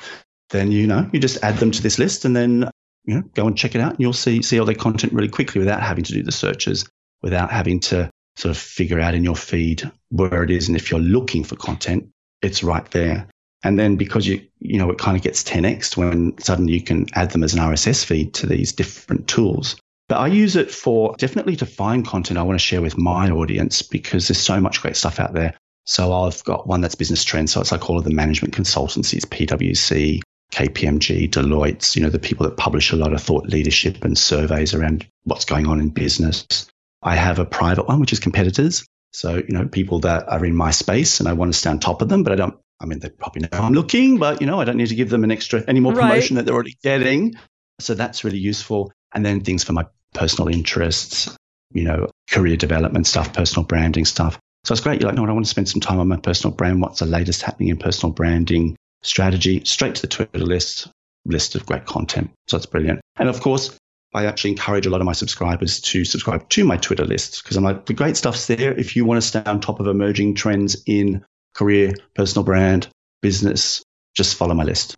then, 0.54 0.72
you 0.72 0.88
know, 0.88 1.10
you 1.12 1.20
just 1.20 1.44
add 1.44 1.58
them 1.58 1.72
to 1.72 1.82
this 1.82 2.00
list 2.00 2.24
and 2.24 2.34
then, 2.34 2.70
you 3.04 3.16
know, 3.16 3.22
go 3.34 3.46
and 3.46 3.58
check 3.58 3.76
it 3.76 3.82
out 3.82 3.92
and 3.92 4.00
you'll 4.00 4.14
see, 4.14 4.42
see 4.42 4.58
all 4.58 4.66
their 4.66 4.76
content 4.76 5.12
really 5.12 5.28
quickly 5.28 5.60
without 5.60 5.82
having 5.82 6.06
to 6.06 6.14
do 6.14 6.24
the 6.24 6.32
searches, 6.32 6.88
without 7.22 7.52
having 7.52 7.82
to 7.82 8.10
sort 8.38 8.52
of 8.52 8.58
figure 8.58 9.00
out 9.00 9.14
in 9.14 9.24
your 9.24 9.36
feed 9.36 9.92
where 10.10 10.44
it 10.44 10.52
is. 10.52 10.70
And 10.70 10.78
if 10.78 10.90
you're 10.90 11.00
looking 11.00 11.44
for 11.44 11.58
content, 11.58 12.08
it's 12.42 12.64
right 12.64 12.90
there. 12.92 13.28
And 13.64 13.78
then 13.78 13.96
because 13.96 14.28
you, 14.28 14.42
you 14.60 14.78
know, 14.78 14.90
it 14.90 14.98
kind 14.98 15.18
of 15.18 15.24
gets 15.24 15.44
10x 15.44 15.98
when 15.98 16.38
suddenly 16.38 16.74
you 16.74 16.82
can 16.82 17.08
add 17.14 17.32
them 17.32 17.44
as 17.44 17.54
an 17.54 17.60
RSS 17.60 18.06
feed 18.06 18.34
to 18.36 18.48
these 18.48 18.72
different 18.72 19.28
tools. 19.28 19.76
But 20.10 20.20
I 20.20 20.28
use 20.28 20.56
it 20.56 20.70
for 20.70 21.16
definitely 21.18 21.56
to 21.58 21.66
find 21.66 22.06
content 22.06 22.38
I 22.38 22.44
want 22.44 22.60
to 22.60 22.66
share 22.66 22.82
with 22.82 22.98
my 22.98 23.30
audience 23.30 23.82
because 23.82 24.28
there's 24.28 24.40
so 24.40 24.60
much 24.60 24.82
great 24.82 24.98
stuff 24.98 25.20
out 25.20 25.34
there. 25.34 25.56
So 25.86 26.14
I've 26.14 26.44
got 26.44 26.68
one 26.68 26.82
that's 26.82 26.96
business 26.96 27.24
trends. 27.24 27.54
So 27.54 27.62
it's 27.62 27.72
like 27.72 27.90
all 27.90 27.98
of 27.98 28.04
the 28.04 28.14
management 28.14 28.54
consultancies, 28.54 29.26
PwC, 29.26 30.22
KPMG, 30.54 31.30
Deloitte, 31.30 31.96
you 31.96 32.04
know, 32.04 32.10
the 32.10 32.20
people 32.20 32.48
that 32.48 32.58
publish 32.58 32.92
a 32.92 32.96
lot 32.96 33.14
of 33.14 33.22
thought 33.22 33.48
leadership 33.48 34.06
and 34.06 34.16
surveys 34.16 34.76
around 34.76 35.08
what's 35.24 35.46
going 35.46 35.66
on 35.66 35.80
in 35.80 35.90
business. 35.90 36.68
I 37.02 37.16
have 37.16 37.40
a 37.40 37.46
private 37.46 37.88
one, 37.88 38.00
which 38.00 38.14
is 38.14 38.20
competitors. 38.20 38.86
So, 39.12 39.36
you 39.36 39.50
know, 39.50 39.68
people 39.68 40.02
that 40.02 40.30
are 40.30 40.46
in 40.46 40.56
my 40.56 40.70
space 40.70 41.20
and 41.20 41.28
I 41.28 41.34
want 41.34 41.52
to 41.52 41.58
stay 41.58 41.72
on 41.72 41.80
top 41.80 42.04
of 42.04 42.10
them, 42.10 42.22
but 42.22 42.34
I 42.34 42.36
don't 42.36 42.56
I 42.80 42.86
mean, 42.86 43.00
they 43.00 43.10
probably 43.10 43.44
know 43.44 43.50
I'm 43.54 43.74
looking, 43.74 44.18
but 44.18 44.42
you 44.42 44.48
know, 44.48 44.60
I 44.60 44.66
don't 44.66 44.78
need 44.78 44.90
to 44.90 44.96
give 44.96 45.10
them 45.10 45.24
an 45.24 45.32
extra 45.32 45.64
any 45.68 45.80
more 45.80 45.94
promotion 45.94 46.36
right. 46.36 46.42
that 46.42 46.46
they're 46.46 46.54
already 46.54 46.78
getting. 46.84 47.36
So 47.80 47.94
that's 47.96 48.24
really 48.24 48.40
useful. 48.40 48.92
And 49.14 49.26
then 49.26 49.42
things 49.42 49.64
for 49.64 49.74
my 49.74 49.86
personal 50.14 50.50
interests, 50.50 51.36
you 51.72 51.84
know, 51.84 52.10
career 52.30 52.58
development 52.58 53.08
stuff, 53.08 53.34
personal 53.34 53.66
branding 53.66 54.06
stuff. 54.06 54.38
So 54.66 54.74
it's 54.74 54.82
great. 54.82 55.02
You're 55.02 55.10
like, 55.10 55.18
no, 55.18 55.26
I 55.26 55.32
want 55.32 55.46
to 55.46 55.50
spend 55.50 55.70
some 55.70 55.82
time 55.82 56.00
on 56.00 56.08
my 56.08 56.18
personal 56.18 56.56
brand. 56.56 56.82
What's 56.82 57.00
the 57.00 57.06
latest 57.06 57.42
happening 57.42 57.70
in 57.70 57.78
personal 57.78 58.14
branding 58.14 58.76
strategy? 59.04 59.62
Straight 59.66 59.96
to 59.96 60.02
the 60.02 60.08
Twitter 60.08 60.40
list, 60.40 60.88
list 61.26 61.56
of 61.56 61.66
great 61.66 61.86
content. 61.86 62.32
So 62.48 62.58
it's 62.58 62.66
brilliant. 62.66 63.02
And 63.18 63.30
of 63.30 63.42
course, 63.42 63.78
I 64.14 64.26
actually 64.26 64.52
encourage 64.52 64.86
a 64.86 64.90
lot 64.90 65.02
of 65.02 65.06
my 65.06 65.14
subscribers 65.14 65.80
to 65.82 66.06
subscribe 66.06 66.48
to 66.50 66.66
my 66.66 66.78
Twitter 66.78 67.06
list 67.06 67.44
because 67.44 67.58
I'm 67.58 67.64
like, 67.64 67.86
the 67.86 67.94
great 67.94 68.18
stuff's 68.18 68.48
there. 68.48 68.74
If 68.74 68.96
you 68.96 69.06
want 69.06 69.22
to 69.22 69.28
stay 69.28 69.44
on 69.46 69.60
top 69.60 69.80
of 69.80 69.88
emerging 69.88 70.36
trends 70.36 70.82
in 70.86 71.26
career, 71.56 71.94
personal 72.16 72.44
brand, 72.44 72.88
business, 73.22 73.84
just 74.16 74.36
follow 74.36 74.54
my 74.54 74.64
list. 74.64 74.96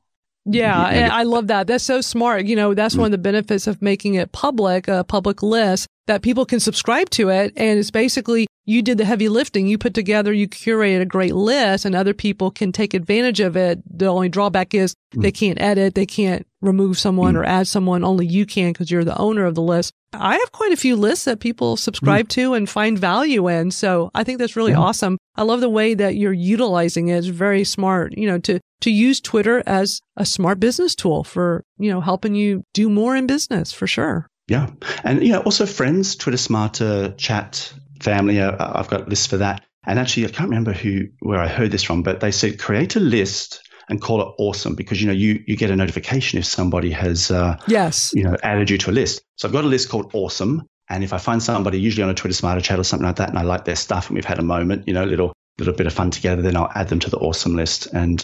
Yeah, 0.48 0.86
and 0.86 1.12
I 1.12 1.24
love 1.24 1.48
that. 1.48 1.66
That's 1.66 1.84
so 1.84 2.02
smart. 2.02 2.46
You 2.46 2.56
know, 2.56 2.74
that's 2.76 2.96
mm 2.96 3.00
one 3.00 3.06
of 3.06 3.12
the 3.12 3.18
benefits 3.18 3.68
of 3.68 3.82
making 3.82 4.16
it 4.16 4.32
public, 4.32 4.88
a 4.88 5.04
public 5.04 5.42
list 5.42 5.88
that 6.08 6.22
people 6.22 6.46
can 6.46 6.60
subscribe 6.60 7.10
to 7.12 7.30
it. 7.30 7.54
And 7.56 7.80
it's 7.80 7.92
basically 7.92 8.48
you 8.66 8.82
did 8.82 8.98
the 8.98 9.06
heavy 9.06 9.30
lifting. 9.30 9.68
You 9.68 9.78
put 9.78 9.94
together, 9.94 10.34
you 10.34 10.48
curated 10.48 11.02
a 11.02 11.06
great 11.06 11.36
list 11.36 11.86
and 11.86 11.96
other 11.96 12.14
people 12.14 12.52
can 12.52 12.72
take 12.72 12.94
advantage 12.94 13.40
of 13.40 13.56
it. 13.56 13.82
The 13.86 14.08
only 14.08 14.30
drawback 14.30 14.74
is 14.74 14.96
mm. 15.16 15.22
they 15.22 15.32
can't 15.32 15.62
edit. 15.62 15.96
They 15.96 16.06
can't 16.06 16.46
remove 16.62 16.98
someone 16.98 17.36
mm. 17.36 17.38
or 17.38 17.44
add 17.44 17.68
someone. 17.68 18.04
Only 18.04 18.26
you 18.26 18.46
can 18.46 18.74
because 18.74 18.90
you're 18.90 19.04
the 19.04 19.18
owner 19.18 19.46
of 19.46 19.56
the 19.56 19.62
list. 19.62 19.94
I 20.14 20.38
have 20.38 20.52
quite 20.52 20.72
a 20.72 20.78
few 20.78 20.96
lists 20.96 21.26
that 21.26 21.40
people 21.40 21.78
subscribe 21.78 22.28
mm. 22.28 22.30
to 22.30 22.54
and 22.54 22.70
find 22.70 22.98
value 22.98 23.48
in. 23.48 23.72
So 23.72 24.10
I 24.16 24.24
think 24.24 24.40
that's 24.40 24.56
really 24.56 24.72
yeah. 24.72 24.80
awesome. 24.80 25.18
I 25.36 25.44
love 25.44 25.60
the 25.60 25.70
way 25.70 25.94
that 25.94 26.16
you're 26.16 26.34
utilizing 26.34 27.10
it. 27.10 27.18
It's 27.18 27.28
very 27.28 27.64
smart, 27.64 28.18
you 28.18 28.28
know, 28.28 28.40
to, 28.40 28.60
to 28.82 28.92
use 28.92 29.20
Twitter 29.20 29.62
as 29.66 30.00
a 30.16 30.26
smart 30.26 30.60
business 30.60 30.96
tool 30.96 31.24
for, 31.24 31.64
you 31.78 31.92
know, 31.92 32.02
helping 32.02 32.34
you 32.36 32.64
do 32.74 32.90
more 32.90 33.16
in 33.16 33.28
business 33.28 33.72
for 33.74 33.86
sure. 33.86 34.28
Yeah. 34.48 34.70
And, 35.04 35.24
you 35.24 35.34
know, 35.34 35.42
also 35.42 35.66
friends, 35.66 36.16
Twitter 36.16 36.38
Smarter 36.38 37.14
chat 37.18 37.74
family. 38.02 38.40
Uh, 38.40 38.56
I've 38.60 38.90
got 38.90 39.10
lists 39.10 39.28
for 39.28 39.38
that. 39.38 39.64
And 39.86 40.00
actually, 40.00 40.26
I 40.26 40.30
can't 40.30 40.50
remember 40.50 40.74
who 40.74 41.08
where 41.20 41.40
I 41.40 41.48
heard 41.48 41.72
this 41.72 41.84
from, 41.84 42.04
but 42.04 42.20
they 42.20 42.32
said 42.32 42.60
create 42.60 42.96
a 42.96 43.00
list 43.00 43.62
and 43.88 44.02
call 44.02 44.22
it 44.22 44.34
awesome 44.40 44.76
because 44.76 45.00
you 45.00 45.08
know 45.08 45.14
you 45.14 45.44
you 45.46 45.56
get 45.56 45.70
a 45.70 45.76
notification 45.76 46.40
if 46.40 46.46
somebody 46.46 46.90
has 46.90 47.30
uh, 47.30 47.56
yes 47.68 48.12
you 48.16 48.24
know 48.24 48.36
added 48.42 48.70
you 48.70 48.78
to 48.80 48.90
a 48.90 48.94
list. 48.94 49.22
So 49.36 49.48
I've 49.48 49.54
got 49.54 49.64
a 49.64 49.68
list 49.68 49.90
called 49.90 50.10
awesome, 50.14 50.64
and 50.90 51.04
if 51.04 51.14
I 51.14 51.20
find 51.20 51.42
somebody 51.42 51.80
usually 51.80 52.04
on 52.04 52.10
a 52.10 52.16
Twitter 52.16 52.34
Smarter 52.34 52.62
chat 52.62 52.80
or 52.80 52.84
something 52.84 53.06
like 53.06 53.18
that, 53.18 53.30
and 53.30 53.38
I 53.38 53.44
like 53.44 53.66
their 53.66 53.76
stuff, 53.76 54.08
and 54.08 54.16
we've 54.16 54.26
had 54.26 54.40
a 54.40 54.44
moment, 54.44 54.88
you 54.88 54.94
know, 54.94 55.06
little 55.06 55.34
little 55.60 55.74
bit 55.76 55.86
of 55.88 55.94
fun 55.94 56.10
together, 56.10 56.42
then 56.42 56.58
I'll 56.58 56.72
add 56.74 56.90
them 56.90 57.00
to 57.02 57.10
the 57.10 57.18
awesome 57.18 57.56
list 57.56 57.88
and. 57.94 58.24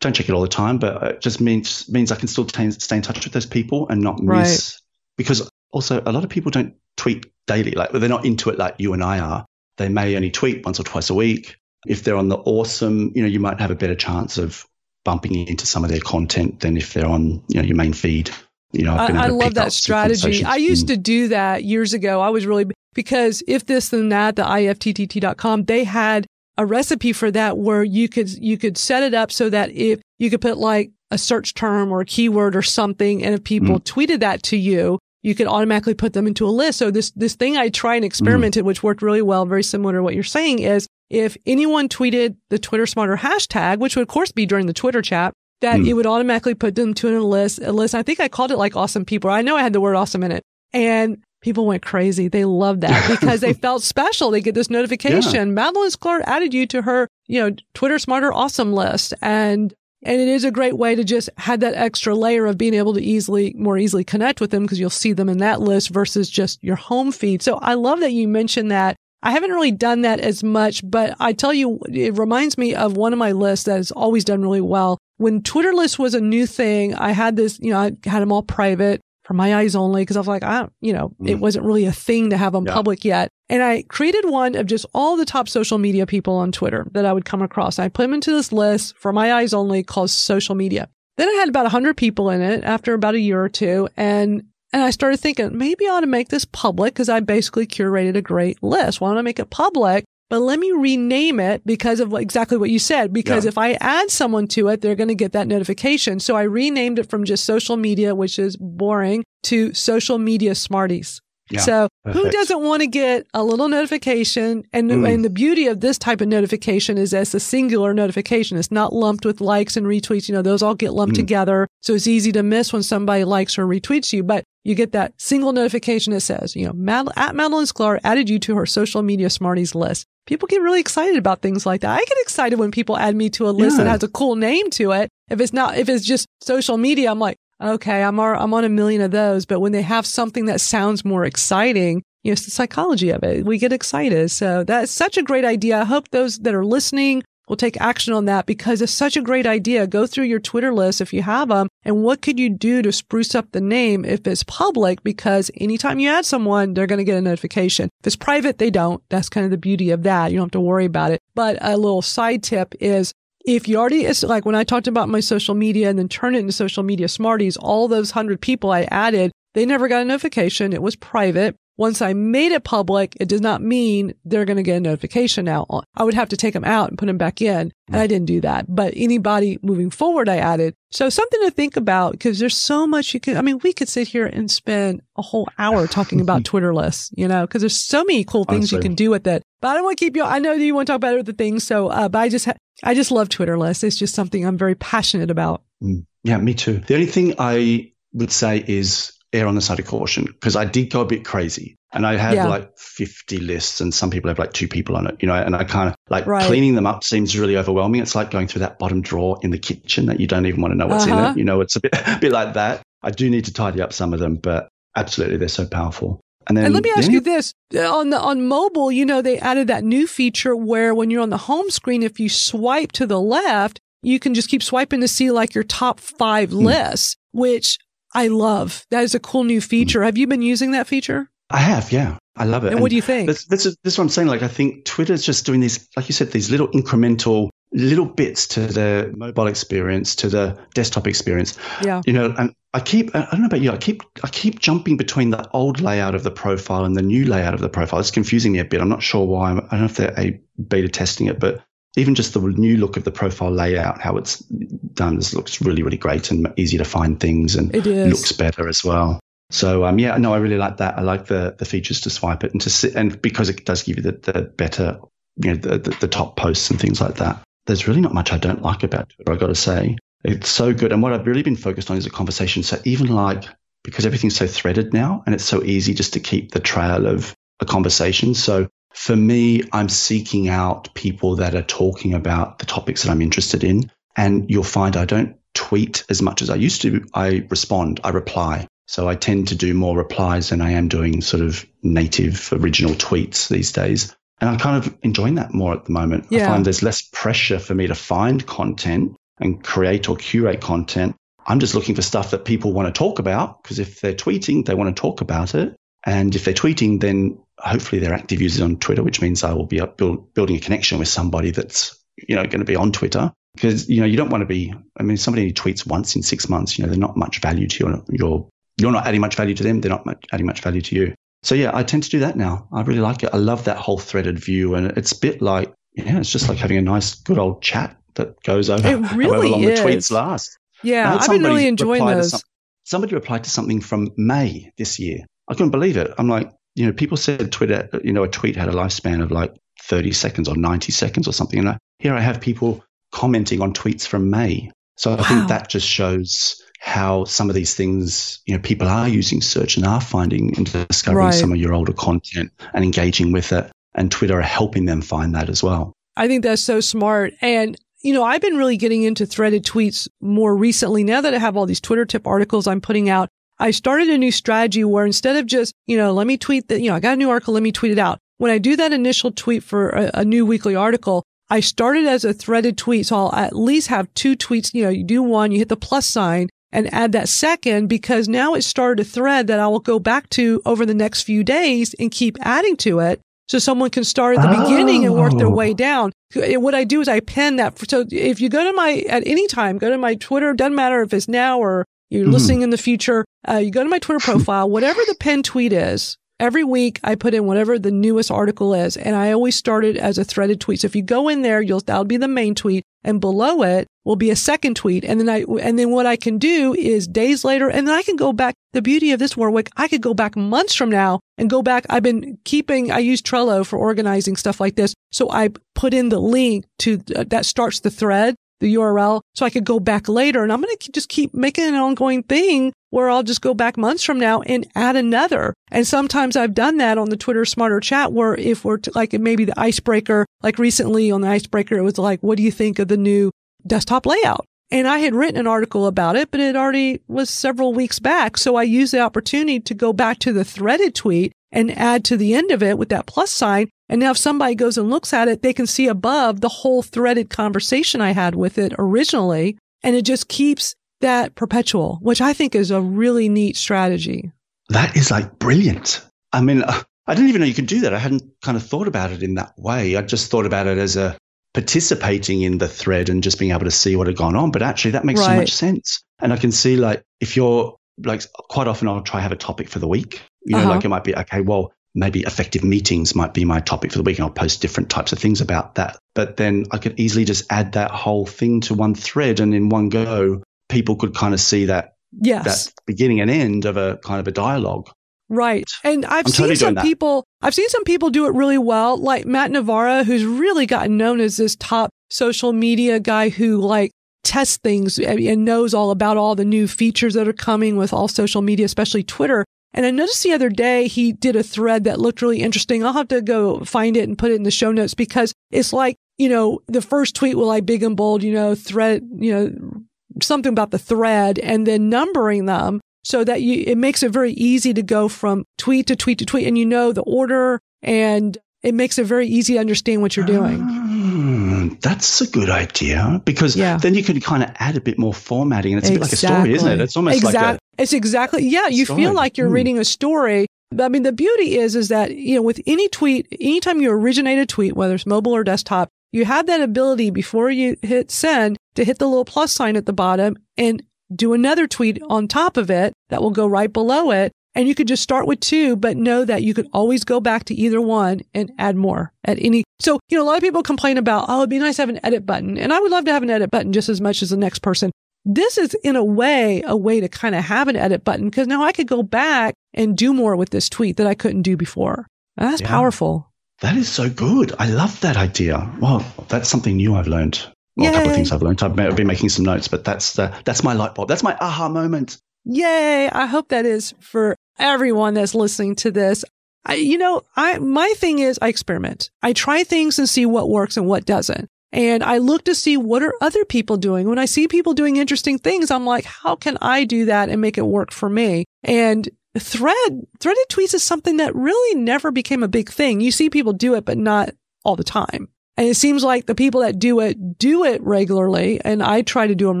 Don't 0.00 0.12
check 0.12 0.28
it 0.28 0.32
all 0.32 0.42
the 0.42 0.46
time, 0.46 0.78
but 0.78 1.02
it 1.02 1.20
just 1.20 1.40
means 1.40 1.88
means 1.88 2.12
I 2.12 2.14
can 2.14 2.28
still 2.28 2.44
t- 2.44 2.70
stay 2.70 2.94
in 2.94 3.02
touch 3.02 3.24
with 3.24 3.32
those 3.32 3.46
people 3.46 3.88
and 3.88 4.00
not 4.00 4.20
miss. 4.20 4.28
Right. 4.30 4.80
Because 5.16 5.50
also, 5.70 6.02
a 6.04 6.12
lot 6.12 6.24
of 6.24 6.30
people 6.30 6.50
don't 6.50 6.74
tweet 6.96 7.26
daily. 7.46 7.72
Like 7.72 7.90
they're 7.92 8.08
not 8.08 8.24
into 8.24 8.50
it 8.50 8.58
like 8.58 8.76
you 8.78 8.92
and 8.92 9.02
I 9.02 9.18
are. 9.18 9.46
They 9.76 9.88
may 9.88 10.16
only 10.16 10.30
tweet 10.30 10.64
once 10.64 10.80
or 10.80 10.84
twice 10.84 11.10
a 11.10 11.14
week. 11.14 11.56
If 11.86 12.02
they're 12.02 12.16
on 12.16 12.28
the 12.28 12.38
awesome, 12.38 13.12
you 13.14 13.22
know, 13.22 13.28
you 13.28 13.40
might 13.40 13.60
have 13.60 13.70
a 13.70 13.76
better 13.76 13.94
chance 13.94 14.36
of 14.36 14.66
bumping 15.04 15.46
into 15.46 15.66
some 15.66 15.84
of 15.84 15.90
their 15.90 16.00
content 16.00 16.60
than 16.60 16.76
if 16.76 16.92
they're 16.92 17.06
on, 17.06 17.42
you 17.48 17.60
know, 17.60 17.62
your 17.62 17.76
main 17.76 17.92
feed. 17.92 18.30
You 18.72 18.84
know, 18.84 18.94
I, 18.94 19.06
I 19.06 19.26
love 19.28 19.54
that 19.54 19.72
strategy. 19.72 20.44
I 20.44 20.56
used 20.56 20.86
mm. 20.86 20.88
to 20.88 20.96
do 20.98 21.28
that 21.28 21.64
years 21.64 21.94
ago. 21.94 22.20
I 22.20 22.28
was 22.28 22.44
really 22.46 22.66
because 22.94 23.42
if 23.48 23.64
this 23.64 23.88
then 23.88 24.10
that, 24.10 24.36
the 24.36 24.42
ifttt.com, 24.42 25.64
they 25.64 25.84
had 25.84 26.26
a 26.58 26.66
recipe 26.66 27.12
for 27.12 27.30
that 27.30 27.56
where 27.56 27.82
you 27.82 28.08
could 28.08 28.28
you 28.28 28.58
could 28.58 28.76
set 28.76 29.02
it 29.02 29.14
up 29.14 29.32
so 29.32 29.48
that 29.48 29.70
if 29.70 30.00
you 30.18 30.28
could 30.28 30.42
put 30.42 30.58
like 30.58 30.90
a 31.10 31.16
search 31.16 31.54
term 31.54 31.90
or 31.90 32.02
a 32.02 32.04
keyword 32.04 32.54
or 32.54 32.62
something, 32.62 33.24
and 33.24 33.34
if 33.34 33.44
people 33.44 33.78
mm. 33.78 33.84
tweeted 33.84 34.20
that 34.20 34.42
to 34.42 34.56
you, 34.56 34.98
you 35.28 35.34
could 35.34 35.46
automatically 35.46 35.92
put 35.92 36.14
them 36.14 36.26
into 36.26 36.46
a 36.46 36.48
list. 36.48 36.78
So 36.78 36.90
this, 36.90 37.10
this 37.10 37.36
thing 37.36 37.58
I 37.58 37.68
tried 37.68 37.96
and 37.96 38.04
experimented, 38.06 38.64
mm. 38.64 38.66
which 38.66 38.82
worked 38.82 39.02
really 39.02 39.20
well, 39.20 39.44
very 39.44 39.62
similar 39.62 39.92
to 39.92 40.02
what 40.02 40.14
you're 40.14 40.24
saying 40.24 40.60
is 40.60 40.88
if 41.10 41.36
anyone 41.44 41.88
tweeted 41.88 42.36
the 42.48 42.58
Twitter 42.58 42.86
Smarter 42.86 43.16
hashtag, 43.16 43.78
which 43.78 43.94
would 43.94 44.02
of 44.02 44.08
course 44.08 44.32
be 44.32 44.46
during 44.46 44.66
the 44.66 44.72
Twitter 44.72 45.02
chat, 45.02 45.34
that 45.60 45.80
mm. 45.80 45.86
it 45.86 45.92
would 45.92 46.06
automatically 46.06 46.54
put 46.54 46.76
them 46.76 46.94
to 46.94 47.18
a 47.18 47.20
list, 47.20 47.60
a 47.60 47.72
list. 47.72 47.94
I 47.94 48.02
think 48.02 48.20
I 48.20 48.28
called 48.28 48.50
it 48.50 48.56
like 48.56 48.74
awesome 48.74 49.04
people. 49.04 49.28
I 49.30 49.42
know 49.42 49.56
I 49.56 49.62
had 49.62 49.74
the 49.74 49.80
word 49.80 49.96
awesome 49.96 50.22
in 50.22 50.32
it 50.32 50.42
and 50.72 51.22
people 51.42 51.66
went 51.66 51.82
crazy. 51.82 52.28
They 52.28 52.46
loved 52.46 52.80
that 52.80 53.10
because 53.20 53.40
they 53.40 53.52
felt 53.52 53.82
special. 53.82 54.30
They 54.30 54.40
get 54.40 54.54
this 54.54 54.70
notification. 54.70 55.54
Yeah. 55.56 55.62
Madalyn 55.62 55.94
Sklar 55.94 56.20
added 56.24 56.54
you 56.54 56.66
to 56.68 56.82
her, 56.82 57.06
you 57.26 57.40
know, 57.40 57.54
Twitter 57.74 57.98
Smarter 57.98 58.32
awesome 58.32 58.72
list. 58.72 59.12
And 59.20 59.74
and 60.02 60.20
it 60.20 60.28
is 60.28 60.44
a 60.44 60.50
great 60.50 60.76
way 60.76 60.94
to 60.94 61.04
just 61.04 61.28
have 61.38 61.60
that 61.60 61.74
extra 61.74 62.14
layer 62.14 62.46
of 62.46 62.58
being 62.58 62.74
able 62.74 62.94
to 62.94 63.02
easily, 63.02 63.54
more 63.56 63.78
easily 63.78 64.04
connect 64.04 64.40
with 64.40 64.50
them 64.50 64.62
because 64.62 64.78
you'll 64.78 64.90
see 64.90 65.12
them 65.12 65.28
in 65.28 65.38
that 65.38 65.60
list 65.60 65.90
versus 65.90 66.30
just 66.30 66.62
your 66.62 66.76
home 66.76 67.10
feed. 67.10 67.42
So 67.42 67.56
I 67.56 67.74
love 67.74 68.00
that 68.00 68.12
you 68.12 68.28
mentioned 68.28 68.70
that. 68.70 68.96
I 69.22 69.32
haven't 69.32 69.50
really 69.50 69.72
done 69.72 70.02
that 70.02 70.20
as 70.20 70.44
much, 70.44 70.88
but 70.88 71.16
I 71.18 71.32
tell 71.32 71.52
you, 71.52 71.80
it 71.88 72.16
reminds 72.16 72.56
me 72.56 72.74
of 72.74 72.96
one 72.96 73.12
of 73.12 73.18
my 73.18 73.32
lists 73.32 73.64
that 73.66 73.76
has 73.76 73.90
always 73.90 74.24
done 74.24 74.42
really 74.42 74.60
well. 74.60 74.98
When 75.16 75.42
Twitter 75.42 75.72
list 75.72 75.98
was 75.98 76.14
a 76.14 76.20
new 76.20 76.46
thing, 76.46 76.94
I 76.94 77.10
had 77.10 77.34
this, 77.34 77.58
you 77.60 77.72
know, 77.72 77.80
I 77.80 77.92
had 78.08 78.22
them 78.22 78.30
all 78.30 78.44
private 78.44 79.00
for 79.28 79.34
my 79.34 79.56
eyes 79.56 79.76
only 79.76 80.00
because 80.00 80.16
I 80.16 80.20
was 80.20 80.26
like, 80.26 80.42
I 80.42 80.60
don't, 80.60 80.72
you 80.80 80.94
know, 80.94 81.14
mm. 81.20 81.28
it 81.28 81.34
wasn't 81.34 81.66
really 81.66 81.84
a 81.84 81.92
thing 81.92 82.30
to 82.30 82.38
have 82.38 82.54
them 82.54 82.64
yeah. 82.64 82.72
public 82.72 83.04
yet. 83.04 83.28
And 83.50 83.62
I 83.62 83.82
created 83.82 84.24
one 84.24 84.54
of 84.54 84.64
just 84.64 84.86
all 84.94 85.18
the 85.18 85.26
top 85.26 85.50
social 85.50 85.76
media 85.76 86.06
people 86.06 86.36
on 86.36 86.50
Twitter 86.50 86.86
that 86.92 87.04
I 87.04 87.12
would 87.12 87.26
come 87.26 87.42
across. 87.42 87.78
I 87.78 87.90
put 87.90 88.04
them 88.04 88.14
into 88.14 88.30
this 88.30 88.52
list 88.52 88.96
for 88.96 89.12
my 89.12 89.34
eyes 89.34 89.52
only 89.52 89.82
called 89.82 90.08
social 90.08 90.54
media. 90.54 90.88
Then 91.18 91.28
I 91.28 91.32
had 91.32 91.50
about 91.50 91.64
100 91.64 91.94
people 91.94 92.30
in 92.30 92.40
it 92.40 92.64
after 92.64 92.94
about 92.94 93.16
a 93.16 93.20
year 93.20 93.44
or 93.44 93.50
two. 93.50 93.90
And 93.98 94.44
and 94.72 94.82
I 94.82 94.88
started 94.88 95.20
thinking 95.20 95.56
maybe 95.56 95.86
I 95.86 95.90
ought 95.90 96.00
to 96.00 96.06
make 96.06 96.30
this 96.30 96.46
public 96.46 96.94
because 96.94 97.10
I 97.10 97.20
basically 97.20 97.66
curated 97.66 98.16
a 98.16 98.22
great 98.22 98.62
list. 98.62 98.98
Why 98.98 99.10
don't 99.10 99.18
I 99.18 99.22
make 99.22 99.38
it 99.38 99.50
public? 99.50 100.04
But 100.30 100.40
let 100.40 100.58
me 100.58 100.70
rename 100.72 101.40
it 101.40 101.64
because 101.64 102.00
of 102.00 102.12
exactly 102.12 102.58
what 102.58 102.70
you 102.70 102.78
said. 102.78 103.12
Because 103.12 103.44
yeah. 103.44 103.48
if 103.48 103.58
I 103.58 103.72
add 103.80 104.10
someone 104.10 104.46
to 104.48 104.68
it, 104.68 104.80
they're 104.80 104.94
going 104.94 105.08
to 105.08 105.14
get 105.14 105.32
that 105.32 105.46
notification. 105.46 106.20
So 106.20 106.36
I 106.36 106.42
renamed 106.42 106.98
it 106.98 107.08
from 107.08 107.24
just 107.24 107.44
social 107.44 107.76
media, 107.76 108.14
which 108.14 108.38
is 108.38 108.56
boring, 108.56 109.24
to 109.44 109.72
social 109.72 110.18
media 110.18 110.54
smarties. 110.54 111.20
Yeah, 111.50 111.60
so 111.60 111.88
perfect. 112.04 112.24
who 112.24 112.30
doesn't 112.30 112.62
want 112.62 112.80
to 112.82 112.86
get 112.86 113.26
a 113.34 113.42
little 113.42 113.68
notification? 113.68 114.64
And, 114.72 114.90
mm. 114.90 115.12
and 115.12 115.24
the 115.24 115.30
beauty 115.30 115.66
of 115.66 115.80
this 115.80 115.98
type 115.98 116.20
of 116.20 116.28
notification 116.28 116.98
is 116.98 117.14
as 117.14 117.34
a 117.34 117.40
singular 117.40 117.94
notification. 117.94 118.58
It's 118.58 118.70
not 118.70 118.92
lumped 118.92 119.24
with 119.24 119.40
likes 119.40 119.76
and 119.76 119.86
retweets. 119.86 120.28
You 120.28 120.34
know, 120.34 120.42
those 120.42 120.62
all 120.62 120.74
get 120.74 120.92
lumped 120.92 121.14
mm. 121.14 121.18
together. 121.18 121.66
So 121.82 121.94
it's 121.94 122.06
easy 122.06 122.32
to 122.32 122.42
miss 122.42 122.72
when 122.72 122.82
somebody 122.82 123.24
likes 123.24 123.58
or 123.58 123.66
retweets 123.66 124.12
you, 124.12 124.22
but 124.22 124.44
you 124.64 124.74
get 124.74 124.92
that 124.92 125.14
single 125.16 125.52
notification 125.52 126.12
that 126.12 126.20
says, 126.20 126.54
you 126.54 126.66
know, 126.66 126.72
Mad- 126.74 127.08
at 127.16 127.34
Madalyn 127.34 127.72
Sklar 127.72 127.98
added 128.04 128.28
you 128.28 128.38
to 128.40 128.56
her 128.56 128.66
social 128.66 129.02
media 129.02 129.30
smarties 129.30 129.74
list. 129.74 130.06
People 130.26 130.46
get 130.46 130.60
really 130.60 130.80
excited 130.80 131.16
about 131.16 131.40
things 131.40 131.64
like 131.64 131.80
that. 131.80 131.98
I 131.98 132.04
get 132.04 132.18
excited 132.18 132.58
when 132.58 132.70
people 132.70 132.98
add 132.98 133.16
me 133.16 133.30
to 133.30 133.48
a 133.48 133.50
list 133.50 133.78
yeah. 133.78 133.84
that 133.84 133.90
has 133.90 134.02
a 134.02 134.08
cool 134.08 134.36
name 134.36 134.68
to 134.72 134.92
it. 134.92 135.08
If 135.30 135.40
it's 135.40 135.54
not, 135.54 135.78
if 135.78 135.88
it's 135.88 136.04
just 136.04 136.26
social 136.42 136.76
media, 136.76 137.10
I'm 137.10 137.18
like, 137.18 137.38
okay, 137.60 138.02
I'm, 138.02 138.18
I'm 138.18 138.54
on 138.54 138.64
a 138.64 138.68
million 138.68 139.00
of 139.00 139.10
those. 139.10 139.46
But 139.46 139.60
when 139.60 139.72
they 139.72 139.82
have 139.82 140.06
something 140.06 140.46
that 140.46 140.60
sounds 140.60 141.04
more 141.04 141.24
exciting, 141.24 142.02
you 142.22 142.30
know, 142.30 142.32
it's 142.32 142.44
the 142.44 142.50
psychology 142.50 143.10
of 143.10 143.22
it. 143.22 143.44
We 143.44 143.58
get 143.58 143.72
excited. 143.72 144.30
So 144.30 144.64
that's 144.64 144.92
such 144.92 145.16
a 145.16 145.22
great 145.22 145.44
idea. 145.44 145.80
I 145.80 145.84
hope 145.84 146.08
those 146.10 146.38
that 146.40 146.54
are 146.54 146.64
listening 146.64 147.22
will 147.48 147.56
take 147.56 147.80
action 147.80 148.12
on 148.12 148.26
that 148.26 148.46
because 148.46 148.82
it's 148.82 148.92
such 148.92 149.16
a 149.16 149.22
great 149.22 149.46
idea. 149.46 149.86
Go 149.86 150.06
through 150.06 150.24
your 150.24 150.40
Twitter 150.40 150.72
list 150.72 151.00
if 151.00 151.12
you 151.12 151.22
have 151.22 151.48
them 151.48 151.68
and 151.82 152.02
what 152.02 152.20
could 152.20 152.38
you 152.38 152.50
do 152.50 152.82
to 152.82 152.92
spruce 152.92 153.34
up 153.34 153.50
the 153.52 153.60
name 153.60 154.04
if 154.04 154.26
it's 154.26 154.42
public? 154.42 155.02
Because 155.02 155.50
anytime 155.56 155.98
you 155.98 156.10
add 156.10 156.26
someone, 156.26 156.74
they're 156.74 156.86
going 156.86 156.98
to 156.98 157.04
get 157.04 157.16
a 157.16 157.22
notification. 157.22 157.88
If 158.00 158.08
it's 158.08 158.16
private, 158.16 158.58
they 158.58 158.70
don't. 158.70 159.02
That's 159.08 159.30
kind 159.30 159.44
of 159.44 159.50
the 159.50 159.56
beauty 159.56 159.90
of 159.90 160.02
that. 160.02 160.30
You 160.30 160.36
don't 160.36 160.46
have 160.46 160.52
to 160.52 160.60
worry 160.60 160.84
about 160.84 161.12
it. 161.12 161.22
But 161.34 161.56
a 161.62 161.78
little 161.78 162.02
side 162.02 162.42
tip 162.42 162.74
is 162.80 163.14
if 163.44 163.68
you 163.68 163.76
already, 163.76 164.04
it's 164.04 164.22
like 164.22 164.44
when 164.44 164.54
I 164.54 164.64
talked 164.64 164.86
about 164.88 165.08
my 165.08 165.20
social 165.20 165.54
media 165.54 165.88
and 165.88 165.98
then 165.98 166.08
turn 166.08 166.34
it 166.34 166.40
into 166.40 166.52
social 166.52 166.82
media 166.82 167.08
smarties, 167.08 167.56
all 167.56 167.88
those 167.88 168.10
hundred 168.10 168.40
people 168.40 168.70
I 168.70 168.82
added, 168.90 169.32
they 169.54 169.64
never 169.64 169.88
got 169.88 170.02
a 170.02 170.04
notification. 170.04 170.72
It 170.72 170.82
was 170.82 170.96
private. 170.96 171.56
Once 171.78 172.02
I 172.02 172.12
made 172.12 172.50
it 172.50 172.64
public, 172.64 173.16
it 173.20 173.28
does 173.28 173.40
not 173.40 173.62
mean 173.62 174.12
they're 174.24 174.44
going 174.44 174.56
to 174.56 174.64
get 174.64 174.78
a 174.78 174.80
notification 174.80 175.44
now. 175.44 175.64
I 175.94 176.02
would 176.02 176.14
have 176.14 176.28
to 176.30 176.36
take 176.36 176.52
them 176.52 176.64
out 176.64 176.88
and 176.88 176.98
put 176.98 177.06
them 177.06 177.18
back 177.18 177.40
in. 177.40 177.72
And 177.86 177.96
I 177.96 178.08
didn't 178.08 178.26
do 178.26 178.40
that. 178.40 178.66
But 178.68 178.94
anybody 178.96 179.60
moving 179.62 179.88
forward, 179.90 180.28
I 180.28 180.38
added. 180.38 180.74
So 180.90 181.08
something 181.08 181.40
to 181.42 181.52
think 181.52 181.76
about 181.76 182.12
because 182.12 182.40
there's 182.40 182.56
so 182.56 182.84
much 182.84 183.14
you 183.14 183.20
can, 183.20 183.36
I 183.36 183.42
mean, 183.42 183.60
we 183.62 183.72
could 183.72 183.88
sit 183.88 184.08
here 184.08 184.26
and 184.26 184.50
spend 184.50 185.02
a 185.16 185.22
whole 185.22 185.48
hour 185.56 185.86
talking 185.86 186.20
about 186.20 186.44
Twitter 186.50 186.74
lists, 186.74 187.12
you 187.16 187.28
know, 187.28 187.46
because 187.46 187.62
there's 187.62 187.78
so 187.78 188.02
many 188.02 188.24
cool 188.24 188.44
things 188.44 188.72
Honestly. 188.72 188.78
you 188.78 188.82
can 188.82 188.94
do 188.96 189.10
with 189.10 189.24
it. 189.28 189.44
But 189.60 189.68
I 189.68 189.74
don't 189.74 189.84
want 189.84 189.98
to 189.98 190.04
keep 190.04 190.16
you, 190.16 190.24
I 190.24 190.40
know 190.40 190.58
that 190.58 190.64
you 190.64 190.74
want 190.74 190.88
to 190.88 190.92
talk 190.92 190.96
about 190.98 191.16
other 191.16 191.32
things. 191.32 191.62
So, 191.62 191.88
uh, 191.88 192.08
but 192.08 192.18
I 192.18 192.28
just, 192.28 192.46
ha- 192.46 192.54
I 192.82 192.94
just 192.94 193.10
love 193.10 193.28
Twitter 193.28 193.58
lists. 193.58 193.84
It's 193.84 193.96
just 193.96 194.14
something 194.14 194.44
I'm 194.44 194.58
very 194.58 194.74
passionate 194.74 195.30
about. 195.30 195.62
Mm. 195.82 196.06
Yeah, 196.24 196.38
me 196.38 196.54
too. 196.54 196.78
The 196.78 196.94
only 196.94 197.06
thing 197.06 197.34
I 197.38 197.92
would 198.12 198.32
say 198.32 198.62
is 198.66 199.12
err 199.32 199.46
on 199.46 199.54
the 199.54 199.60
side 199.60 199.78
of 199.78 199.86
caution 199.86 200.24
because 200.24 200.56
I 200.56 200.64
did 200.64 200.90
go 200.90 201.02
a 201.02 201.06
bit 201.06 201.24
crazy 201.24 201.76
and 201.92 202.06
I 202.06 202.16
had 202.16 202.34
yeah. 202.34 202.46
like 202.46 202.76
50 202.78 203.38
lists 203.38 203.80
and 203.80 203.92
some 203.92 204.10
people 204.10 204.28
have 204.28 204.38
like 204.38 204.52
two 204.52 204.68
people 204.68 204.96
on 204.96 205.06
it, 205.06 205.16
you 205.20 205.28
know, 205.28 205.34
and 205.34 205.54
I 205.54 205.64
kind 205.64 205.88
of 205.88 205.94
like 206.08 206.26
right. 206.26 206.46
cleaning 206.46 206.74
them 206.74 206.86
up 206.86 207.04
seems 207.04 207.38
really 207.38 207.56
overwhelming. 207.56 208.00
It's 208.00 208.14
like 208.14 208.30
going 208.30 208.46
through 208.46 208.60
that 208.60 208.78
bottom 208.78 209.02
drawer 209.02 209.38
in 209.42 209.50
the 209.50 209.58
kitchen 209.58 210.06
that 210.06 210.20
you 210.20 210.26
don't 210.26 210.46
even 210.46 210.60
want 210.60 210.72
to 210.72 210.78
know 210.78 210.86
what's 210.86 211.04
uh-huh. 211.04 211.12
in 211.12 211.18
it. 211.18 211.22
Uh-huh. 211.22 211.34
You 211.36 211.44
know, 211.44 211.60
it's 211.60 211.76
a 211.76 211.80
bit, 211.80 211.92
a 212.06 212.18
bit 212.20 212.32
like 212.32 212.54
that. 212.54 212.82
I 213.02 213.10
do 213.10 213.28
need 213.30 213.44
to 213.46 213.52
tidy 213.52 213.80
up 213.80 213.92
some 213.92 214.12
of 214.12 214.20
them, 214.20 214.36
but 214.36 214.68
absolutely 214.96 215.36
they're 215.36 215.48
so 215.48 215.66
powerful. 215.66 216.20
And, 216.48 216.56
then, 216.56 216.64
and 216.64 216.74
let 216.74 216.82
me 216.82 216.92
ask 216.96 217.10
you 217.10 217.20
this 217.20 217.52
on 217.76 218.10
the, 218.10 218.18
on 218.18 218.46
mobile, 218.46 218.90
you 218.90 219.04
know, 219.04 219.20
they 219.20 219.38
added 219.38 219.68
that 219.68 219.84
new 219.84 220.06
feature 220.06 220.56
where 220.56 220.94
when 220.94 221.10
you're 221.10 221.22
on 221.22 221.30
the 221.30 221.36
home 221.36 221.70
screen, 221.70 222.02
if 222.02 222.18
you 222.18 222.28
swipe 222.28 222.92
to 222.92 223.06
the 223.06 223.20
left, 223.20 223.80
you 224.02 224.18
can 224.18 224.34
just 224.34 224.48
keep 224.48 224.62
swiping 224.62 225.00
to 225.02 225.08
see 225.08 225.30
like 225.30 225.54
your 225.54 225.64
top 225.64 226.00
five 226.00 226.50
hmm. 226.50 226.64
lists, 226.64 227.16
which 227.32 227.78
I 228.14 228.28
love. 228.28 228.86
That 228.90 229.04
is 229.04 229.14
a 229.14 229.20
cool 229.20 229.44
new 229.44 229.60
feature. 229.60 230.02
Have 230.02 230.16
you 230.16 230.26
been 230.26 230.42
using 230.42 230.70
that 230.70 230.86
feature? 230.86 231.28
I 231.50 231.58
have, 231.58 231.92
yeah. 231.92 232.16
I 232.36 232.44
love 232.44 232.64
it. 232.64 232.68
And, 232.68 232.76
and 232.76 232.82
what 232.82 232.90
do 232.90 232.96
you 232.96 233.02
think? 233.02 233.26
That's, 233.26 233.44
that's, 233.46 233.64
that's 233.82 233.98
what 233.98 234.04
I'm 234.04 234.08
saying. 234.08 234.28
Like, 234.28 234.42
I 234.42 234.48
think 234.48 234.84
Twitter's 234.84 235.24
just 235.24 235.44
doing 235.44 235.60
these, 235.60 235.88
like 235.96 236.08
you 236.08 236.12
said, 236.12 236.30
these 236.30 236.50
little 236.50 236.68
incremental 236.68 237.50
little 237.78 238.06
bits 238.06 238.48
to 238.48 238.66
the 238.66 239.12
mobile 239.16 239.46
experience, 239.46 240.16
to 240.16 240.28
the 240.28 240.58
desktop 240.74 241.06
experience. 241.06 241.56
Yeah. 241.82 242.02
You 242.04 242.12
know, 242.12 242.34
and 242.36 242.54
I 242.74 242.80
keep, 242.80 243.14
I 243.14 243.28
don't 243.30 243.40
know 243.40 243.46
about 243.46 243.60
you, 243.60 243.70
I 243.70 243.76
keep, 243.76 244.02
I 244.24 244.28
keep 244.28 244.58
jumping 244.58 244.96
between 244.96 245.30
the 245.30 245.48
old 245.52 245.80
layout 245.80 246.16
of 246.16 246.24
the 246.24 246.30
profile 246.30 246.84
and 246.84 246.96
the 246.96 247.02
new 247.02 247.24
layout 247.24 247.54
of 247.54 247.60
the 247.60 247.68
profile. 247.68 248.00
It's 248.00 248.10
confusing 248.10 248.52
me 248.52 248.58
a 248.58 248.64
bit. 248.64 248.80
I'm 248.80 248.88
not 248.88 249.02
sure 249.02 249.24
why. 249.24 249.52
I 249.52 249.54
don't 249.54 249.80
know 249.80 249.84
if 249.84 249.96
they're 249.96 250.18
a 250.18 250.40
beta 250.60 250.88
testing 250.88 251.28
it, 251.28 251.38
but 251.38 251.62
even 251.96 252.16
just 252.16 252.34
the 252.34 252.40
new 252.40 252.76
look 252.76 252.96
of 252.96 253.04
the 253.04 253.12
profile 253.12 253.52
layout, 253.52 254.00
how 254.00 254.16
it's 254.16 254.40
done, 254.40 255.16
this 255.16 255.32
looks 255.32 255.62
really, 255.62 255.84
really 255.84 255.96
great 255.96 256.32
and 256.32 256.52
easy 256.56 256.78
to 256.78 256.84
find 256.84 257.20
things 257.20 257.54
and 257.54 257.74
it 257.74 257.86
is. 257.86 258.12
looks 258.12 258.32
better 258.32 258.68
as 258.68 258.82
well. 258.84 259.20
So 259.50 259.84
um, 259.84 259.98
yeah, 259.98 260.16
no, 260.18 260.34
I 260.34 260.38
really 260.38 260.58
like 260.58 260.78
that. 260.78 260.98
I 260.98 261.02
like 261.02 261.26
the 261.26 261.54
the 261.56 261.64
features 261.64 262.02
to 262.02 262.10
swipe 262.10 262.44
it 262.44 262.52
and 262.52 262.60
to 262.60 262.70
sit, 262.70 262.94
and 262.96 263.20
because 263.22 263.48
it 263.48 263.64
does 263.64 263.82
give 263.82 263.96
you 263.96 264.02
the, 264.02 264.12
the 264.12 264.42
better, 264.42 265.00
you 265.42 265.54
know, 265.54 265.56
the, 265.56 265.78
the, 265.78 265.96
the 266.00 266.08
top 266.08 266.36
posts 266.36 266.70
and 266.70 266.78
things 266.78 267.00
like 267.00 267.14
that. 267.14 267.42
There's 267.68 267.86
really 267.86 268.00
not 268.00 268.14
much 268.14 268.32
I 268.32 268.38
don't 268.38 268.62
like 268.62 268.82
about 268.82 269.10
Twitter. 269.10 269.32
I've 269.32 269.38
got 269.38 269.46
to 269.46 269.54
say, 269.54 269.96
it's 270.24 270.48
so 270.48 270.74
good. 270.74 270.90
And 270.90 271.02
what 271.02 271.12
I've 271.12 271.26
really 271.26 271.42
been 271.42 271.54
focused 271.54 271.90
on 271.90 271.96
is 271.96 272.06
a 272.06 272.10
conversation. 272.10 272.64
So 272.64 272.78
even 272.84 273.06
like 273.06 273.44
because 273.84 274.06
everything's 274.06 274.36
so 274.36 274.46
threaded 274.46 274.92
now, 274.92 275.22
and 275.24 275.34
it's 275.34 275.44
so 275.44 275.62
easy 275.62 275.94
just 275.94 276.14
to 276.14 276.20
keep 276.20 276.50
the 276.50 276.60
trail 276.60 277.06
of 277.06 277.34
a 277.60 277.64
conversation. 277.64 278.34
So 278.34 278.68
for 278.92 279.14
me, 279.14 279.62
I'm 279.72 279.88
seeking 279.88 280.48
out 280.48 280.94
people 280.94 281.36
that 281.36 281.54
are 281.54 281.62
talking 281.62 282.14
about 282.14 282.58
the 282.58 282.66
topics 282.66 283.02
that 283.02 283.10
I'm 283.10 283.22
interested 283.22 283.64
in. 283.64 283.90
And 284.16 284.50
you'll 284.50 284.64
find 284.64 284.96
I 284.96 285.04
don't 285.04 285.36
tweet 285.54 286.04
as 286.08 286.20
much 286.20 286.42
as 286.42 286.50
I 286.50 286.56
used 286.56 286.82
to. 286.82 287.04
I 287.14 287.46
respond, 287.48 288.00
I 288.02 288.10
reply. 288.10 288.66
So 288.86 289.08
I 289.08 289.14
tend 289.14 289.48
to 289.48 289.54
do 289.54 289.74
more 289.74 289.96
replies 289.96 290.48
than 290.48 290.60
I 290.60 290.72
am 290.72 290.88
doing 290.88 291.20
sort 291.20 291.42
of 291.42 291.64
native 291.82 292.48
original 292.52 292.94
tweets 292.94 293.48
these 293.48 293.72
days. 293.72 294.16
And 294.40 294.48
I'm 294.50 294.58
kind 294.58 294.76
of 294.76 294.96
enjoying 295.02 295.34
that 295.36 295.52
more 295.52 295.72
at 295.72 295.84
the 295.84 295.92
moment. 295.92 296.26
Yeah. 296.30 296.44
I 296.44 296.46
find 296.48 296.64
there's 296.64 296.82
less 296.82 297.02
pressure 297.02 297.58
for 297.58 297.74
me 297.74 297.88
to 297.88 297.94
find 297.94 298.46
content 298.46 299.16
and 299.40 299.62
create 299.62 300.08
or 300.08 300.16
curate 300.16 300.60
content. 300.60 301.16
I'm 301.46 301.60
just 301.60 301.74
looking 301.74 301.94
for 301.94 302.02
stuff 302.02 302.30
that 302.32 302.44
people 302.44 302.72
want 302.72 302.94
to 302.94 302.96
talk 302.96 303.18
about 303.18 303.62
because 303.62 303.78
if 303.78 304.00
they're 304.00 304.14
tweeting, 304.14 304.66
they 304.66 304.74
want 304.74 304.94
to 304.94 305.00
talk 305.00 305.20
about 305.20 305.54
it. 305.54 305.74
And 306.04 306.34
if 306.34 306.44
they're 306.44 306.54
tweeting, 306.54 307.00
then 307.00 307.38
hopefully 307.58 308.00
they're 308.00 308.14
active 308.14 308.40
users 308.40 308.60
on 308.60 308.76
Twitter, 308.76 309.02
which 309.02 309.20
means 309.20 309.42
I 309.42 309.52
will 309.52 309.66
be 309.66 309.80
build, 309.96 310.32
building 310.34 310.56
a 310.56 310.60
connection 310.60 310.98
with 310.98 311.08
somebody 311.08 311.50
that's 311.50 311.98
you 312.16 312.36
know 312.36 312.44
going 312.44 312.60
to 312.60 312.64
be 312.64 312.76
on 312.76 312.92
Twitter 312.92 313.32
because 313.54 313.88
you 313.88 314.00
know 314.00 314.06
you 314.06 314.16
don't 314.16 314.30
want 314.30 314.42
to 314.42 314.46
be. 314.46 314.74
I 314.96 315.02
mean, 315.02 315.16
somebody 315.16 315.46
who 315.46 315.52
tweets 315.52 315.86
once 315.86 316.14
in 316.16 316.22
six 316.22 316.48
months, 316.48 316.78
you 316.78 316.84
know, 316.84 316.90
they're 316.90 316.98
not 316.98 317.16
much 317.16 317.40
value 317.40 317.66
to 317.66 317.84
your 317.84 318.04
your 318.08 318.48
you're 318.76 318.92
not 318.92 319.06
adding 319.06 319.20
much 319.20 319.34
value 319.34 319.54
to 319.54 319.62
them. 319.62 319.80
They're 319.80 319.90
not 319.90 320.06
much, 320.06 320.24
adding 320.32 320.46
much 320.46 320.60
value 320.60 320.80
to 320.82 320.94
you. 320.94 321.14
So 321.42 321.54
yeah, 321.54 321.70
I 321.74 321.82
tend 321.82 322.02
to 322.04 322.10
do 322.10 322.18
that 322.20 322.36
now. 322.36 322.68
I 322.72 322.82
really 322.82 323.00
like 323.00 323.22
it. 323.22 323.30
I 323.32 323.36
love 323.36 323.64
that 323.64 323.76
whole 323.76 323.98
threaded 323.98 324.38
view, 324.38 324.74
and 324.74 324.96
it's 324.98 325.12
a 325.12 325.18
bit 325.20 325.40
like 325.42 325.72
yeah, 325.94 326.18
it's 326.18 326.30
just 326.30 326.48
like 326.48 326.58
having 326.58 326.76
a 326.78 326.82
nice, 326.82 327.14
good 327.16 327.38
old 327.38 327.62
chat 327.62 327.96
that 328.14 328.40
goes 328.42 328.70
over 328.70 328.86
It 328.86 328.96
really 329.12 329.30
however 329.30 329.48
long 329.48 329.62
is. 329.64 329.80
the 329.82 329.88
tweets 329.88 330.10
last. 330.10 330.56
Yeah, 330.82 331.16
I've 331.16 331.28
been 331.28 331.42
really 331.42 331.66
enjoying 331.66 332.04
those. 332.06 332.30
some- 332.30 332.40
somebody 332.84 333.14
replied 333.14 333.44
to 333.44 333.50
something 333.50 333.80
from 333.80 334.10
May 334.16 334.70
this 334.78 334.98
year. 334.98 335.26
I 335.48 335.54
couldn't 335.54 335.70
believe 335.70 335.96
it. 335.96 336.12
I'm 336.18 336.28
like, 336.28 336.50
you 336.74 336.86
know, 336.86 336.92
people 336.92 337.16
said 337.16 337.50
Twitter, 337.52 337.88
you 338.04 338.12
know, 338.12 338.22
a 338.22 338.28
tweet 338.28 338.56
had 338.56 338.68
a 338.68 338.72
lifespan 338.72 339.22
of 339.22 339.30
like 339.30 339.54
30 339.82 340.12
seconds 340.12 340.48
or 340.48 340.56
90 340.56 340.92
seconds 340.92 341.28
or 341.28 341.32
something. 341.32 341.58
And 341.58 341.68
I, 341.70 341.78
here 341.98 342.14
I 342.14 342.20
have 342.20 342.40
people 342.40 342.82
commenting 343.12 343.60
on 343.60 343.72
tweets 343.74 344.06
from 344.06 344.30
May. 344.30 344.70
So 344.96 345.12
I 345.12 345.16
Wow. 345.16 345.22
think 345.24 345.48
that 345.48 345.68
just 345.68 345.86
shows 345.86 346.62
how 346.78 347.24
some 347.24 347.48
of 347.48 347.54
these 347.54 347.74
things, 347.74 348.40
you 348.46 348.54
know, 348.54 348.60
people 348.60 348.88
are 348.88 349.08
using 349.08 349.40
search 349.40 349.76
and 349.76 349.84
are 349.86 350.00
finding 350.00 350.56
and 350.56 350.70
discovering 350.88 351.26
Right. 351.26 351.34
some 351.34 351.52
of 351.52 351.58
your 351.58 351.74
older 351.74 351.92
content 351.92 352.50
and 352.72 352.84
engaging 352.84 353.32
with 353.32 353.52
it. 353.52 353.70
And 353.94 354.10
Twitter 354.10 354.38
are 354.38 354.42
helping 354.42 354.84
them 354.84 355.02
find 355.02 355.34
that 355.34 355.48
as 355.48 355.62
well. 355.62 355.92
I 356.16 356.28
think 356.28 356.44
that's 356.44 356.62
so 356.62 356.80
smart. 356.80 357.34
And, 357.40 357.76
you 358.02 358.12
know, 358.12 358.22
I've 358.22 358.40
been 358.40 358.56
really 358.56 358.76
getting 358.76 359.02
into 359.02 359.26
threaded 359.26 359.64
tweets 359.64 360.08
more 360.20 360.56
recently. 360.56 361.02
Now 361.02 361.20
that 361.20 361.34
I 361.34 361.38
have 361.38 361.56
all 361.56 361.66
these 361.66 361.80
Twitter 361.80 362.04
tip 362.04 362.26
articles 362.26 362.66
I'm 362.66 362.80
putting 362.80 363.08
out, 363.10 363.28
I 363.58 363.72
started 363.72 364.08
a 364.08 364.18
new 364.18 364.30
strategy 364.30 364.84
where 364.84 365.04
instead 365.04 365.36
of 365.36 365.46
just, 365.46 365.74
you 365.86 365.96
know, 365.96 366.12
let 366.12 366.28
me 366.28 366.36
tweet 366.36 366.68
that, 366.68 366.80
you 366.80 366.90
know, 366.90 366.96
I 366.96 367.00
got 367.00 367.14
a 367.14 367.16
new 367.16 367.30
article, 367.30 367.54
let 367.54 367.62
me 367.62 367.72
tweet 367.72 367.92
it 367.92 367.98
out. 367.98 368.18
When 368.36 368.52
I 368.52 368.58
do 368.58 368.76
that 368.76 368.92
initial 368.92 369.32
tweet 369.32 369.64
for 369.64 369.90
a, 369.90 370.10
a 370.14 370.24
new 370.24 370.46
weekly 370.46 370.76
article, 370.76 371.24
I 371.50 371.58
started 371.58 372.04
as 372.06 372.24
a 372.24 372.32
threaded 372.32 372.78
tweet. 372.78 373.06
So 373.06 373.16
I'll 373.16 373.34
at 373.34 373.56
least 373.56 373.88
have 373.88 374.12
two 374.14 374.36
tweets. 374.36 374.72
You 374.74 374.84
know, 374.84 374.90
you 374.90 375.02
do 375.02 375.24
one, 375.24 375.50
you 375.50 375.58
hit 375.58 375.68
the 375.68 375.76
plus 375.76 376.06
sign 376.06 376.48
and 376.72 376.92
add 376.92 377.12
that 377.12 377.28
second 377.28 377.88
because 377.88 378.28
now 378.28 378.54
it 378.54 378.62
started 378.62 379.00
a 379.06 379.08
thread 379.08 379.46
that 379.46 379.58
I 379.60 379.66
will 379.68 379.80
go 379.80 379.98
back 379.98 380.28
to 380.30 380.60
over 380.66 380.84
the 380.84 380.94
next 380.94 381.22
few 381.22 381.42
days 381.44 381.94
and 381.98 382.10
keep 382.10 382.36
adding 382.40 382.76
to 382.78 383.00
it. 383.00 383.20
So 383.48 383.58
someone 383.58 383.88
can 383.88 384.04
start 384.04 384.36
at 384.36 384.42
the 384.42 384.62
beginning 384.62 385.06
and 385.06 385.14
work 385.14 385.32
their 385.38 385.46
Oh. 385.46 385.50
way 385.50 385.72
down. 385.72 386.12
And 386.34 386.62
what 386.62 386.74
I 386.74 386.84
do 386.84 387.00
is 387.00 387.08
I 387.08 387.20
pin 387.20 387.56
that. 387.56 387.78
So 387.88 388.04
if 388.10 388.40
you 388.42 388.50
go 388.50 388.62
to 388.62 388.74
my, 388.76 389.02
at 389.08 389.22
any 389.26 389.46
time, 389.46 389.78
go 389.78 389.88
to 389.88 389.96
my 389.96 390.16
Twitter, 390.16 390.52
doesn't 390.52 390.74
matter 390.74 391.00
if 391.00 391.14
it's 391.14 391.28
now 391.28 391.58
or 391.58 391.86
you're 392.10 392.26
Mhm. 392.26 392.32
listening 392.32 392.62
in 392.62 392.70
the 392.70 392.76
future, 392.76 393.24
uh, 393.48 393.56
you 393.56 393.70
go 393.70 393.82
to 393.82 393.88
my 393.88 393.98
Twitter 393.98 394.20
profile, 394.20 394.68
whatever 394.68 395.00
the 395.06 395.14
pinned 395.14 395.46
tweet 395.46 395.72
is, 395.72 396.16
every 396.40 396.64
week 396.64 397.00
I 397.02 397.14
put 397.14 397.34
in 397.34 397.46
whatever 397.46 397.78
the 397.78 397.90
newest 397.90 398.30
article 398.30 398.74
is. 398.74 398.96
And 398.96 399.16
I 399.16 399.32
always 399.32 399.56
start 399.56 399.84
it 399.84 399.96
as 399.96 400.18
a 400.18 400.24
threaded 400.24 400.60
tweet. 400.60 400.80
So 400.80 400.86
if 400.86 400.96
you 400.96 401.02
go 401.02 401.28
in 401.28 401.42
there, 401.42 401.60
you'll, 401.60 401.80
that'll 401.80 402.04
be 402.04 402.16
the 402.16 402.28
main 402.28 402.54
tweet 402.54 402.84
and 403.04 403.20
below 403.20 403.62
it 403.62 403.86
will 404.04 404.16
be 404.16 404.30
a 404.30 404.36
second 404.36 404.76
tweet. 404.76 405.04
And 405.04 405.20
then 405.20 405.28
I, 405.28 405.44
and 405.60 405.78
then 405.78 405.90
what 405.90 406.06
I 406.06 406.16
can 406.16 406.38
do 406.38 406.74
is 406.74 407.06
days 407.06 407.44
later, 407.44 407.68
and 407.68 407.86
then 407.86 407.94
I 407.94 408.02
can 408.02 408.16
go 408.16 408.32
back. 408.32 408.54
The 408.72 408.82
beauty 408.82 409.12
of 409.12 409.18
this 409.18 409.36
Warwick, 409.36 409.70
I 409.76 409.88
could 409.88 410.02
go 410.02 410.14
back 410.14 410.36
months 410.36 410.74
from 410.74 410.90
now 410.90 411.20
and 411.38 411.48
go 411.48 411.62
back. 411.62 411.86
I've 411.88 412.02
been 412.02 412.38
keeping, 412.44 412.90
I 412.90 412.98
use 412.98 413.22
Trello 413.22 413.66
for 413.66 413.78
organizing 413.78 414.36
stuff 414.36 414.60
like 414.60 414.76
this. 414.76 414.94
So 415.10 415.30
I 415.30 415.50
put 415.74 415.94
in 415.94 416.10
the 416.10 416.20
link 416.20 416.66
to 416.80 417.02
uh, 417.16 417.24
that 417.28 417.46
starts 417.46 417.80
the 417.80 417.90
thread, 417.90 418.34
the 418.60 418.74
URL. 418.74 419.22
So 419.34 419.46
I 419.46 419.50
could 419.50 419.64
go 419.64 419.80
back 419.80 420.08
later 420.08 420.42
and 420.42 420.52
I'm 420.52 420.60
going 420.60 420.76
to 420.76 420.92
just 420.92 421.08
keep 421.08 421.32
making 421.32 421.64
an 421.64 421.74
ongoing 421.74 422.22
thing 422.22 422.72
where 422.90 423.10
I'll 423.10 423.22
just 423.22 423.42
go 423.42 423.54
back 423.54 423.76
months 423.76 424.02
from 424.02 424.18
now 424.18 424.40
and 424.42 424.66
add 424.74 424.96
another. 424.96 425.54
And 425.70 425.86
sometimes 425.86 426.36
I've 426.36 426.54
done 426.54 426.78
that 426.78 426.98
on 426.98 427.10
the 427.10 427.16
Twitter 427.16 427.44
Smarter 427.44 427.80
chat 427.80 428.12
where 428.12 428.34
if 428.34 428.64
we're 428.64 428.78
t- 428.78 428.90
like 428.94 429.12
maybe 429.12 429.44
the 429.44 429.58
icebreaker, 429.58 430.26
like 430.42 430.58
recently 430.58 431.10
on 431.10 431.20
the 431.20 431.28
icebreaker, 431.28 431.76
it 431.76 431.82
was 431.82 431.98
like, 431.98 432.20
what 432.22 432.36
do 432.36 432.42
you 432.42 432.52
think 432.52 432.78
of 432.78 432.88
the 432.88 432.96
new 432.96 433.30
desktop 433.66 434.06
layout? 434.06 434.44
And 434.70 434.86
I 434.86 434.98
had 434.98 435.14
written 435.14 435.40
an 435.40 435.46
article 435.46 435.86
about 435.86 436.16
it, 436.16 436.30
but 436.30 436.40
it 436.40 436.56
already 436.56 437.00
was 437.08 437.30
several 437.30 437.72
weeks 437.72 437.98
back. 437.98 438.36
So 438.36 438.56
I 438.56 438.64
used 438.64 438.92
the 438.92 439.00
opportunity 439.00 439.60
to 439.60 439.74
go 439.74 439.92
back 439.92 440.18
to 440.20 440.32
the 440.32 440.44
threaded 440.44 440.94
tweet 440.94 441.32
and 441.50 441.76
add 441.78 442.04
to 442.04 442.16
the 442.16 442.34
end 442.34 442.50
of 442.50 442.62
it 442.62 442.76
with 442.76 442.90
that 442.90 443.06
plus 443.06 443.30
sign. 443.30 443.68
And 443.88 444.00
now 444.00 444.10
if 444.10 444.18
somebody 444.18 444.54
goes 444.54 444.76
and 444.76 444.90
looks 444.90 445.14
at 445.14 445.28
it, 445.28 445.40
they 445.40 445.54
can 445.54 445.66
see 445.66 445.88
above 445.88 446.42
the 446.42 446.50
whole 446.50 446.82
threaded 446.82 447.30
conversation 447.30 448.02
I 448.02 448.10
had 448.10 448.34
with 448.34 448.58
it 448.58 448.74
originally. 448.78 449.56
And 449.82 449.96
it 449.96 450.02
just 450.02 450.28
keeps 450.28 450.74
that 451.00 451.34
perpetual, 451.34 451.98
which 452.02 452.20
I 452.20 452.32
think 452.32 452.54
is 452.54 452.70
a 452.70 452.80
really 452.80 453.28
neat 453.28 453.56
strategy. 453.56 454.32
That 454.70 454.96
is 454.96 455.10
like 455.10 455.38
brilliant. 455.38 456.04
I 456.32 456.40
mean, 456.40 456.62
uh, 456.62 456.82
I 457.06 457.14
didn't 457.14 457.30
even 457.30 457.40
know 457.40 457.46
you 457.46 457.54
could 457.54 457.66
do 457.66 457.80
that. 457.80 457.94
I 457.94 457.98
hadn't 457.98 458.22
kind 458.42 458.56
of 458.56 458.62
thought 458.62 458.88
about 458.88 459.12
it 459.12 459.22
in 459.22 459.34
that 459.36 459.54
way. 459.58 459.96
I 459.96 460.02
just 460.02 460.30
thought 460.30 460.44
about 460.46 460.66
it 460.66 460.76
as 460.78 460.96
a 460.96 461.16
participating 461.54 462.42
in 462.42 462.58
the 462.58 462.68
thread 462.68 463.08
and 463.08 463.22
just 463.22 463.38
being 463.38 463.52
able 463.52 463.64
to 463.64 463.70
see 463.70 463.96
what 463.96 464.06
had 464.06 464.16
gone 464.16 464.36
on. 464.36 464.50
But 464.50 464.62
actually, 464.62 464.92
that 464.92 465.04
makes 465.04 465.20
so 465.20 465.34
much 465.34 465.52
sense. 465.52 466.02
And 466.20 466.32
I 466.32 466.36
can 466.36 466.52
see, 466.52 466.76
like, 466.76 467.02
if 467.20 467.36
you're 467.36 467.76
like, 468.04 468.22
quite 468.32 468.68
often 468.68 468.88
I'll 468.88 469.00
try 469.02 469.20
have 469.20 469.32
a 469.32 469.36
topic 469.36 469.68
for 469.68 469.78
the 469.78 469.88
week. 469.88 470.22
You 470.44 470.56
know, 470.56 470.62
Uh-huh. 470.62 470.70
like 470.70 470.84
it 470.84 470.88
might 470.88 471.04
be, 471.04 471.16
okay, 471.16 471.40
well, 471.40 471.72
maybe 471.94 472.20
effective 472.20 472.62
meetings 472.62 473.14
might 473.14 473.34
be 473.34 473.44
my 473.44 473.60
topic 473.60 473.90
for 473.90 473.98
the 473.98 474.04
week 474.04 474.18
and 474.18 474.24
I'll 474.26 474.30
post 474.30 474.60
different 474.60 474.88
types 474.90 475.12
of 475.12 475.18
things 475.18 475.40
about 475.40 475.76
that. 475.76 475.98
But 476.14 476.36
then 476.36 476.66
I 476.70 476.78
could 476.78 477.00
easily 477.00 477.24
just 477.24 477.50
add 477.50 477.72
that 477.72 477.90
whole 477.90 478.26
thing 478.26 478.60
to 478.62 478.74
one 478.74 478.94
thread 478.94 479.40
and 479.40 479.54
in 479.54 479.68
one 479.68 479.88
go, 479.88 480.42
people 480.68 480.96
could 480.96 481.14
kind 481.14 481.34
of 481.34 481.40
see 481.40 481.66
that 481.66 481.94
Yes. 482.20 482.66
that 482.66 482.72
beginning 482.86 483.20
and 483.20 483.30
end 483.30 483.64
of 483.66 483.76
a 483.76 483.98
kind 483.98 484.18
of 484.18 484.26
a 484.26 484.32
dialogue. 484.32 484.90
Right. 485.28 485.70
And 485.84 486.06
I've 486.06 486.24
I'm 486.26 486.32
seen 486.32 486.36
totally 486.48 486.56
some 486.56 486.76
people, 486.76 487.24
I've 487.42 487.54
seen 487.54 487.68
some 487.68 487.84
people 487.84 488.08
do 488.08 488.26
it 488.26 488.34
really 488.34 488.56
well, 488.56 488.96
like 488.96 489.26
Matt 489.26 489.50
Navarra, 489.50 490.04
who's 490.04 490.24
really 490.24 490.64
gotten 490.64 490.96
known 490.96 491.20
as 491.20 491.36
this 491.36 491.54
top 491.56 491.90
social 492.10 492.54
media 492.54 492.98
guy 492.98 493.28
who 493.28 493.58
like 493.60 493.90
tests 494.24 494.56
things 494.56 494.98
and 494.98 495.44
knows 495.44 495.74
all 495.74 495.90
about 495.90 496.16
all 496.16 496.34
the 496.34 496.44
new 496.46 496.66
features 496.66 497.12
that 497.14 497.28
are 497.28 497.34
coming 497.34 497.76
with 497.76 497.92
all 497.92 498.08
social 498.08 498.40
media, 498.40 498.64
especially 498.64 499.02
Twitter. 499.02 499.44
And 499.74 499.84
I 499.84 499.90
noticed 499.90 500.22
the 500.22 500.32
other 500.32 500.48
day 500.48 500.88
he 500.88 501.12
did 501.12 501.36
a 501.36 501.42
thread 501.42 501.84
that 501.84 502.00
looked 502.00 502.22
really 502.22 502.40
interesting. 502.40 502.84
I'll 502.84 502.94
have 502.94 503.08
to 503.08 503.20
go 503.20 503.60
find 503.60 503.98
it 503.98 504.08
and 504.08 504.16
put 504.16 504.30
it 504.30 504.36
in 504.36 504.44
the 504.44 504.50
show 504.50 504.72
notes 504.72 504.94
because 504.94 505.34
it's 505.50 505.74
like, 505.74 505.96
you 506.16 506.30
know, 506.30 506.60
the 506.68 506.80
first 506.82 507.14
tweet 507.14 507.36
will 507.36 507.46
like 507.46 507.66
big 507.66 507.82
and 507.82 507.96
bold, 507.96 508.22
you 508.22 508.32
know, 508.32 508.54
thread, 508.54 509.06
you 509.14 509.32
know, 509.32 509.82
something 510.22 510.50
about 510.52 510.70
the 510.70 510.78
thread 510.78 511.38
and 511.38 511.66
then 511.66 511.88
numbering 511.88 512.46
them 512.46 512.80
so 513.04 513.24
that 513.24 513.42
you, 513.42 513.64
it 513.66 513.78
makes 513.78 514.02
it 514.02 514.10
very 514.10 514.32
easy 514.32 514.74
to 514.74 514.82
go 514.82 515.08
from 515.08 515.44
tweet 515.56 515.86
to 515.86 515.96
tweet 515.96 516.18
to 516.18 516.26
tweet 516.26 516.46
and 516.46 516.58
you 516.58 516.66
know 516.66 516.92
the 516.92 517.02
order 517.02 517.60
and 517.82 518.36
it 518.62 518.74
makes 518.74 518.98
it 518.98 519.04
very 519.04 519.26
easy 519.28 519.54
to 519.54 519.60
understand 519.60 520.02
what 520.02 520.16
you're 520.16 520.26
doing. 520.26 520.60
Ah, 520.62 521.76
that's 521.80 522.20
a 522.20 522.26
good 522.26 522.50
idea 522.50 523.20
because 523.24 523.56
Yeah. 523.56 523.76
then 523.78 523.94
you 523.94 524.02
can 524.02 524.20
kind 524.20 524.42
of 524.42 524.50
add 524.56 524.76
a 524.76 524.80
bit 524.80 524.98
more 524.98 525.14
formatting 525.14 525.72
and 525.74 525.78
it's 525.80 525.88
a 525.90 525.92
bit 525.92 526.00
like 526.02 526.12
a 526.12 526.16
story, 526.16 526.54
isn't 526.54 526.68
it? 526.68 526.72
Exactly. 526.80 526.84
It's 526.84 526.96
almost 526.96 527.24
like 527.24 527.34
Exact- 527.34 527.60
It's 527.78 527.92
exactly, 527.92 528.44
yeah, 528.48 528.66
you 528.66 528.84
Story. 528.84 529.02
feel 529.02 529.12
like 529.14 529.38
you're 529.38 529.48
Mm. 529.48 529.52
reading 529.54 529.78
a 529.78 529.84
story. 529.84 530.46
I 530.78 530.88
mean, 530.88 531.04
the 531.04 531.12
beauty 531.12 531.56
is, 531.58 531.76
is 531.76 531.88
that, 531.88 532.14
you 532.16 532.34
know, 532.34 532.42
with 532.42 532.60
any 532.66 532.88
tweet, 532.88 533.26
anytime 533.40 533.80
you 533.80 533.90
originate 533.92 534.38
a 534.38 534.46
tweet, 534.46 534.74
whether 534.76 534.94
it's 534.96 535.06
mobile 535.06 535.32
or 535.34 535.44
desktop, 535.44 535.88
you 536.12 536.24
have 536.24 536.46
that 536.46 536.60
ability 536.60 537.10
before 537.10 537.50
you 537.50 537.76
hit 537.82 538.10
send 538.10 538.56
to 538.78 538.84
hit 538.84 538.98
the 538.98 539.06
little 539.08 539.24
plus 539.24 539.52
sign 539.52 539.76
at 539.76 539.86
the 539.86 539.92
bottom 539.92 540.36
and 540.56 540.82
do 541.14 541.32
another 541.34 541.66
tweet 541.66 542.00
on 542.08 542.26
top 542.28 542.56
of 542.56 542.70
it 542.70 542.92
that 543.10 543.20
will 543.22 543.30
go 543.30 543.46
right 543.46 543.72
below 543.72 544.10
it. 544.10 544.32
And 544.54 544.66
you 544.66 544.74
could 544.74 544.88
just 544.88 545.02
start 545.02 545.26
with 545.26 545.40
two, 545.40 545.76
but 545.76 545.96
know 545.96 546.24
that 546.24 546.42
you 546.42 546.54
could 546.54 546.66
always 546.72 547.04
go 547.04 547.20
back 547.20 547.44
to 547.44 547.54
either 547.54 547.80
one 547.80 548.20
and 548.34 548.50
add 548.58 548.76
more 548.76 549.12
at 549.24 549.38
any. 549.40 549.62
So, 549.78 550.00
you 550.08 550.16
know, 550.18 550.24
a 550.24 550.26
lot 550.26 550.36
of 550.36 550.42
people 550.42 550.62
complain 550.62 550.96
about, 550.98 551.26
oh, 551.28 551.38
it'd 551.38 551.50
be 551.50 551.58
nice 551.58 551.76
to 551.76 551.82
have 551.82 551.88
an 551.88 552.00
edit 552.04 552.26
button. 552.26 552.58
And 552.58 552.72
I 552.72 552.80
would 552.80 552.90
love 552.90 553.04
to 553.04 553.12
have 553.12 553.22
an 553.22 553.30
edit 553.30 553.50
button 553.50 553.72
just 553.72 553.88
as 553.88 554.00
much 554.00 554.22
as 554.22 554.30
the 554.30 554.36
next 554.36 554.60
person. 554.60 554.90
This 555.24 555.58
is 555.58 555.74
in 555.84 555.94
a 555.96 556.04
way, 556.04 556.62
a 556.66 556.76
way 556.76 557.00
to 557.00 557.08
kind 557.08 557.34
of 557.34 557.44
have 557.44 557.68
an 557.68 557.76
edit 557.76 558.02
button 558.04 558.30
because 558.30 558.46
now 558.46 558.62
I 558.62 558.72
could 558.72 558.88
go 558.88 559.02
back 559.02 559.54
and 559.74 559.96
do 559.96 560.12
more 560.14 560.34
with 560.36 560.50
this 560.50 560.68
tweet 560.68 560.96
that 560.96 561.06
I 561.06 561.14
couldn't 561.14 561.42
do 561.42 561.56
before. 561.56 562.06
And 562.36 562.48
that's 562.48 562.60
Yeah. 562.62 562.68
powerful. 562.68 563.30
That 563.60 563.76
is 563.76 563.88
so 563.88 564.08
good. 564.08 564.54
I 564.58 564.68
love 564.70 565.00
that 565.00 565.16
idea. 565.16 565.70
Well, 565.80 566.04
that's 566.28 566.48
something 566.48 566.76
new 566.76 566.94
I've 566.94 567.08
learned. 567.08 567.40
Well, 567.78 567.90
a 567.90 567.94
couple 567.94 568.10
of 568.10 568.16
things 568.16 568.32
I've 568.32 568.42
learned. 568.42 568.62
I've 568.62 568.96
been 568.96 569.06
making 569.06 569.28
some 569.28 569.44
notes, 569.44 569.68
but 569.68 569.84
that's 569.84 570.14
the 570.14 570.34
that's 570.44 570.64
my 570.64 570.72
light 570.72 570.94
bulb. 570.94 571.08
That's 571.08 571.22
my 571.22 571.36
aha 571.40 571.68
moment. 571.68 572.18
Yay. 572.44 573.08
I 573.08 573.26
hope 573.26 573.48
that 573.50 573.66
is 573.66 573.94
for 574.00 574.34
everyone 574.58 575.14
that's 575.14 575.34
listening 575.34 575.76
to 575.76 575.90
this. 575.90 576.24
I, 576.64 576.74
you 576.74 576.98
know, 576.98 577.22
I, 577.36 577.58
my 577.58 577.92
thing 577.96 578.18
is 578.18 578.38
I 578.42 578.48
experiment. 578.48 579.10
I 579.22 579.32
try 579.32 579.64
things 579.64 579.98
and 579.98 580.08
see 580.08 580.26
what 580.26 580.50
works 580.50 580.76
and 580.76 580.86
what 580.86 581.06
doesn't. 581.06 581.48
And 581.70 582.02
I 582.02 582.18
look 582.18 582.44
to 582.44 582.54
see 582.54 582.76
what 582.76 583.02
are 583.02 583.14
other 583.20 583.44
people 583.44 583.76
doing. 583.76 584.08
When 584.08 584.18
I 584.18 584.24
see 584.24 584.48
people 584.48 584.72
doing 584.72 584.96
interesting 584.96 585.38
things, 585.38 585.70
I'm 585.70 585.86
like, 585.86 586.04
how 586.04 586.34
can 586.34 586.58
I 586.60 586.84
do 586.84 587.04
that 587.04 587.28
and 587.28 587.40
make 587.40 587.58
it 587.58 587.66
work 587.66 587.92
for 587.92 588.08
me? 588.08 588.44
And 588.64 589.08
thread, 589.38 590.06
threaded 590.18 590.44
tweets 590.48 590.74
is 590.74 590.82
something 590.82 591.18
that 591.18 591.34
really 591.34 591.78
never 591.78 592.10
became 592.10 592.42
a 592.42 592.48
big 592.48 592.70
thing. 592.70 593.00
You 593.00 593.12
see 593.12 593.30
people 593.30 593.52
do 593.52 593.74
it, 593.74 593.84
but 593.84 593.98
not 593.98 594.30
all 594.64 594.76
the 594.76 594.84
time. 594.84 595.28
And 595.58 595.66
it 595.66 595.74
seems 595.74 596.04
like 596.04 596.26
the 596.26 596.34
people 596.36 596.60
that 596.60 596.78
do 596.78 597.00
it 597.00 597.36
do 597.38 597.64
it 597.64 597.82
regularly. 597.82 598.60
And 598.64 598.82
I 598.82 599.02
try 599.02 599.26
to 599.26 599.34
do 599.34 599.48
them 599.48 599.60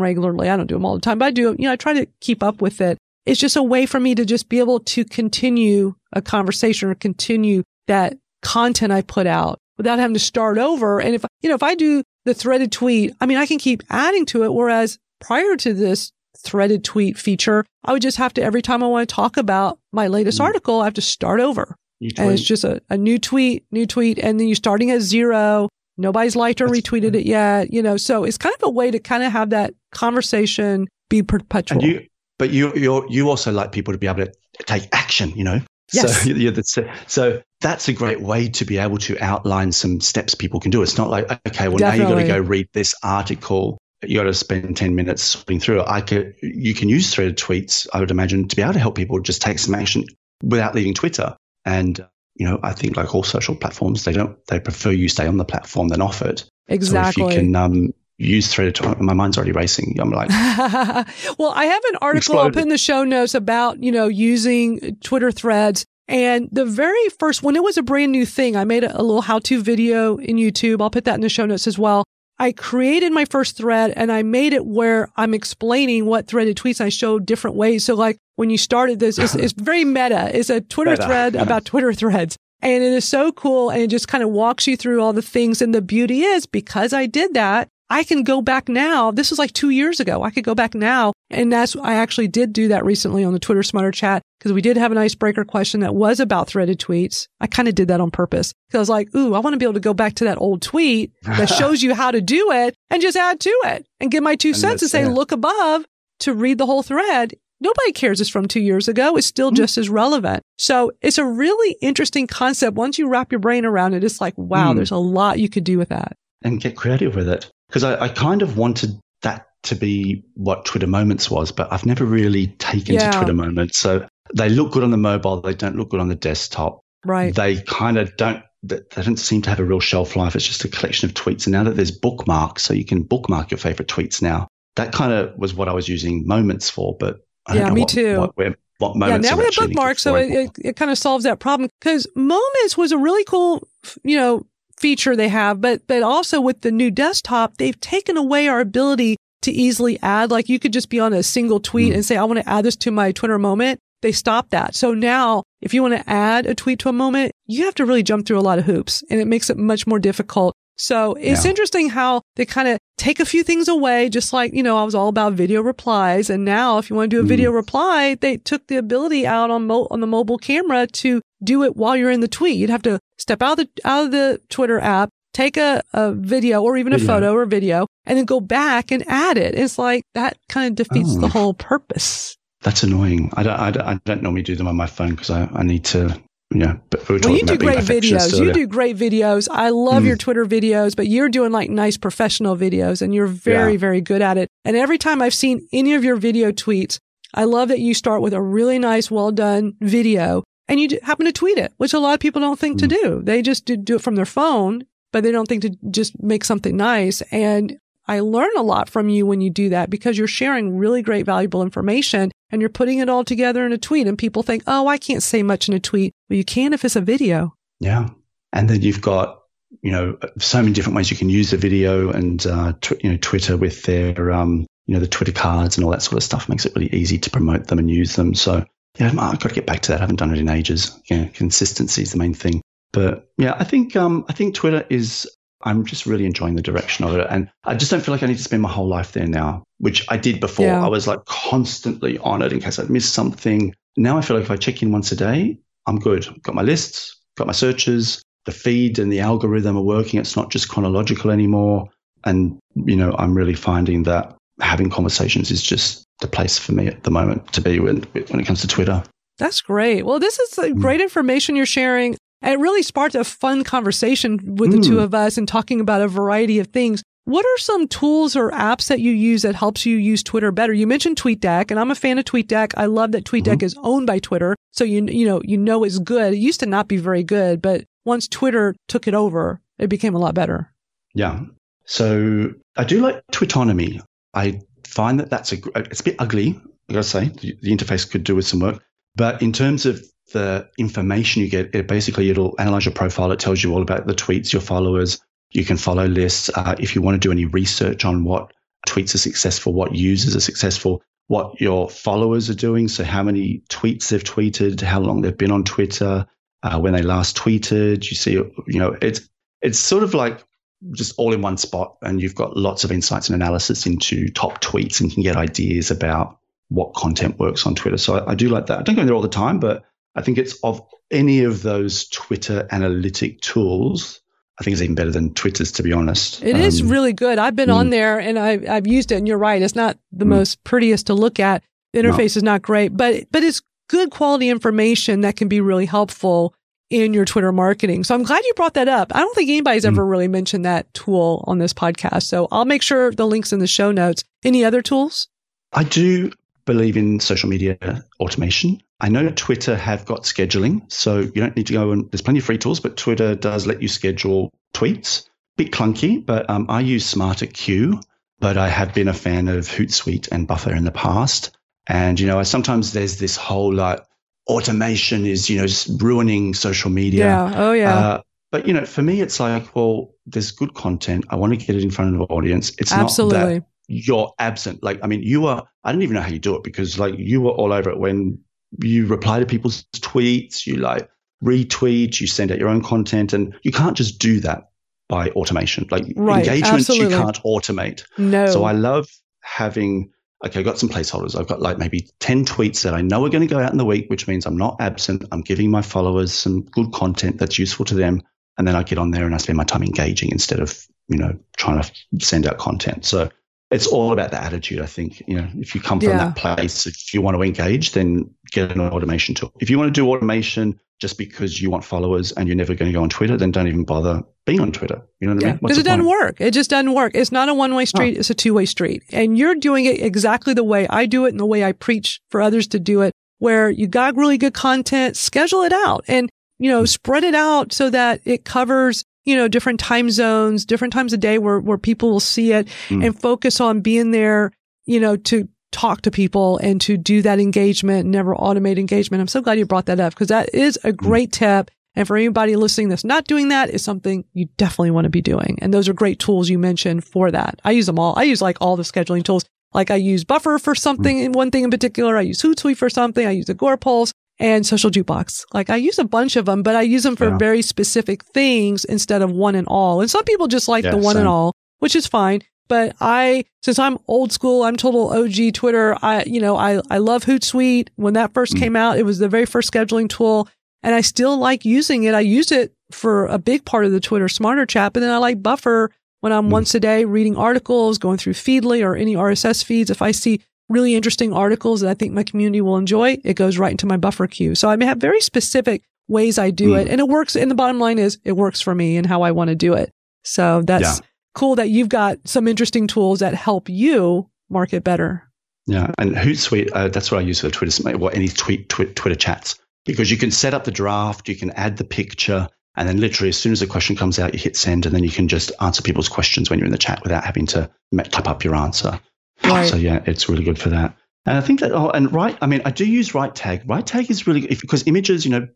regularly. 0.00 0.48
I 0.48 0.56
don't 0.56 0.68
do 0.68 0.76
them 0.76 0.84
all 0.84 0.94
the 0.94 1.00
time, 1.00 1.18
but 1.18 1.26
I 1.26 1.30
do, 1.32 1.56
you 1.58 1.66
know, 1.66 1.72
I 1.72 1.76
try 1.76 1.92
to 1.92 2.06
keep 2.20 2.42
up 2.42 2.62
with 2.62 2.80
it. 2.80 2.96
It's 3.26 3.40
just 3.40 3.56
a 3.56 3.62
way 3.62 3.84
for 3.84 3.98
me 4.00 4.14
to 4.14 4.24
just 4.24 4.48
be 4.48 4.60
able 4.60 4.78
to 4.80 5.04
continue 5.04 5.94
a 6.12 6.22
conversation 6.22 6.88
or 6.88 6.94
continue 6.94 7.64
that 7.88 8.16
content 8.42 8.92
I 8.92 9.02
put 9.02 9.26
out 9.26 9.58
without 9.76 9.98
having 9.98 10.14
to 10.14 10.20
start 10.20 10.56
over. 10.56 11.00
And 11.00 11.14
if, 11.14 11.24
you 11.42 11.48
know, 11.48 11.56
if 11.56 11.62
I 11.62 11.74
do 11.74 12.02
the 12.24 12.32
threaded 12.32 12.72
tweet, 12.72 13.12
I 13.20 13.26
mean, 13.26 13.36
I 13.36 13.46
can 13.46 13.58
keep 13.58 13.82
adding 13.90 14.24
to 14.26 14.44
it. 14.44 14.54
Whereas 14.54 14.98
prior 15.20 15.56
to 15.56 15.74
this 15.74 16.12
threaded 16.38 16.84
tweet 16.84 17.18
feature, 17.18 17.64
I 17.84 17.92
would 17.92 18.02
just 18.02 18.18
have 18.18 18.32
to, 18.34 18.42
every 18.42 18.62
time 18.62 18.82
I 18.82 18.86
want 18.86 19.08
to 19.08 19.14
talk 19.14 19.36
about 19.36 19.78
my 19.92 20.06
latest 20.06 20.38
Mm. 20.38 20.44
article, 20.44 20.80
I 20.80 20.84
have 20.84 20.94
to 20.94 21.02
start 21.02 21.40
over. 21.40 21.74
And 22.22 22.30
it's 22.32 22.42
just 22.44 22.62
a, 22.62 22.80
a 22.88 22.96
new 22.96 23.18
tweet, 23.18 23.64
new 23.72 23.84
tweet. 23.86 24.18
And 24.20 24.38
then 24.38 24.46
you're 24.46 24.54
starting 24.54 24.92
at 24.92 25.00
zero. 25.00 25.68
Nobody's 25.98 26.36
liked 26.36 26.60
or 26.60 26.68
retweeted 26.68 27.14
it 27.14 27.26
yet, 27.26 27.72
you 27.72 27.82
know, 27.82 27.96
so 27.96 28.24
it's 28.24 28.38
kind 28.38 28.54
of 28.54 28.62
a 28.62 28.70
way 28.70 28.90
to 28.90 28.98
kind 28.98 29.22
of 29.24 29.32
have 29.32 29.50
that 29.50 29.74
conversation 29.92 30.86
be 31.10 31.22
perpetual. 31.22 31.82
and 31.82 31.90
you, 31.90 32.06
but 32.38 32.50
you 32.50 32.72
you 32.74 33.04
you 33.08 33.28
also 33.28 33.50
like 33.52 33.72
people 33.72 33.92
to 33.92 33.98
be 33.98 34.06
able 34.06 34.26
to 34.26 34.32
take 34.64 34.88
action. 34.92 35.30
You 35.30 35.44
know. 35.44 35.60
Yes. 35.92 36.22
So, 36.22 36.30
yeah, 36.34 36.50
that's, 36.50 36.78
so 37.06 37.42
that's 37.60 37.88
a 37.88 37.92
great 37.92 38.20
way 38.20 38.48
to 38.48 38.64
be 38.64 38.78
able 38.78 38.98
to 38.98 39.18
outline 39.18 39.72
some 39.72 40.00
steps 40.00 40.34
people 40.34 40.60
can 40.60 40.70
do. 40.70 40.82
It's 40.82 40.98
not 40.98 41.08
like, 41.08 41.30
okay, 41.46 41.68
well, 41.68 41.78
now 41.78 41.94
you've 41.94 42.08
got 42.08 42.16
to 42.16 42.26
go 42.26 42.38
read 42.38 42.68
this 42.72 42.94
article. 43.02 43.78
You 44.02 44.18
got 44.18 44.24
to 44.24 44.34
spend 44.34 44.76
10 44.76 44.94
minutes 44.94 45.22
sorting 45.22 45.60
through 45.60 45.80
it. 45.80 45.88
I 45.88 46.02
could, 46.02 46.34
you 46.42 46.74
can 46.74 46.88
use 46.88 47.12
threaded 47.12 47.38
tweets, 47.38 47.88
I 47.92 48.00
would 48.00 48.10
imagine, 48.10 48.48
to 48.48 48.56
be 48.56 48.62
able 48.62 48.74
to 48.74 48.78
help 48.78 48.94
people 48.94 49.18
just 49.20 49.42
take 49.42 49.58
some 49.58 49.74
action 49.74 50.04
without 50.42 50.74
leaving 50.74 50.94
Twitter. 50.94 51.36
And, 51.64 51.98
you 52.38 52.46
know, 52.46 52.58
I 52.62 52.72
think 52.72 52.96
like 52.96 53.14
all 53.14 53.24
social 53.24 53.54
platforms, 53.54 54.04
they 54.04 54.12
don't, 54.12 54.38
they 54.46 54.60
prefer 54.60 54.90
you 54.90 55.08
stay 55.08 55.26
on 55.26 55.36
the 55.36 55.44
platform 55.44 55.88
than 55.88 56.00
off 56.00 56.22
it. 56.22 56.44
exactly. 56.68 57.22
So 57.22 57.28
if 57.28 57.34
you 57.34 57.40
can 57.40 57.56
um, 57.56 57.94
use 58.16 58.48
threaded, 58.48 58.80
my 59.00 59.12
mind's 59.12 59.36
already 59.36 59.52
racing. 59.52 59.96
I'm 60.00 60.10
like, 60.10 60.28
well, 61.38 61.52
I 61.54 61.64
have 61.66 61.82
an 61.90 61.96
article 62.00 62.38
I'll 62.38 62.46
Exploded. 62.46 62.54
put 62.54 62.62
in 62.62 62.68
the 62.68 62.78
show 62.78 63.04
notes 63.04 63.34
about, 63.34 63.82
you 63.82 63.90
know, 63.90 64.06
using 64.06 64.96
Twitter 65.02 65.32
threads. 65.32 65.84
And 66.06 66.48
the 66.50 66.64
very 66.64 67.08
first, 67.18 67.42
when 67.42 67.56
it 67.56 67.62
was 67.62 67.76
a 67.76 67.82
brand 67.82 68.12
new 68.12 68.24
thing, 68.24 68.56
I 68.56 68.64
made 68.64 68.84
a, 68.84 68.98
a 68.98 69.02
little 69.02 69.20
how 69.20 69.40
to 69.40 69.62
video 69.62 70.16
in 70.16 70.36
YouTube. 70.36 70.80
I'll 70.80 70.90
put 70.90 71.04
that 71.04 71.16
in 71.16 71.20
the 71.20 71.28
show 71.28 71.44
notes 71.44 71.66
as 71.66 71.78
well. 71.78 72.04
I 72.38 72.52
created 72.52 73.12
my 73.12 73.24
first 73.24 73.56
thread 73.56 73.92
and 73.96 74.12
I 74.12 74.22
made 74.22 74.52
it 74.52 74.64
where 74.64 75.08
I'm 75.16 75.34
explaining 75.34 76.06
what 76.06 76.26
threaded 76.26 76.56
tweets 76.56 76.80
I 76.80 76.88
showed 76.88 77.26
different 77.26 77.56
ways. 77.56 77.84
So 77.84 77.94
like 77.94 78.18
when 78.36 78.48
you 78.48 78.58
started 78.58 79.00
this, 79.00 79.18
it's, 79.18 79.34
it's 79.34 79.52
very 79.56 79.84
meta. 79.84 80.30
It's 80.32 80.50
a 80.50 80.60
Twitter 80.60 80.92
Meta. 80.92 81.02
thread 81.04 81.34
about 81.34 81.64
Twitter 81.64 81.92
threads. 81.92 82.36
And 82.60 82.82
it 82.82 82.92
is 82.92 83.06
so 83.06 83.32
cool. 83.32 83.70
And 83.70 83.82
it 83.82 83.88
just 83.88 84.08
kind 84.08 84.22
of 84.22 84.30
walks 84.30 84.66
you 84.66 84.76
through 84.76 85.02
all 85.02 85.12
the 85.12 85.22
things. 85.22 85.60
And 85.62 85.74
the 85.74 85.82
beauty 85.82 86.22
is 86.22 86.46
because 86.46 86.92
I 86.92 87.06
did 87.06 87.34
that, 87.34 87.68
I 87.90 88.04
can 88.04 88.22
go 88.22 88.42
back 88.42 88.68
now. 88.68 89.10
This 89.10 89.30
was 89.30 89.38
like 89.38 89.52
two 89.52 89.70
years 89.70 89.98
ago. 89.98 90.22
I 90.22 90.30
could 90.30 90.44
go 90.44 90.54
back 90.54 90.74
now. 90.74 91.12
And 91.30 91.50
that's, 91.52 91.74
I 91.76 91.94
actually 91.94 92.28
did 92.28 92.52
do 92.52 92.68
that 92.68 92.84
recently 92.84 93.24
on 93.24 93.32
the 93.32 93.38
Twitter 93.38 93.62
Smarter 93.62 93.90
chat 93.90 94.22
because 94.38 94.52
we 94.52 94.60
did 94.60 94.76
have 94.76 94.92
an 94.92 94.98
icebreaker 94.98 95.44
question 95.44 95.80
that 95.80 95.94
was 95.94 96.20
about 96.20 96.48
threaded 96.48 96.78
tweets. 96.78 97.26
I 97.40 97.46
kind 97.46 97.66
of 97.68 97.74
did 97.74 97.88
that 97.88 98.00
on 98.00 98.10
purpose 98.10 98.52
because 98.68 98.78
I 98.78 98.80
was 98.80 98.88
like, 98.90 99.14
ooh, 99.14 99.34
I 99.34 99.38
want 99.38 99.54
to 99.54 99.58
be 99.58 99.64
able 99.64 99.74
to 99.74 99.80
go 99.80 99.94
back 99.94 100.14
to 100.16 100.24
that 100.24 100.38
old 100.38 100.60
tweet 100.62 101.12
that 101.22 101.46
shows 101.58 101.82
you 101.82 101.94
how 101.94 102.10
to 102.10 102.20
do 102.20 102.50
it 102.52 102.74
and 102.90 103.00
just 103.00 103.16
add 103.16 103.40
to 103.40 103.50
it 103.66 103.86
and 104.00 104.10
give 104.10 104.22
my 104.22 104.36
two 104.36 104.52
cents 104.54 104.82
and 104.82 104.90
say, 104.90 105.02
it. 105.04 105.08
look 105.08 105.32
above 105.32 105.84
to 106.20 106.34
read 106.34 106.58
the 106.58 106.66
whole 106.66 106.82
thread. 106.82 107.34
Nobody 107.60 107.92
cares 107.92 108.20
it's 108.20 108.30
from 108.30 108.46
two 108.46 108.60
years 108.60 108.86
ago. 108.86 109.16
It's 109.16 109.26
still 109.26 109.50
just 109.50 109.78
as 109.78 109.88
relevant. 109.88 110.42
So 110.58 110.92
it's 111.00 111.18
a 111.18 111.24
really 111.24 111.76
interesting 111.80 112.26
concept. 112.26 112.76
Once 112.76 112.98
you 112.98 113.08
wrap 113.08 113.32
your 113.32 113.40
brain 113.40 113.64
around 113.64 113.94
it, 113.94 114.04
it's 114.04 114.20
like, 114.20 114.36
wow, 114.36 114.72
Mm. 114.72 114.76
there's 114.76 114.90
a 114.92 114.96
lot 114.96 115.40
you 115.40 115.48
could 115.48 115.64
do 115.64 115.78
with 115.78 115.88
that. 115.88 116.16
and 116.44 116.60
get 116.60 116.76
creative 116.76 117.16
with 117.16 117.28
it. 117.28 117.50
Because 117.68 117.84
I, 117.84 118.04
I 118.04 118.08
kind 118.08 118.42
of 118.42 118.56
wanted 118.56 118.98
that 119.22 119.46
to 119.64 119.74
be 119.74 120.24
what 120.34 120.64
Twitter 120.64 120.86
Moments 120.86 121.30
was, 121.30 121.52
but 121.52 121.72
I've 121.72 121.84
never 121.86 122.04
really 122.04 122.48
taken 122.58 122.94
Yeah. 122.94 123.10
to 123.10 123.18
Twitter 123.18 123.34
Moments. 123.34 123.78
So 123.78 124.06
they 124.34 124.48
look 124.48 124.72
good 124.72 124.84
on 124.84 124.90
the 124.90 124.96
mobile, 124.96 125.40
they 125.40 125.54
don't 125.54 125.76
look 125.76 125.90
good 125.90 126.00
on 126.00 126.08
the 126.08 126.14
desktop. 126.14 126.80
Right. 127.04 127.34
They 127.34 127.60
kind 127.62 127.98
of 127.98 128.16
don't. 128.16 128.42
They 128.64 128.80
don't 128.96 129.16
seem 129.18 129.40
to 129.42 129.50
have 129.50 129.60
a 129.60 129.64
real 129.64 129.78
shelf 129.78 130.16
life. 130.16 130.34
It's 130.34 130.44
just 130.46 130.64
a 130.64 130.68
collection 130.68 131.08
of 131.08 131.14
tweets. 131.14 131.46
And 131.46 131.52
now 131.52 131.62
that 131.62 131.76
there's 131.76 131.92
bookmarks, 131.92 132.64
so 132.64 132.74
you 132.74 132.84
can 132.84 133.02
bookmark 133.04 133.52
your 133.52 133.58
favorite 133.58 133.88
tweets 133.88 134.20
now. 134.20 134.48
That 134.74 134.92
kind 134.92 135.12
of 135.12 135.38
was 135.38 135.54
what 135.54 135.68
I 135.68 135.72
was 135.72 135.88
using 135.88 136.26
Moments 136.26 136.68
for, 136.68 136.96
but 136.98 137.20
I 137.46 137.52
don't 137.54 137.62
Yeah, 137.62 137.68
know 137.68 137.74
me 137.74 137.80
what, 137.82 137.88
too. 137.88 138.18
What, 138.18 138.36
what 138.36 138.96
yeah, 139.08 139.16
now 139.18 139.36
we 139.36 139.44
have 139.44 139.54
bookmarks, 139.54 140.02
so 140.02 140.16
it, 140.16 140.30
it, 140.30 140.50
it 140.58 140.76
kind 140.76 140.90
of 140.90 140.98
solves 140.98 141.22
that 141.24 141.38
problem. 141.38 141.70
Because 141.80 142.06
Moments 142.16 142.76
was 142.76 142.90
a 142.90 142.98
really 142.98 143.24
cool, 143.24 143.66
you 144.02 144.16
know, 144.16 144.44
feature 144.80 145.14
they 145.16 145.28
have, 145.28 145.60
but 145.60 145.86
but 145.86 146.02
also 146.02 146.40
with 146.40 146.60
the 146.62 146.70
new 146.72 146.90
desktop, 146.90 147.56
they've 147.58 147.78
taken 147.80 148.16
away 148.16 148.48
our 148.48 148.60
ability 148.60 149.16
to 149.42 149.52
easily 149.52 149.98
add. 150.02 150.30
Like 150.30 150.48
you 150.48 150.58
could 150.58 150.72
just 150.72 150.88
be 150.88 151.00
on 151.00 151.12
a 151.12 151.22
single 151.22 151.60
tweet 151.60 151.92
Mm. 151.92 151.96
and 151.96 152.04
say, 152.04 152.16
"I 152.16 152.24
want 152.24 152.40
to 152.40 152.48
add 152.48 152.64
this 152.64 152.76
to 152.76 152.90
my 152.90 153.12
Twitter 153.12 153.38
moment." 153.38 153.78
They 154.02 154.12
stopped 154.12 154.50
that. 154.52 154.74
So 154.76 154.94
now, 154.94 155.42
if 155.60 155.74
you 155.74 155.82
want 155.82 155.94
to 155.94 156.08
add 156.08 156.46
a 156.46 156.54
tweet 156.54 156.78
to 156.80 156.88
a 156.88 156.92
moment, 156.92 157.32
you 157.46 157.64
have 157.64 157.74
to 157.76 157.84
really 157.84 158.02
jump 158.04 158.26
through 158.26 158.38
a 158.38 158.48
lot 158.48 158.58
of 158.58 158.64
hoops, 158.64 159.02
and 159.10 159.20
it 159.20 159.26
makes 159.26 159.50
it 159.50 159.56
much 159.56 159.86
more 159.88 159.98
difficult. 159.98 160.54
So 160.80 161.14
it's 161.14 161.44
Yeah. 161.44 161.50
interesting 161.50 161.88
how 161.88 162.22
they 162.36 162.44
kind 162.44 162.68
of 162.68 162.78
take 162.96 163.18
a 163.18 163.24
few 163.24 163.42
things 163.42 163.66
away, 163.66 164.08
just 164.08 164.32
like, 164.32 164.54
you 164.54 164.62
know, 164.62 164.76
I 164.78 164.84
was 164.84 164.94
all 164.94 165.08
about 165.08 165.32
video 165.32 165.60
replies. 165.60 166.30
And 166.30 166.44
now 166.44 166.78
if 166.78 166.88
you 166.88 166.94
want 166.94 167.10
to 167.10 167.16
do 167.16 167.20
a 167.20 167.24
Mm. 167.24 167.28
video 167.28 167.50
reply, 167.50 168.16
they 168.20 168.36
took 168.36 168.68
the 168.68 168.76
ability 168.76 169.26
out 169.26 169.50
on 169.50 169.66
mo- 169.66 169.88
on 169.90 169.98
the 170.00 170.06
mobile 170.06 170.38
camera 170.38 170.86
to 170.86 171.20
do 171.42 171.64
it 171.64 171.76
while 171.76 171.96
you're 171.96 172.10
in 172.10 172.20
the 172.20 172.28
tweet. 172.28 172.56
You'd 172.56 172.70
have 172.70 172.82
to 172.82 172.98
step 173.18 173.42
out 173.42 173.58
of 173.58 173.66
the, 173.74 173.88
out 173.88 174.04
of 174.06 174.10
the 174.10 174.40
Twitter 174.48 174.78
app, 174.80 175.10
take 175.34 175.56
a, 175.56 175.82
a 175.92 176.12
video 176.12 176.62
or 176.62 176.76
even 176.76 176.92
a 176.92 176.98
Video. 176.98 177.14
photo 177.14 177.32
or 177.34 177.46
video 177.46 177.86
and 178.06 178.18
then 178.18 178.24
go 178.24 178.40
back 178.40 178.90
and 178.90 179.04
add 179.08 179.36
it. 179.38 179.54
It's 179.54 179.78
like 179.78 180.02
that 180.14 180.36
kind 180.48 180.68
of 180.78 180.86
defeats 180.88 181.10
Oh. 181.16 181.20
the 181.20 181.28
whole 181.28 181.54
purpose. 181.54 182.36
That's 182.62 182.82
annoying. 182.82 183.30
I 183.36 183.42
don't, 183.44 183.58
I 183.60 183.70
don't, 183.70 183.86
I 183.86 184.00
don't 184.04 184.22
normally 184.22 184.42
do 184.42 184.56
them 184.56 184.66
on 184.66 184.74
my 184.76 184.86
phone 184.86 185.10
because 185.10 185.30
I, 185.30 185.48
I 185.52 185.62
need 185.62 185.84
to, 185.86 186.20
you 186.50 186.58
know, 186.58 186.80
but 186.90 187.08
we 187.08 187.14
were 187.14 187.20
Well, 187.22 187.36
you 187.36 187.46
do 187.46 187.56
great 187.56 187.78
videos. 187.78 188.36
You 188.36 188.52
do 188.52 188.66
great 188.66 188.96
videos. 188.96 189.46
I 189.50 189.70
love 189.70 190.02
Mm. 190.02 190.06
your 190.06 190.16
Twitter 190.16 190.44
videos, 190.44 190.96
but 190.96 191.06
you're 191.06 191.28
doing 191.28 191.52
like 191.52 191.70
nice 191.70 191.96
professional 191.96 192.56
videos 192.56 193.00
and 193.00 193.14
you're 193.14 193.26
very, 193.28 193.74
Yeah. 193.74 193.78
very 193.78 194.00
good 194.00 194.22
at 194.22 194.38
it. 194.38 194.48
And 194.64 194.76
every 194.76 194.98
time 194.98 195.22
I've 195.22 195.34
seen 195.34 195.68
any 195.72 195.94
of 195.94 196.02
your 196.02 196.16
video 196.16 196.50
tweets, 196.50 196.98
I 197.34 197.44
love 197.44 197.68
that 197.68 197.78
you 197.78 197.94
start 197.94 198.22
with 198.22 198.32
a 198.32 198.40
really 198.42 198.78
nice, 198.80 199.08
well 199.10 199.30
done 199.30 199.74
video 199.80 200.42
and 200.68 200.78
you 200.80 200.98
happen 201.02 201.26
to 201.26 201.32
tweet 201.32 201.58
it, 201.58 201.72
which 201.78 201.94
a 201.94 201.98
lot 201.98 202.14
of 202.14 202.20
people 202.20 202.40
don't 202.40 202.58
think 202.58 202.78
to 202.80 202.86
Mm. 202.86 203.02
do. 203.02 203.22
They 203.22 203.42
just 203.42 203.64
do, 203.64 203.76
do 203.76 203.96
it 203.96 204.02
from 204.02 204.14
their 204.16 204.26
phone, 204.26 204.84
but 205.12 205.22
they 205.22 205.32
don't 205.32 205.48
think 205.48 205.62
to 205.62 205.76
just 205.90 206.22
make 206.22 206.44
something 206.44 206.76
nice. 206.76 207.22
And 207.30 207.78
I 208.06 208.20
learn 208.20 208.50
a 208.56 208.62
lot 208.62 208.88
from 208.88 209.08
you 209.08 209.26
when 209.26 209.40
you 209.40 209.50
do 209.50 209.68
that 209.70 209.90
because 209.90 210.16
you're 210.16 210.26
sharing 210.26 210.76
really 210.78 211.02
great, 211.02 211.26
valuable 211.26 211.62
information 211.62 212.30
and 212.50 212.60
you're 212.62 212.70
putting 212.70 212.98
it 212.98 213.08
all 213.08 213.24
together 213.24 213.66
in 213.66 213.72
a 213.72 213.78
tweet. 213.78 214.06
And 214.06 214.16
people 214.16 214.42
think, 214.42 214.62
oh, 214.66 214.86
I 214.86 214.96
can't 214.98 215.22
say 215.22 215.42
much 215.42 215.68
in 215.68 215.74
a 215.74 215.80
tweet. 215.80 216.12
Well, 216.28 216.36
you 216.38 216.44
can 216.44 216.72
if 216.72 216.84
it's 216.84 216.96
a 216.96 217.00
video. 217.02 217.54
Yeah. 217.80 218.08
And 218.52 218.68
then 218.70 218.80
you've 218.80 219.02
got, 219.02 219.40
you 219.82 219.92
know, 219.92 220.16
so 220.38 220.62
many 220.62 220.72
different 220.72 220.96
ways 220.96 221.10
you 221.10 221.16
can 221.18 221.28
use 221.28 221.50
the 221.50 221.58
video 221.58 222.10
and, 222.10 222.44
uh, 222.46 222.72
tw- 222.80 223.02
you 223.04 223.10
know, 223.10 223.18
Twitter 223.20 223.56
with 223.58 223.82
their, 223.82 224.32
um, 224.32 224.66
you 224.86 224.94
know, 224.94 225.00
the 225.00 225.06
Twitter 225.06 225.32
cards 225.32 225.76
and 225.76 225.84
all 225.84 225.90
that 225.90 226.00
sort 226.02 226.16
of 226.16 226.22
stuff 226.22 226.48
makes 226.48 226.64
it 226.64 226.72
really 226.74 226.88
easy 226.94 227.18
to 227.18 227.30
promote 227.30 227.66
them 227.66 227.78
and 227.78 227.90
use 227.90 228.16
them. 228.16 228.34
So 228.34 228.64
yeah, 228.98 229.08
I've 229.08 229.40
got 229.40 229.48
to 229.48 229.54
get 229.54 229.66
back 229.66 229.80
to 229.82 229.92
that. 229.92 229.98
I 229.98 230.00
haven't 230.00 230.16
done 230.16 230.32
it 230.32 230.38
in 230.38 230.48
ages. 230.48 230.98
Yeah, 231.08 231.26
consistency 231.26 232.02
is 232.02 232.12
the 232.12 232.18
main 232.18 232.34
thing. 232.34 232.60
But 232.92 233.28
yeah, 233.36 233.54
I 233.58 233.64
think 233.64 233.94
um, 233.96 234.24
I 234.28 234.32
think 234.32 234.54
Twitter 234.54 234.84
is. 234.88 235.28
I'm 235.62 235.84
just 235.84 236.06
really 236.06 236.24
enjoying 236.24 236.54
the 236.54 236.62
direction 236.62 237.04
of 237.04 237.16
it, 237.16 237.26
and 237.28 237.50
I 237.64 237.74
just 237.74 237.90
don't 237.90 238.00
feel 238.00 238.14
like 238.14 238.22
I 238.22 238.26
need 238.26 238.36
to 238.36 238.42
spend 238.42 238.62
my 238.62 238.70
whole 238.70 238.86
life 238.86 239.12
there 239.12 239.26
now, 239.26 239.64
which 239.78 240.06
I 240.08 240.16
did 240.16 240.38
before. 240.38 240.66
Yeah. 240.66 240.84
I 240.84 240.88
was 240.88 241.08
like 241.08 241.24
constantly 241.24 242.16
on 242.18 242.42
it 242.42 242.52
in 242.52 242.60
case 242.60 242.78
I'd 242.78 242.90
missed 242.90 243.12
something. 243.12 243.74
Now 243.96 244.18
I 244.18 244.20
feel 244.20 244.36
like 244.36 244.44
if 244.44 244.50
I 244.52 244.56
check 244.56 244.82
in 244.82 244.92
once 244.92 245.10
a 245.10 245.16
day, 245.16 245.58
I'm 245.86 245.98
good. 245.98 246.26
Got 246.42 246.54
my 246.54 246.62
lists, 246.62 247.16
got 247.36 247.48
my 247.48 247.52
searches, 247.52 248.22
the 248.44 248.52
feed 248.52 249.00
and 249.00 249.12
the 249.12 249.20
algorithm 249.20 249.76
are 249.76 249.82
working. 249.82 250.20
It's 250.20 250.36
not 250.36 250.50
just 250.50 250.68
chronological 250.68 251.32
anymore, 251.32 251.88
and 252.24 252.58
you 252.74 252.96
know 252.96 253.14
I'm 253.18 253.34
really 253.34 253.54
finding 253.54 254.04
that 254.04 254.36
having 254.60 254.90
conversations 254.90 255.50
is 255.50 255.62
just 255.62 256.04
the 256.20 256.28
place 256.28 256.58
for 256.58 256.72
me 256.72 256.86
at 256.86 257.02
the 257.04 257.10
moment 257.10 257.52
to 257.52 257.60
be 257.60 257.80
when 257.80 258.02
when 258.12 258.40
it 258.40 258.46
comes 258.46 258.60
to 258.62 258.68
Twitter. 258.68 259.02
That's 259.38 259.60
great. 259.60 260.04
Well, 260.04 260.18
this 260.18 260.38
is 260.38 260.50
mm. 260.54 260.80
great 260.80 261.00
information 261.00 261.56
you're 261.56 261.66
sharing. 261.66 262.16
It 262.42 262.58
really 262.58 262.82
sparked 262.82 263.14
a 263.14 263.24
fun 263.24 263.64
conversation 263.64 264.56
with 264.56 264.72
the 264.72 264.80
two 264.80 264.96
mm. 264.96 265.02
of 265.02 265.14
us 265.14 265.38
and 265.38 265.46
talking 265.46 265.80
about 265.80 266.02
a 266.02 266.08
variety 266.08 266.58
of 266.58 266.68
things. 266.68 267.02
What 267.24 267.44
are 267.44 267.58
some 267.58 267.88
tools 267.88 268.36
or 268.36 268.50
apps 268.52 268.88
that 268.88 269.00
you 269.00 269.12
use 269.12 269.42
that 269.42 269.54
helps 269.54 269.84
you 269.84 269.96
use 269.96 270.22
Twitter 270.22 270.50
better? 270.50 270.72
You 270.72 270.86
mentioned 270.86 271.18
TweetDeck, 271.18 271.70
and 271.70 271.78
I'm 271.78 271.90
a 271.90 271.94
fan 271.94 272.18
of 272.18 272.24
TweetDeck. 272.24 272.72
I 272.76 272.86
love 272.86 273.12
that 273.12 273.24
TweetDeck 273.24 273.56
mm-hmm. 273.56 273.66
is 273.66 273.76
owned 273.82 274.06
by 274.06 274.18
Twitter, 274.18 274.56
so 274.72 274.82
you 274.84 275.04
you 275.06 275.26
know 275.26 275.42
you 275.44 275.58
know 275.58 275.84
it's 275.84 275.98
good. 275.98 276.32
It 276.32 276.38
used 276.38 276.60
to 276.60 276.66
not 276.66 276.88
be 276.88 276.96
very 276.96 277.22
good, 277.22 277.60
but 277.60 277.84
once 278.04 278.28
Twitter 278.28 278.74
took 278.86 279.06
it 279.06 279.14
over, 279.14 279.60
it 279.78 279.88
became 279.88 280.14
a 280.14 280.18
lot 280.18 280.34
better. 280.34 280.72
Yeah. 281.14 281.40
So 281.84 282.54
I 282.76 282.84
do 282.84 283.00
like 283.00 283.22
Twitonomy. 283.32 284.02
I 284.32 284.60
find 284.88 285.20
that 285.20 285.30
that's 285.30 285.52
a 285.52 285.58
it's 285.76 286.00
a 286.00 286.04
bit 286.04 286.16
ugly. 286.18 286.60
I 286.88 286.92
gotta 286.94 287.04
say 287.04 287.28
the, 287.28 287.56
the 287.60 287.76
interface 287.76 288.10
could 288.10 288.24
do 288.24 288.34
with 288.34 288.46
some 288.46 288.60
work, 288.60 288.82
but 289.14 289.42
in 289.42 289.52
terms 289.52 289.86
of 289.86 290.02
the 290.32 290.68
information 290.78 291.42
you 291.42 291.48
get, 291.48 291.74
it 291.74 291.88
basically 291.88 292.30
it'll 292.30 292.54
analyze 292.58 292.84
your 292.84 292.94
profile. 292.94 293.32
It 293.32 293.40
tells 293.40 293.62
you 293.62 293.72
all 293.72 293.82
about 293.82 294.06
the 294.06 294.14
tweets, 294.14 294.52
your 294.52 294.62
followers. 294.62 295.20
You 295.50 295.64
can 295.64 295.76
follow 295.76 296.06
lists. 296.06 296.50
Uh, 296.54 296.74
if 296.78 296.94
you 296.94 297.02
want 297.02 297.14
to 297.14 297.26
do 297.26 297.32
any 297.32 297.46
research 297.46 298.04
on 298.04 298.24
what 298.24 298.52
tweets 298.86 299.14
are 299.14 299.18
successful, 299.18 299.72
what 299.72 299.94
users 299.94 300.36
are 300.36 300.40
successful, 300.40 301.02
what 301.28 301.60
your 301.60 301.88
followers 301.88 302.50
are 302.50 302.54
doing. 302.54 302.88
So 302.88 303.04
how 303.04 303.22
many 303.22 303.62
tweets 303.70 304.08
they've 304.08 304.22
tweeted, 304.22 304.80
how 304.80 305.00
long 305.00 305.22
they've 305.22 305.36
been 305.36 305.52
on 305.52 305.64
Twitter, 305.64 306.26
uh, 306.62 306.78
when 306.78 306.92
they 306.92 307.02
last 307.02 307.36
tweeted. 307.36 308.10
You 308.10 308.16
see, 308.16 308.32
you 308.32 308.78
know, 308.78 308.96
it's 309.00 309.28
it's 309.62 309.78
sort 309.78 310.02
of 310.02 310.14
like 310.14 310.44
just 310.92 311.14
all 311.18 311.32
in 311.32 311.42
one 311.42 311.56
spot, 311.56 311.96
and 312.02 312.20
you've 312.20 312.34
got 312.34 312.56
lots 312.56 312.84
of 312.84 312.92
insights 312.92 313.28
and 313.28 313.40
analysis 313.40 313.86
into 313.86 314.28
top 314.28 314.60
tweets, 314.60 315.00
and 315.00 315.12
can 315.12 315.22
get 315.22 315.36
ideas 315.36 315.90
about 315.90 316.38
what 316.68 316.94
content 316.94 317.38
works 317.38 317.66
on 317.66 317.74
Twitter. 317.74 317.96
So 317.96 318.18
I, 318.18 318.32
I 318.32 318.34
do 318.34 318.48
like 318.48 318.66
that. 318.66 318.78
I 318.78 318.82
don't 318.82 318.94
go 318.94 319.00
in 319.00 319.06
there 319.06 319.16
all 319.16 319.22
the 319.22 319.28
time, 319.28 319.58
but 319.58 319.84
I 320.14 320.22
think 320.22 320.38
it's 320.38 320.58
of 320.62 320.82
any 321.10 321.44
of 321.44 321.62
those 321.62 322.08
Twitter 322.08 322.68
analytic 322.70 323.40
tools. 323.40 324.20
I 324.60 324.64
think 324.64 324.72
it's 324.72 324.82
even 324.82 324.96
better 324.96 325.12
than 325.12 325.34
Twitter's, 325.34 325.72
to 325.72 325.82
be 325.82 325.92
honest. 325.92 326.42
It 326.42 326.56
um, 326.56 326.60
is 326.60 326.82
really 326.82 327.12
good. 327.12 327.38
I've 327.38 327.54
been 327.54 327.68
mm. 327.68 327.76
on 327.76 327.90
there 327.90 328.18
and 328.18 328.38
I, 328.38 328.60
I've 328.68 328.86
used 328.86 329.12
it, 329.12 329.16
and 329.16 329.28
you're 329.28 329.38
right. 329.38 329.62
It's 329.62 329.76
not 329.76 329.98
the 330.12 330.24
mm. 330.24 330.30
most 330.30 330.62
prettiest 330.64 331.06
to 331.06 331.14
look 331.14 331.38
at. 331.40 331.62
The 331.92 332.00
interface 332.00 332.36
no. 332.36 332.38
is 332.38 332.42
not 332.42 332.62
great, 332.62 332.96
but 332.96 333.30
but 333.30 333.42
it's 333.42 333.62
good 333.88 334.10
quality 334.10 334.50
information 334.50 335.22
that 335.22 335.36
can 335.36 335.48
be 335.48 335.60
really 335.60 335.86
helpful 335.86 336.54
in 336.90 337.12
your 337.12 337.24
Twitter 337.24 337.52
marketing. 337.52 338.04
So 338.04 338.14
I'm 338.14 338.22
glad 338.22 338.44
you 338.44 338.52
brought 338.54 338.74
that 338.74 338.88
up. 338.88 339.14
I 339.14 339.20
don't 339.20 339.34
think 339.34 339.50
anybody's 339.50 339.84
mm. 339.84 339.88
ever 339.88 340.04
really 340.04 340.28
mentioned 340.28 340.64
that 340.64 340.92
tool 340.94 341.44
on 341.46 341.58
this 341.58 341.72
podcast. 341.72 342.24
So 342.24 342.48
I'll 342.50 342.64
make 342.64 342.82
sure 342.82 343.12
the 343.12 343.26
links 343.26 343.52
in 343.52 343.58
the 343.58 343.66
show 343.66 343.92
notes. 343.92 344.24
Any 344.44 344.64
other 344.64 344.82
tools? 344.82 345.28
I 345.72 345.84
do 345.84 346.30
believe 346.64 346.96
in 346.96 347.20
social 347.20 347.48
media 347.48 348.04
automation. 348.20 348.82
I 349.00 349.08
know 349.08 349.30
Twitter 349.30 349.76
have 349.76 350.04
got 350.04 350.22
scheduling, 350.22 350.90
so 350.92 351.20
you 351.20 351.32
don't 351.32 351.56
need 351.56 351.66
to 351.68 351.72
go 351.72 351.92
and 351.92 352.10
there's 352.10 352.22
plenty 352.22 352.40
of 352.40 352.44
free 352.44 352.58
tools, 352.58 352.80
but 352.80 352.96
Twitter 352.96 353.34
does 353.34 353.66
let 353.66 353.82
you 353.82 353.88
schedule 353.88 354.52
tweets. 354.74 355.24
Bit 355.56 355.72
clunky, 355.72 356.24
but 356.24 356.48
um, 356.48 356.66
I 356.68 356.80
use 356.80 357.12
SmarterQueue, 357.12 358.00
but 358.38 358.56
I 358.56 358.68
have 358.68 358.94
been 358.94 359.08
a 359.08 359.14
fan 359.14 359.48
of 359.48 359.66
Hootsuite 359.66 360.30
and 360.30 360.46
Buffer 360.46 360.72
in 360.72 360.84
the 360.84 360.92
past. 360.92 361.56
And, 361.86 362.20
you 362.20 362.26
know, 362.26 362.42
sometimes 362.44 362.92
there's 362.92 363.18
this 363.18 363.36
whole 363.36 363.74
like 363.74 364.04
automation 364.48 365.26
is, 365.26 365.48
you 365.50 365.60
know, 365.60 365.66
ruining 365.98 366.54
social 366.54 366.90
media. 366.90 367.26
Yeah. 367.26 367.52
Oh, 367.56 367.72
yeah. 367.72 367.98
Uh, 367.98 368.20
but, 368.50 368.66
you 368.66 368.72
know, 368.72 368.86
for 368.86 369.02
me, 369.02 369.20
it's 369.20 369.38
like, 369.38 369.74
well, 369.76 370.14
there's 370.26 370.50
good 370.50 370.74
content. 370.74 371.26
I 371.28 371.36
want 371.36 371.52
to 371.52 371.56
get 371.58 371.76
it 371.76 371.82
in 371.82 371.90
front 371.90 372.14
of 372.14 372.20
an 372.20 372.26
audience. 372.28 372.72
It's 372.78 372.92
Absolutely. 372.92 373.38
not 373.38 373.48
that 373.48 373.64
you're 373.88 374.32
absent. 374.38 374.82
Like, 374.82 375.00
I 375.02 375.06
mean, 375.06 375.22
you 375.22 375.46
are, 375.46 375.66
I 375.84 375.92
don't 375.92 376.02
even 376.02 376.14
know 376.14 376.22
how 376.22 376.30
you 376.30 376.38
do 376.38 376.56
it 376.56 376.64
because, 376.64 376.98
like, 376.98 377.14
you 377.18 377.42
were 377.42 377.50
all 377.50 377.72
over 377.72 377.90
it 377.90 377.98
when 377.98 378.38
you 378.82 379.06
reply 379.06 379.38
to 379.38 379.46
people's 379.46 379.84
tweets, 379.96 380.66
you 380.66 380.76
like 380.76 381.08
retweet, 381.42 382.20
you 382.20 382.26
send 382.26 382.50
out 382.50 382.58
your 382.58 382.68
own 382.68 382.82
content, 382.82 383.32
and 383.32 383.54
you 383.62 383.72
can't 383.72 383.96
just 383.96 384.18
do 384.18 384.40
that 384.40 384.70
by 385.08 385.28
automation. 385.30 385.86
Like, 385.90 386.04
right, 386.16 386.46
engagements, 386.46 386.90
absolutely. 386.90 387.14
you 387.14 387.22
can't 387.22 387.42
automate. 387.44 388.04
No. 388.18 388.46
So 388.46 388.64
I 388.64 388.72
love 388.72 389.08
having 389.40 390.10
okay, 390.44 390.60
I've 390.60 390.64
got 390.64 390.78
some 390.78 390.88
placeholders. 390.88 391.38
I've 391.38 391.48
got 391.48 391.60
like 391.60 391.78
maybe 391.78 392.08
10 392.20 392.44
tweets 392.44 392.82
that 392.82 392.94
I 392.94 393.02
know 393.02 393.24
are 393.24 393.30
going 393.30 393.46
to 393.46 393.52
go 393.52 393.60
out 393.60 393.72
in 393.72 393.78
the 393.78 393.84
week, 393.84 394.08
which 394.08 394.28
means 394.28 394.46
I'm 394.46 394.56
not 394.56 394.76
absent. 394.80 395.24
I'm 395.32 395.40
giving 395.40 395.70
my 395.70 395.82
followers 395.82 396.32
some 396.32 396.62
good 396.62 396.92
content 396.92 397.38
that's 397.38 397.58
useful 397.58 397.84
to 397.86 397.94
them. 397.94 398.22
And 398.56 398.66
then 398.66 398.74
I 398.74 398.82
get 398.82 398.98
on 398.98 399.10
there 399.10 399.24
and 399.24 399.34
I 399.34 399.38
spend 399.38 399.56
my 399.56 399.64
time 399.64 399.82
engaging 399.82 400.30
instead 400.30 400.60
of, 400.60 400.84
you 401.08 401.18
know, 401.18 401.38
trying 401.56 401.82
to 401.82 401.92
send 402.20 402.46
out 402.46 402.58
content. 402.58 403.04
So 403.04 403.30
it's 403.70 403.86
all 403.86 404.12
about 404.12 404.30
the 404.30 404.42
attitude, 404.42 404.80
I 404.80 404.86
think. 404.86 405.22
You 405.26 405.42
know, 405.42 405.48
if 405.56 405.74
you 405.74 405.80
come 405.80 406.00
from 406.00 406.10
yeah. 406.10 406.18
that 406.18 406.36
place, 406.36 406.86
if 406.86 407.14
you 407.14 407.22
want 407.22 407.36
to 407.36 407.42
engage, 407.42 407.92
then 407.92 408.34
get 408.50 408.72
an 408.72 408.80
automation 408.80 409.34
tool. 409.34 409.52
If 409.60 409.70
you 409.70 409.78
want 409.78 409.94
to 409.94 410.00
do 410.00 410.08
automation 410.08 410.80
just 410.98 411.16
because 411.16 411.60
you 411.60 411.70
want 411.70 411.84
followers 411.84 412.32
and 412.32 412.48
you're 412.48 412.56
never 412.56 412.74
going 412.74 412.90
to 412.90 412.96
go 412.96 413.02
on 413.02 413.08
Twitter, 413.08 413.36
then 413.36 413.50
don't 413.50 413.68
even 413.68 413.84
bother 413.84 414.22
being 414.46 414.60
on 414.60 414.72
Twitter. 414.72 415.00
You 415.20 415.28
know 415.28 415.34
what 415.34 415.42
yeah. 415.42 415.48
I 415.48 415.52
mean? 415.52 415.60
Because 415.62 415.78
it 415.78 415.84
doesn't 415.84 416.06
work. 416.06 416.40
It 416.40 416.52
just 416.52 416.70
doesn't 416.70 416.92
work. 416.92 417.12
It's 417.14 417.30
not 417.30 417.48
a 417.48 417.54
one 417.54 417.74
way 417.74 417.84
street. 417.84 418.16
Oh. 418.16 418.20
It's 418.20 418.30
a 418.30 418.34
two 418.34 418.54
way 418.54 418.64
street. 418.66 419.04
And 419.10 419.38
you're 419.38 419.54
doing 419.54 419.84
it 419.84 420.00
exactly 420.00 420.54
the 420.54 420.64
way 420.64 420.88
I 420.88 421.06
do 421.06 421.26
it 421.26 421.30
and 421.30 421.40
the 421.40 421.46
way 421.46 421.64
I 421.64 421.72
preach 421.72 422.20
for 422.30 422.40
others 422.40 422.66
to 422.68 422.80
do 422.80 423.02
it, 423.02 423.12
where 423.38 423.70
you 423.70 423.86
got 423.86 424.16
really 424.16 424.38
good 424.38 424.54
content, 424.54 425.16
schedule 425.16 425.62
it 425.62 425.72
out 425.72 426.04
and, 426.08 426.28
you 426.58 426.70
know, 426.70 426.84
spread 426.84 427.22
it 427.22 427.34
out 427.34 427.72
so 427.72 427.90
that 427.90 428.20
it 428.24 428.44
covers 428.44 429.04
you 429.24 429.36
know, 429.36 429.46
different 429.46 429.78
time 429.78 430.10
zones, 430.10 430.64
different 430.64 430.90
times 430.90 431.12
of 431.12 431.20
day 431.20 431.36
where, 431.36 431.60
where 431.60 431.76
people 431.76 432.10
will 432.10 432.18
see 432.18 432.52
it 432.52 432.66
mm. 432.88 433.04
and 433.04 433.20
focus 433.20 433.60
on 433.60 433.82
being 433.82 434.10
there, 434.10 434.50
you 434.86 434.98
know, 434.98 435.16
to 435.16 435.46
talk 435.72 436.02
to 436.02 436.10
people 436.10 436.58
and 436.58 436.80
to 436.82 436.96
do 436.96 437.22
that 437.22 437.38
engagement, 437.38 438.08
never 438.08 438.34
automate 438.34 438.78
engagement. 438.78 439.20
I'm 439.20 439.28
so 439.28 439.40
glad 439.40 439.58
you 439.58 439.66
brought 439.66 439.86
that 439.86 440.00
up 440.00 440.14
because 440.14 440.28
that 440.28 440.54
is 440.54 440.76
a 440.84 440.92
mm. 440.92 440.96
great 440.96 441.32
tip. 441.32 441.70
And 441.94 442.06
for 442.06 442.16
anybody 442.16 442.54
listening 442.54 442.88
that's 442.88 443.04
not 443.04 443.24
doing 443.24 443.48
that 443.48 443.70
is 443.70 443.82
something 443.82 444.24
you 444.32 444.46
definitely 444.56 444.92
want 444.92 445.06
to 445.06 445.10
be 445.10 445.20
doing. 445.20 445.58
And 445.60 445.74
those 445.74 445.88
are 445.88 445.92
great 445.92 446.18
tools 446.18 446.48
you 446.48 446.58
mentioned 446.58 447.04
for 447.04 447.30
that. 447.30 447.60
I 447.64 447.72
use 447.72 447.86
them 447.86 447.98
all. 447.98 448.16
I 448.16 448.22
use 448.22 448.40
like 448.40 448.58
all 448.60 448.76
the 448.76 448.82
scheduling 448.84 449.24
tools. 449.24 449.44
Like 449.74 449.90
I 449.90 449.96
use 449.96 450.24
Buffer 450.24 450.58
for 450.58 450.74
something, 450.74 451.32
mm. 451.32 451.34
one 451.34 451.50
thing 451.50 451.64
in 451.64 451.70
particular. 451.70 452.16
I 452.16 452.22
use 452.22 452.40
Hootsuite 452.40 452.76
for 452.76 452.88
something. 452.88 453.26
I 453.26 453.32
use 453.32 453.46
Agorapulse 453.46 454.12
and 454.38 454.66
social 454.66 454.90
jukebox. 454.90 455.44
Like 455.52 455.70
I 455.70 455.76
use 455.76 455.98
a 455.98 456.04
bunch 456.04 456.36
of 456.36 456.46
them, 456.46 456.62
but 456.62 456.76
I 456.76 456.82
use 456.82 457.02
them 457.02 457.16
for 457.16 457.28
yeah. 457.28 457.38
very 457.38 457.62
specific 457.62 458.24
things 458.26 458.84
instead 458.84 459.22
of 459.22 459.30
one 459.30 459.54
and 459.54 459.66
all. 459.66 460.00
And 460.00 460.10
some 460.10 460.24
people 460.24 460.46
just 460.46 460.68
like 460.68 460.84
yeah, 460.84 460.92
the 460.92 460.96
one 460.96 461.14
same. 461.14 461.20
and 461.20 461.28
all, 461.28 461.52
which 461.78 461.96
is 461.96 462.06
fine. 462.06 462.42
But 462.68 462.94
I, 463.00 463.44
since 463.62 463.78
I'm 463.78 463.98
old 464.06 464.30
school, 464.30 464.62
I'm 464.62 464.76
total 464.76 465.10
OG 465.10 465.54
Twitter. 465.54 465.96
I, 466.02 466.24
you 466.24 466.40
know, 466.40 466.56
I, 466.56 466.80
I 466.90 466.98
love 466.98 467.24
Hootsuite. 467.24 467.88
When 467.96 468.14
that 468.14 468.34
first 468.34 468.54
mm. 468.54 468.58
came 468.58 468.76
out, 468.76 468.98
it 468.98 469.04
was 469.04 469.18
the 469.18 469.28
very 469.28 469.46
first 469.46 469.72
scheduling 469.72 470.08
tool 470.08 470.48
and 470.82 470.94
I 470.94 471.00
still 471.00 471.36
like 471.36 471.64
using 471.64 472.04
it. 472.04 472.14
I 472.14 472.20
used 472.20 472.52
it 472.52 472.72
for 472.90 473.26
a 473.26 473.38
big 473.38 473.64
part 473.64 473.84
of 473.84 473.92
the 473.92 474.00
Twitter 474.00 474.28
Smarter 474.28 474.66
chat, 474.66 474.92
but 474.92 475.00
then 475.00 475.10
I 475.10 475.18
like 475.18 475.42
Buffer 475.42 475.90
when 476.20 476.32
I'm 476.32 476.48
mm. 476.48 476.52
once 476.52 476.74
a 476.74 476.80
day 476.80 477.04
reading 477.04 477.36
articles, 477.36 477.98
going 477.98 478.18
through 478.18 478.34
Feedly 478.34 478.84
or 478.84 478.94
any 478.96 479.14
RSS 479.14 479.64
feeds. 479.64 479.90
If 479.90 480.02
I 480.02 480.12
see 480.12 480.40
really 480.68 480.94
interesting 480.94 481.32
articles 481.32 481.80
that 481.80 481.90
I 481.90 481.94
think 481.94 482.12
my 482.12 482.22
community 482.22 482.60
will 482.60 482.76
enjoy, 482.76 483.18
it 483.24 483.34
goes 483.34 483.58
right 483.58 483.70
into 483.70 483.86
my 483.86 483.96
buffer 483.96 484.26
queue. 484.26 484.54
So 484.54 484.68
I 484.68 484.76
may 484.76 484.86
have 484.86 484.98
very 484.98 485.20
specific 485.20 485.82
ways 486.06 486.38
I 486.38 486.50
do 486.50 486.70
mm. 486.70 486.80
it 486.80 486.88
and 486.88 487.00
it 487.00 487.08
works. 487.08 487.36
And 487.36 487.50
the 487.50 487.54
bottom 487.54 487.78
line 487.78 487.98
is 487.98 488.18
it 488.24 488.32
works 488.32 488.60
for 488.60 488.74
me 488.74 488.96
and 488.96 489.06
how 489.06 489.22
I 489.22 489.32
want 489.32 489.48
to 489.48 489.54
do 489.54 489.74
it. 489.74 489.92
So 490.24 490.62
that's 490.62 491.00
yeah. 491.00 491.06
Cool 491.38 491.54
that 491.54 491.68
you've 491.68 491.88
got 491.88 492.18
some 492.26 492.48
interesting 492.48 492.88
tools 492.88 493.20
that 493.20 493.32
help 493.32 493.68
you 493.68 494.28
market 494.50 494.82
better. 494.82 495.22
Yeah. 495.68 495.92
And 495.96 496.16
Hootsuite, 496.16 496.70
uh, 496.72 496.88
that's 496.88 497.12
what 497.12 497.18
I 497.18 497.20
use 497.20 497.40
for 497.42 497.48
Twitter, 497.48 497.96
or 497.96 498.12
any 498.12 498.26
tweet, 498.26 498.68
tweet, 498.68 498.96
Twitter 498.96 499.14
chats, 499.14 499.56
because 499.84 500.10
you 500.10 500.16
can 500.16 500.32
set 500.32 500.52
up 500.52 500.64
the 500.64 500.72
draft, 500.72 501.28
you 501.28 501.36
can 501.36 501.50
add 501.52 501.76
the 501.76 501.84
picture, 501.84 502.48
and 502.74 502.88
then 502.88 502.98
literally 502.98 503.28
as 503.28 503.38
soon 503.38 503.52
as 503.52 503.62
a 503.62 503.68
question 503.68 503.94
comes 503.94 504.18
out, 504.18 504.34
you 504.34 504.40
hit 504.40 504.56
send, 504.56 504.84
and 504.84 504.92
then 504.92 505.04
you 505.04 505.10
can 505.10 505.28
just 505.28 505.52
answer 505.60 505.80
people's 505.80 506.08
questions 506.08 506.50
when 506.50 506.58
you're 506.58 506.66
in 506.66 506.72
the 506.72 506.78
chat 506.78 507.02
without 507.04 507.24
having 507.24 507.46
to 507.46 507.70
type 508.10 508.28
up 508.28 508.42
your 508.42 508.56
answer. 508.56 508.98
Right. 509.44 509.68
So 509.68 509.76
yeah, 509.76 510.02
it's 510.06 510.28
really 510.28 510.42
good 510.42 510.58
for 510.58 510.70
that. 510.70 510.96
And 511.24 511.36
I 511.36 511.40
think 511.40 511.60
that 511.60 511.70
oh, 511.70 511.90
and 511.90 512.12
right, 512.12 512.36
I 512.40 512.46
mean, 512.46 512.62
I 512.64 512.72
do 512.72 512.84
use 512.84 513.12
RiteTag. 513.12 513.68
Right 513.68 513.86
tag 513.86 514.10
is 514.10 514.26
really 514.26 514.44
if, 514.46 514.60
because 514.60 514.88
images, 514.88 515.24
you 515.24 515.30
know, 515.30 515.46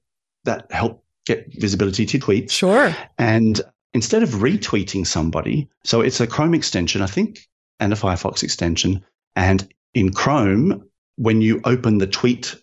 that 0.45 0.71
help 0.71 1.05
get 1.27 1.53
visibility 1.53 2.07
to 2.07 2.19
tweets. 2.21 2.51
Sure. 2.51 2.95
And 3.19 3.61
instead 3.95 4.23
of 4.23 4.31
retweeting 4.31 5.07
somebody, 5.07 5.69
so 5.85 6.01
it's 6.01 6.21
a 6.21 6.27
Chrome 6.27 6.55
extension, 6.55 7.03
I 7.03 7.07
think, 7.07 7.49
and 7.81 7.93
a 7.93 7.97
Firefox 7.97 8.43
extension. 8.43 9.05
And 9.37 9.69
in 9.95 10.13
Chrome, 10.13 10.89
when 11.17 11.41
you 11.41 11.61
open 11.65 11.99
the 11.99 12.07
tweet 12.07 12.57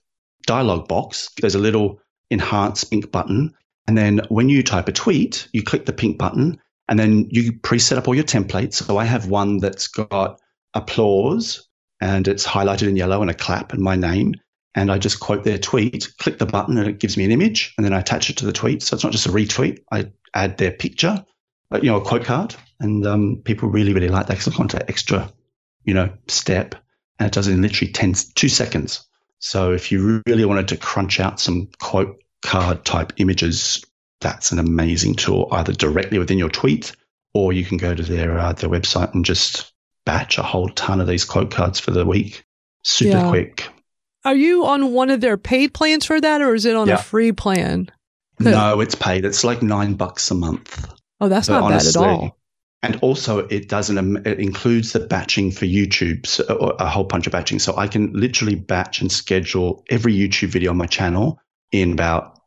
dialog 0.45 0.88
box, 0.88 1.30
there's 1.41 1.55
a 1.55 1.59
little 1.59 2.01
enhance 2.32 2.84
pink 2.84 3.11
button. 3.11 3.53
And 3.88 3.97
then 3.97 4.21
when 4.30 4.49
you 4.49 4.63
type 4.63 4.88
a 4.88 4.91
tweet, 4.91 5.47
you 5.53 5.63
click 5.63 5.86
the 5.86 5.93
pink 5.93 6.17
button 6.17 6.59
and 6.88 6.99
then 6.99 7.27
you 7.30 7.53
preset 7.53 7.97
up 7.97 8.07
all 8.07 8.15
your 8.15 8.23
templates. 8.23 8.75
So 8.75 8.97
I 8.97 9.05
have 9.05 9.27
one 9.27 9.57
that's 9.57 9.88
got 9.88 10.39
applause 10.73 11.67
and 12.01 12.27
it's 12.27 12.45
highlighted 12.45 12.88
in 12.88 12.95
yellow 12.95 13.21
and 13.21 13.30
a 13.30 13.34
clap 13.34 13.73
and 13.73 13.82
my 13.82 13.95
name. 13.95 14.36
And 14.75 14.91
I 14.91 14.99
just 14.99 15.19
quote 15.19 15.43
their 15.43 15.57
tweet, 15.57 16.07
click 16.19 16.38
the 16.38 16.45
button, 16.45 16.77
and 16.77 16.88
it 16.88 16.99
gives 16.99 17.17
me 17.17 17.25
an 17.25 17.32
image, 17.32 17.73
and 17.75 17.84
then 17.84 17.91
I 17.91 17.99
attach 17.99 18.30
it 18.30 18.38
to 18.38 18.45
the 18.45 18.53
tweet. 18.53 18.84
So 18.84 18.93
it's 18.93 19.03
not 19.03 19.11
just 19.11 19.25
a 19.25 19.32
retweet. 19.32 19.80
I 19.91 20.11
add 20.34 20.57
their 20.57 20.71
picture, 20.71 21.25
uh, 21.71 21.80
you 21.82 21.89
know, 21.89 21.97
a 21.97 22.05
quote 22.05 22.23
card, 22.23 22.55
and 22.80 23.05
um, 23.05 23.41
people 23.43 23.69
really, 23.69 23.93
really 23.93 24.09
like 24.09 24.27
that 24.27 24.38
because 24.38 24.47
it's 24.47 24.73
an 24.73 24.82
extra, 24.88 25.32
you 25.84 25.93
know, 25.93 26.11
step, 26.27 26.75
and 27.19 27.27
it 27.27 27.34
does 27.34 27.47
it 27.47 27.53
in 27.53 27.61
literally 27.61 27.91
10, 27.91 28.13
two 28.36 28.49
seconds. 28.49 29.05
So 29.39 29.71
if 29.71 29.91
you 29.91 30.21
really 30.25 30.45
wanted 30.45 30.69
to 30.69 30.77
crunch 30.77 31.19
out 31.19 31.39
some 31.39 31.69
quote 31.80 32.21
card 32.41 32.86
type 32.86 33.13
images, 33.17 33.84
that's 34.21 34.51
an 34.51 34.59
amazing 34.59 35.15
tool, 35.15 35.47
either 35.51 35.73
directly 35.73 36.19
within 36.19 36.38
your 36.38 36.49
tweet, 36.49 36.93
or 37.34 37.53
you 37.53 37.63
can 37.63 37.77
go 37.77 37.93
to 37.93 38.03
their 38.03 38.38
uh, 38.38 38.53
their 38.53 38.69
website 38.69 39.13
and 39.13 39.23
just 39.23 39.71
batch 40.05 40.38
a 40.38 40.43
whole 40.43 40.69
ton 40.69 40.99
of 40.99 41.07
these 41.07 41.25
quote 41.25 41.51
cards 41.51 41.80
for 41.80 41.91
the 41.91 42.05
week. 42.05 42.43
Super 42.84 43.17
yeah. 43.17 43.30
quick. 43.30 43.69
Are 44.25 44.36
you 44.36 44.65
on 44.65 44.91
one 44.93 45.09
of 45.09 45.21
their 45.21 45.38
paid 45.38 45.73
plans 45.73 46.05
for 46.05 46.19
that, 46.19 46.41
or 46.41 46.53
is 46.53 46.65
it 46.65 46.75
on 46.75 46.88
yeah. 46.88 46.95
a 46.95 46.97
free 46.97 47.32
plan? 47.32 47.89
No, 48.39 48.79
it's 48.79 48.95
paid. 48.95 49.25
It's 49.25 49.43
like 49.43 49.61
nine 49.61 49.95
bucks 49.95 50.31
a 50.31 50.35
month. 50.35 50.87
Oh, 51.19 51.27
that's 51.27 51.47
but 51.47 51.59
not 51.59 51.63
honestly, 51.71 52.01
bad 52.01 52.09
at 52.09 52.19
all. 52.19 52.37
And 52.81 52.95
also, 53.01 53.39
it 53.39 53.67
doesn't. 53.67 53.97
Um, 53.97 54.17
it 54.17 54.39
includes 54.39 54.93
the 54.93 55.01
batching 55.01 55.51
for 55.51 55.65
YouTube, 55.65 56.25
so 56.25 56.45
a 56.45 56.87
whole 56.87 57.03
bunch 57.03 57.27
of 57.27 57.33
batching. 57.33 57.59
So 57.59 57.75
I 57.75 57.87
can 57.87 58.13
literally 58.13 58.55
batch 58.55 59.01
and 59.01 59.11
schedule 59.11 59.83
every 59.89 60.13
YouTube 60.13 60.49
video 60.49 60.71
on 60.71 60.77
my 60.77 60.85
channel 60.85 61.41
in 61.71 61.91
about 61.91 62.39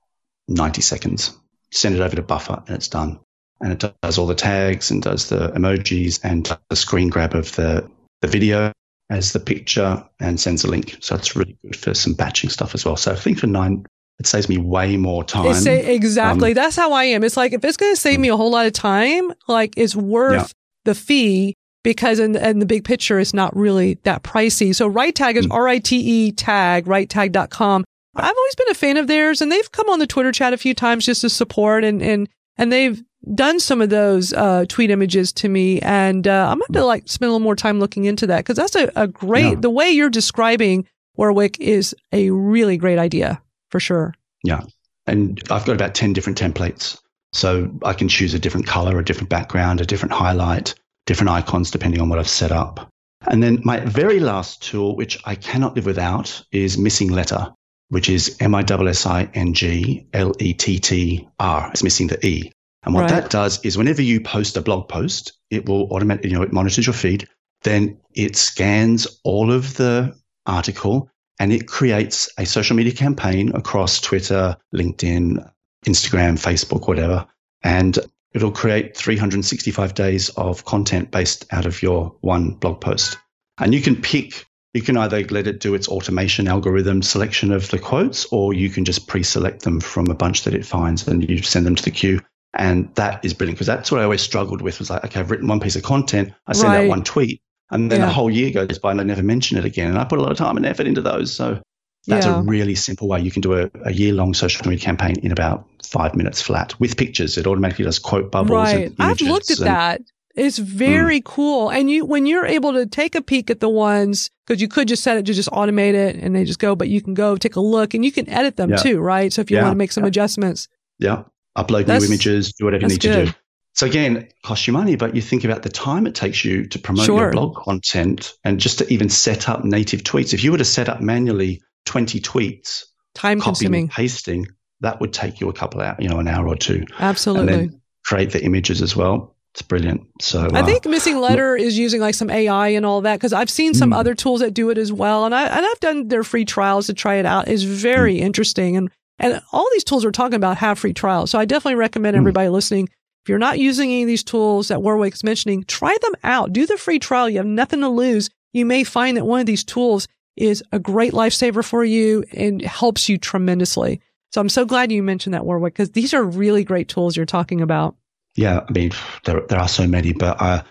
ninety 0.48 0.80
seconds. 0.80 1.36
Send 1.70 1.94
it 1.94 2.00
over 2.00 2.16
to 2.16 2.22
Buffer, 2.22 2.62
and 2.66 2.76
it's 2.76 2.88
done. 2.88 3.20
And 3.60 3.72
it 3.72 3.94
does 4.02 4.18
all 4.18 4.26
the 4.26 4.34
tags 4.34 4.90
and 4.90 5.02
does 5.02 5.28
the 5.28 5.48
emojis 5.48 6.20
and 6.24 6.50
the 6.68 6.76
screen 6.76 7.10
grab 7.10 7.34
of 7.34 7.54
the 7.54 7.88
the 8.22 8.28
video 8.28 8.72
as 9.10 9.32
the 9.32 9.40
picture 9.40 10.02
and 10.18 10.40
sends 10.40 10.64
a 10.64 10.68
link. 10.68 10.96
So 11.00 11.14
it's 11.14 11.36
really 11.36 11.58
good 11.62 11.76
for 11.76 11.92
some 11.92 12.14
batching 12.14 12.48
stuff 12.48 12.74
as 12.74 12.84
well. 12.84 12.96
So 12.96 13.12
I 13.12 13.16
think 13.16 13.38
for 13.38 13.46
nine 13.46 13.84
it 14.18 14.26
saves 14.26 14.48
me 14.48 14.56
way 14.56 14.96
more 14.96 15.24
time. 15.24 15.46
Exactly. 15.66 16.50
Um, 16.50 16.54
That's 16.54 16.76
how 16.76 16.92
I 16.92 17.04
am. 17.04 17.24
It's 17.24 17.36
like 17.36 17.52
if 17.52 17.64
it's 17.64 17.76
going 17.76 17.92
to 17.92 18.00
save 18.00 18.20
me 18.20 18.28
a 18.28 18.36
whole 18.36 18.50
lot 18.50 18.66
of 18.66 18.72
time, 18.72 19.32
like 19.48 19.74
it's 19.76 19.96
worth 19.96 20.40
yeah. 20.40 20.46
the 20.84 20.94
fee 20.94 21.54
because 21.82 22.20
in, 22.20 22.36
in 22.36 22.60
the 22.60 22.66
big 22.66 22.84
picture, 22.84 23.18
it's 23.18 23.34
not 23.34 23.54
really 23.56 23.94
that 24.04 24.22
pricey. 24.22 24.74
So 24.74 24.90
RiteTag 24.90 25.34
is 25.34 25.46
mm. 25.46 25.52
R 25.52 25.68
I 25.68 25.78
T 25.78 25.96
E 25.96 26.32
tag, 26.32 26.86
ritetag.com. 26.86 27.84
I've 28.14 28.36
always 28.36 28.54
been 28.54 28.70
a 28.70 28.74
fan 28.74 28.96
of 28.96 29.06
theirs 29.06 29.40
and 29.40 29.50
they've 29.50 29.72
come 29.72 29.88
on 29.88 29.98
the 29.98 30.06
Twitter 30.06 30.32
chat 30.32 30.52
a 30.52 30.58
few 30.58 30.74
times 30.74 31.06
just 31.06 31.22
to 31.22 31.30
support 31.30 31.82
and, 31.82 32.02
and, 32.02 32.28
and 32.56 32.70
they've 32.70 33.02
done 33.34 33.58
some 33.58 33.80
of 33.80 33.88
those, 33.88 34.32
uh, 34.34 34.66
tweet 34.68 34.90
images 34.90 35.32
to 35.32 35.48
me. 35.48 35.80
And, 35.80 36.28
uh, 36.28 36.48
I'm 36.48 36.58
going 36.58 36.74
to 36.74 36.84
like 36.84 37.08
spend 37.08 37.28
a 37.28 37.32
little 37.32 37.44
more 37.44 37.56
time 37.56 37.80
looking 37.80 38.04
into 38.04 38.26
that 38.28 38.38
because 38.38 38.56
that's 38.56 38.76
a, 38.76 38.92
a 38.94 39.08
great, 39.08 39.44
yeah. 39.44 39.60
the 39.60 39.70
way 39.70 39.90
you're 39.90 40.10
describing 40.10 40.86
Warwick 41.16 41.58
is 41.58 41.96
a 42.12 42.30
really 42.30 42.76
great 42.76 42.98
idea 42.98 43.41
for 43.72 43.80
sure. 43.80 44.14
Yeah. 44.44 44.60
And 45.06 45.42
I've 45.50 45.64
got 45.64 45.74
about 45.74 45.96
10 45.96 46.12
different 46.12 46.38
templates. 46.38 46.98
So 47.32 47.72
I 47.82 47.94
can 47.94 48.08
choose 48.08 48.34
a 48.34 48.38
different 48.38 48.66
color, 48.66 48.98
a 48.98 49.04
different 49.04 49.30
background, 49.30 49.80
a 49.80 49.86
different 49.86 50.12
highlight, 50.12 50.74
different 51.06 51.30
icons 51.30 51.70
depending 51.70 52.00
on 52.00 52.08
what 52.08 52.18
I've 52.18 52.28
set 52.28 52.52
up. 52.52 52.88
And 53.26 53.42
then 53.42 53.60
my 53.64 53.80
very 53.80 54.20
last 54.20 54.62
tool, 54.62 54.94
which 54.94 55.18
I 55.24 55.34
cannot 55.34 55.74
live 55.74 55.86
without, 55.86 56.44
is 56.52 56.76
MissingLettr, 56.76 57.54
which 57.88 58.08
is 58.08 58.36
M 58.40 58.54
I 58.54 58.62
S 58.62 58.70
S 58.70 59.06
I 59.06 59.30
N 59.32 59.54
G 59.54 60.06
L 60.12 60.32
E 60.38 60.52
T 60.52 60.78
T 60.78 61.28
R. 61.38 61.70
It's 61.70 61.82
missing 61.82 62.08
the 62.08 62.24
E. 62.26 62.52
And 62.82 62.94
what 62.94 63.02
right. 63.02 63.10
that 63.10 63.30
does 63.30 63.64
is 63.64 63.78
whenever 63.78 64.02
you 64.02 64.20
post 64.20 64.56
a 64.56 64.60
blog 64.60 64.88
post, 64.88 65.32
it 65.50 65.68
will 65.68 65.88
automatically, 65.92 66.30
you 66.30 66.36
know, 66.36 66.42
it 66.42 66.52
monitors 66.52 66.86
your 66.86 66.94
feed. 66.94 67.28
Then 67.62 67.98
it 68.12 68.36
scans 68.36 69.06
all 69.22 69.52
of 69.52 69.74
the 69.76 70.14
article 70.46 71.08
and 71.42 71.52
it 71.52 71.66
creates 71.66 72.30
a 72.38 72.46
social 72.46 72.76
media 72.76 72.92
campaign 72.92 73.50
across 73.56 74.00
Twitter, 74.00 74.56
LinkedIn, 74.72 75.44
Instagram, 75.84 76.38
Facebook, 76.38 76.86
whatever. 76.86 77.26
And 77.64 77.98
it'll 78.32 78.52
create 78.52 78.96
365 78.96 79.92
days 79.92 80.28
of 80.28 80.64
content 80.64 81.10
based 81.10 81.44
out 81.52 81.66
of 81.66 81.82
your 81.82 82.14
one 82.20 82.50
blog 82.50 82.80
post. 82.80 83.18
And 83.58 83.74
you 83.74 83.82
can 83.82 84.00
pick, 84.00 84.46
you 84.72 84.82
can 84.82 84.96
either 84.96 85.24
let 85.30 85.48
it 85.48 85.58
do 85.58 85.74
its 85.74 85.88
automation 85.88 86.46
algorithm 86.46 87.02
selection 87.02 87.50
of 87.50 87.68
the 87.70 87.78
quotes, 87.80 88.24
or 88.26 88.54
you 88.54 88.70
can 88.70 88.84
just 88.84 89.08
pre 89.08 89.24
select 89.24 89.62
them 89.62 89.80
from 89.80 90.12
a 90.12 90.14
bunch 90.14 90.44
that 90.44 90.54
it 90.54 90.64
finds 90.64 91.08
and 91.08 91.28
you 91.28 91.42
send 91.42 91.66
them 91.66 91.74
to 91.74 91.82
the 91.82 91.90
queue. 91.90 92.20
And 92.54 92.94
that 92.94 93.24
is 93.24 93.34
brilliant 93.34 93.56
because 93.56 93.66
that's 93.66 93.90
what 93.90 94.00
I 94.00 94.04
always 94.04 94.22
struggled 94.22 94.62
with 94.62 94.78
was 94.78 94.90
like, 94.90 95.06
okay, 95.06 95.18
I've 95.18 95.32
written 95.32 95.48
one 95.48 95.58
piece 95.58 95.74
of 95.74 95.82
content, 95.82 96.34
I 96.46 96.52
send 96.52 96.72
right. 96.72 96.84
out 96.84 96.88
one 96.88 97.02
tweet, 97.02 97.42
and 97.72 97.90
then 97.90 98.00
yeah. 98.00 98.06
a 98.06 98.10
whole 98.10 98.30
year 98.30 98.50
goes 98.50 98.78
by 98.78 98.90
and 98.90 99.00
I 99.00 99.04
never 99.04 99.22
mention 99.22 99.58
it 99.58 99.64
again. 99.64 99.88
And 99.88 99.98
I 99.98 100.04
put 100.04 100.18
a 100.18 100.22
lot 100.22 100.30
of 100.30 100.36
time 100.36 100.56
and 100.56 100.66
effort 100.66 100.86
into 100.86 101.00
those. 101.00 101.32
So 101.32 101.60
that's 102.06 102.26
yeah. 102.26 102.38
a 102.38 102.42
really 102.42 102.74
simple 102.74 103.08
way. 103.08 103.20
You 103.20 103.30
can 103.30 103.40
do 103.40 103.54
a, 103.54 103.70
a 103.84 103.92
year 103.92 104.12
long 104.12 104.34
social 104.34 104.68
media 104.68 104.84
campaign 104.84 105.16
in 105.22 105.32
about 105.32 105.66
five 105.82 106.14
minutes 106.14 106.42
flat 106.42 106.78
with 106.78 106.96
pictures. 106.96 107.38
It 107.38 107.46
automatically 107.46 107.86
does 107.86 107.98
quote 107.98 108.30
bubbles. 108.30 108.68
And 108.70 108.82
right. 108.82 108.92
I've 108.98 109.20
looked 109.22 109.50
at 109.50 109.58
and, 109.58 109.66
that. 109.66 110.00
It's 110.34 110.58
very 110.58 111.20
mm. 111.20 111.24
cool. 111.24 111.70
And 111.70 111.90
you, 111.90 112.04
when 112.04 112.26
you're 112.26 112.46
able 112.46 112.74
to 112.74 112.86
take 112.86 113.14
a 113.14 113.22
peek 113.22 113.50
at 113.50 113.60
the 113.60 113.68
ones, 113.68 114.30
cause 114.46 114.60
you 114.60 114.68
could 114.68 114.88
just 114.88 115.02
set 115.02 115.16
it 115.16 115.24
to 115.26 115.34
just 115.34 115.50
automate 115.50 115.94
it 115.94 116.16
and 116.16 116.36
they 116.36 116.44
just 116.44 116.58
go, 116.58 116.76
but 116.76 116.88
you 116.88 117.00
can 117.00 117.14
go 117.14 117.36
take 117.36 117.56
a 117.56 117.60
look 117.60 117.94
and 117.94 118.04
you 118.04 118.12
can 118.12 118.28
edit 118.28 118.56
them 118.56 118.70
yeah. 118.70 118.76
too, 118.76 119.00
right? 119.00 119.32
So 119.32 119.40
if 119.40 119.50
you 119.50 119.56
want 119.56 119.72
to 119.72 119.76
make 119.76 119.92
some 119.92 120.04
adjustments. 120.04 120.68
Yeah. 120.98 121.24
Upload 121.56 121.86
that's, 121.86 122.04
new 122.04 122.08
images, 122.08 122.52
do 122.52 122.64
whatever 122.64 122.82
you 122.82 122.88
need 122.88 123.00
good. 123.00 123.26
to 123.26 123.32
do. 123.32 123.38
So 123.74 123.86
again, 123.86 124.18
it 124.18 124.34
costs 124.44 124.66
you 124.66 124.72
money, 124.72 124.96
but 124.96 125.16
you 125.16 125.22
think 125.22 125.44
about 125.44 125.62
the 125.62 125.70
time 125.70 126.06
it 126.06 126.14
takes 126.14 126.44
you 126.44 126.66
to 126.66 126.78
promote 126.78 127.06
sure. 127.06 127.20
your 127.20 127.32
blog 127.32 127.56
content 127.56 128.34
and 128.44 128.60
just 128.60 128.78
to 128.78 128.92
even 128.92 129.08
set 129.08 129.48
up 129.48 129.64
native 129.64 130.02
tweets. 130.02 130.34
If 130.34 130.44
you 130.44 130.52
were 130.52 130.58
to 130.58 130.64
set 130.64 130.88
up 130.88 131.00
manually 131.00 131.62
20 131.86 132.20
tweets, 132.20 132.84
time 133.14 133.40
consuming, 133.40 133.88
pasting, 133.88 134.46
that 134.80 135.00
would 135.00 135.12
take 135.12 135.40
you 135.40 135.48
a 135.48 135.52
couple 135.52 135.80
of, 135.80 135.96
you 135.98 136.08
know, 136.08 136.18
an 136.18 136.28
hour 136.28 136.46
or 136.46 136.56
two. 136.56 136.84
Absolutely. 136.98 137.52
And 137.52 137.70
then 137.70 137.80
create 138.04 138.32
the 138.32 138.44
images 138.44 138.82
as 138.82 138.94
well. 138.94 139.36
It's 139.54 139.62
brilliant. 139.62 140.06
So 140.20 140.48
I 140.52 140.60
uh, 140.60 140.64
think 140.64 140.84
MissingLettr 140.84 141.60
is 141.60 141.76
using 141.76 142.00
like 142.00 142.14
some 142.14 142.30
AI 142.30 142.68
and 142.68 142.86
all 142.86 143.02
that 143.02 143.16
because 143.16 143.34
I've 143.34 143.50
seen 143.50 143.74
some 143.74 143.90
mm. 143.90 143.96
other 143.96 144.14
tools 144.14 144.40
that 144.40 144.54
do 144.54 144.70
it 144.70 144.78
as 144.78 144.90
well, 144.90 145.26
and 145.26 145.34
I 145.34 145.44
and 145.44 145.66
I've 145.66 145.80
done 145.80 146.08
their 146.08 146.24
free 146.24 146.46
trials 146.46 146.86
to 146.86 146.94
try 146.94 147.16
it 147.16 147.26
out. 147.26 147.48
It's 147.48 147.62
very 147.62 148.16
mm. 148.16 148.20
interesting, 148.20 148.78
and 148.78 148.90
and 149.18 149.42
all 149.52 149.68
these 149.72 149.84
tools 149.84 150.06
we're 150.06 150.10
talking 150.10 150.36
about 150.36 150.56
have 150.56 150.78
free 150.78 150.94
trials. 150.94 151.30
So 151.30 151.38
I 151.38 151.44
definitely 151.44 151.74
recommend 151.74 152.14
mm. 152.14 152.20
everybody 152.20 152.48
mm. 152.48 152.52
listening 152.52 152.88
if 153.22 153.28
you're 153.28 153.38
not 153.38 153.58
using 153.58 153.90
any 153.90 154.02
of 154.02 154.08
these 154.08 154.24
tools 154.24 154.68
that 154.68 154.82
Warwick 154.82 155.14
is 155.14 155.22
mentioning, 155.22 155.62
try 155.64 155.96
them 156.02 156.14
out. 156.24 156.52
Do 156.52 156.66
the 156.66 156.76
free 156.76 156.98
trial. 156.98 157.28
You 157.28 157.36
have 157.36 157.46
nothing 157.46 157.80
to 157.80 157.88
lose. 157.88 158.28
You 158.52 158.66
may 158.66 158.82
find 158.82 159.16
that 159.16 159.26
one 159.26 159.40
of 159.40 159.46
these 159.46 159.62
tools 159.64 160.08
is 160.36 160.64
a 160.72 160.78
great 160.78 161.12
lifesaver 161.12 161.64
for 161.64 161.84
you 161.84 162.24
and 162.32 162.60
helps 162.60 163.08
you 163.08 163.18
tremendously. 163.18 164.00
So 164.32 164.40
I'm 164.40 164.48
so 164.48 164.64
glad 164.64 164.90
you 164.90 165.02
mentioned 165.02 165.34
that, 165.34 165.44
Warwick, 165.44 165.74
because 165.74 165.90
these 165.90 166.14
are 166.14 166.24
really 166.24 166.64
great 166.64 166.88
tools 166.88 167.16
you're 167.16 167.26
talking 167.26 167.60
about. 167.60 167.96
Yeah, 168.34 168.60
I 168.66 168.72
mean, 168.72 168.90
there, 169.24 169.42
there 169.48 169.58
are 169.58 169.68
so 169.68 169.86
many, 169.86 170.12
but 170.14 170.40
uh, 170.40 170.62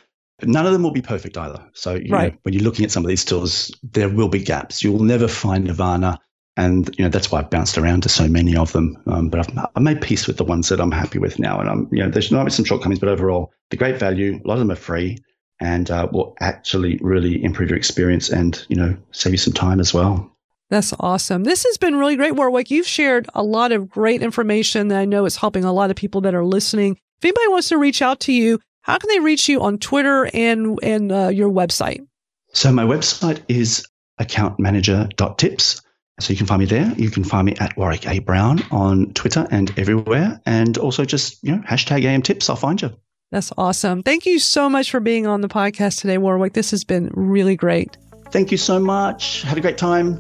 none 0.42 0.66
of 0.66 0.74
them 0.74 0.84
will 0.84 0.92
be 0.92 1.04
perfect 1.04 1.38
either. 1.38 1.64
So 1.74 1.94
right. 1.94 2.34
know, 2.34 2.38
when 2.42 2.54
you're 2.54 2.64
looking 2.64 2.84
at 2.84 2.92
some 2.92 3.06
of 3.06 3.10
these 3.10 3.24
tools, 3.24 3.72
there 3.84 4.10
will 4.10 4.30
be 4.30 4.44
gaps. 4.44 4.84
You 4.84 4.92
will 4.92 5.04
never 5.04 5.28
find 5.28 5.66
Nirvana 5.66 6.20
and 6.58 6.94
you 6.98 7.06
know 7.06 7.10
that's 7.10 7.32
why 7.32 7.40
I've 7.40 7.50
bounced 7.50 7.78
around 7.78 8.04
to 8.04 8.10
so 8.10 8.28
many 8.28 8.56
of 8.56 8.72
them. 8.72 9.02
Um, 9.08 9.30
but 9.30 9.40
I've, 9.40 9.68
I've, 9.76 9.84
made 9.84 10.02
peace 10.02 10.28
with 10.28 10.38
the 10.38 10.44
ones 10.44 10.70
that 10.70 10.82
I'm 10.82 10.92
happy 10.92 11.20
with 11.20 11.40
now. 11.40 11.60
And 11.60 11.70
I'm 11.70 11.88
you 11.92 12.04
know 12.04 12.10
there's 12.10 12.32
not 12.32 12.52
some 12.52 12.66
shortcomings, 12.66 13.00
but 13.00 13.10
overall 13.10 13.52
the 13.70 13.78
great 13.78 13.98
value. 13.98 14.40
A 14.44 14.48
lot 14.48 14.56
of 14.56 14.60
them 14.60 14.72
are 14.72 14.76
free 14.76 15.18
and 15.60 15.90
uh, 15.90 16.08
will 16.12 16.36
actually 16.40 16.98
really 17.02 17.42
improve 17.44 17.70
your 17.70 17.78
experience 17.78 18.30
and 18.30 18.66
you 18.68 18.76
know 18.76 18.98
save 19.12 19.34
you 19.34 19.38
some 19.38 19.54
time 19.54 19.80
as 19.80 19.94
well. 19.94 20.30
That's 20.70 20.94
awesome. 21.00 21.44
This 21.44 21.66
has 21.66 21.78
been 21.78 21.98
really 21.98 22.16
great, 22.16 22.36
Warwick. 22.36 22.72
You've 22.72 22.88
shared 22.88 23.28
a 23.36 23.44
lot 23.44 23.74
of 23.74 23.90
great 23.90 24.22
information 24.22 24.88
that 24.88 25.00
I 25.00 25.06
know 25.06 25.26
is 25.26 25.36
helping 25.36 25.66
a 25.66 25.74
lot 25.74 25.90
of 25.90 25.98
people 25.98 26.22
that 26.22 26.34
are 26.34 26.46
listening. 26.46 26.94
If 26.94 27.26
anybody 27.26 27.48
wants 27.50 27.70
to 27.70 27.78
reach 27.78 28.02
out 28.02 28.22
to 28.22 28.34
you, 28.34 28.60
how 28.82 28.98
can 28.98 29.10
they 29.10 29.20
reach 29.20 29.50
you 29.50 29.62
on 29.62 29.78
Twitter 29.78 30.30
and 30.34 30.80
and 30.82 31.12
uh, 31.12 31.28
your 31.28 31.50
website? 31.50 32.06
So 32.54 32.72
my 32.72 32.84
website 32.84 33.42
is 33.48 33.86
accountmanager.tips. 34.20 35.82
So 36.22 36.32
you 36.32 36.38
can 36.38 36.48
find 36.48 36.60
me 36.60 36.66
there. 36.66 36.94
You 36.98 37.10
can 37.10 37.24
find 37.24 37.46
me 37.46 37.56
at 37.60 37.76
Warwick 37.76 38.08
A. 38.08 38.20
Brown 38.20 38.62
on 38.72 39.12
Twitter 39.14 39.48
and 39.52 39.78
everywhere. 39.78 40.40
And 40.46 40.78
also 40.78 41.04
just, 41.04 41.44
you 41.44 41.56
know, 41.56 41.62
hashtag 41.64 42.04
AM 42.04 42.22
tips. 42.22 42.50
I'll 42.50 42.56
find 42.56 42.82
you. 42.82 42.92
That's 43.32 43.52
awesome. 43.58 44.04
Thank 44.04 44.26
you 44.26 44.40
so 44.40 44.70
much 44.70 44.92
for 44.92 45.00
being 45.00 45.26
on 45.26 45.42
the 45.42 45.48
podcast 45.48 46.02
today, 46.02 46.18
Warwick. 46.18 46.54
This 46.54 46.72
has 46.72 46.84
been 46.84 47.10
really 47.14 47.56
great. 47.56 47.98
Thank 48.30 48.52
you 48.52 48.58
so 48.58 48.80
much. 48.80 49.42
Had 49.42 49.58
a 49.58 49.62
great 49.62 49.78
time. 49.78 50.20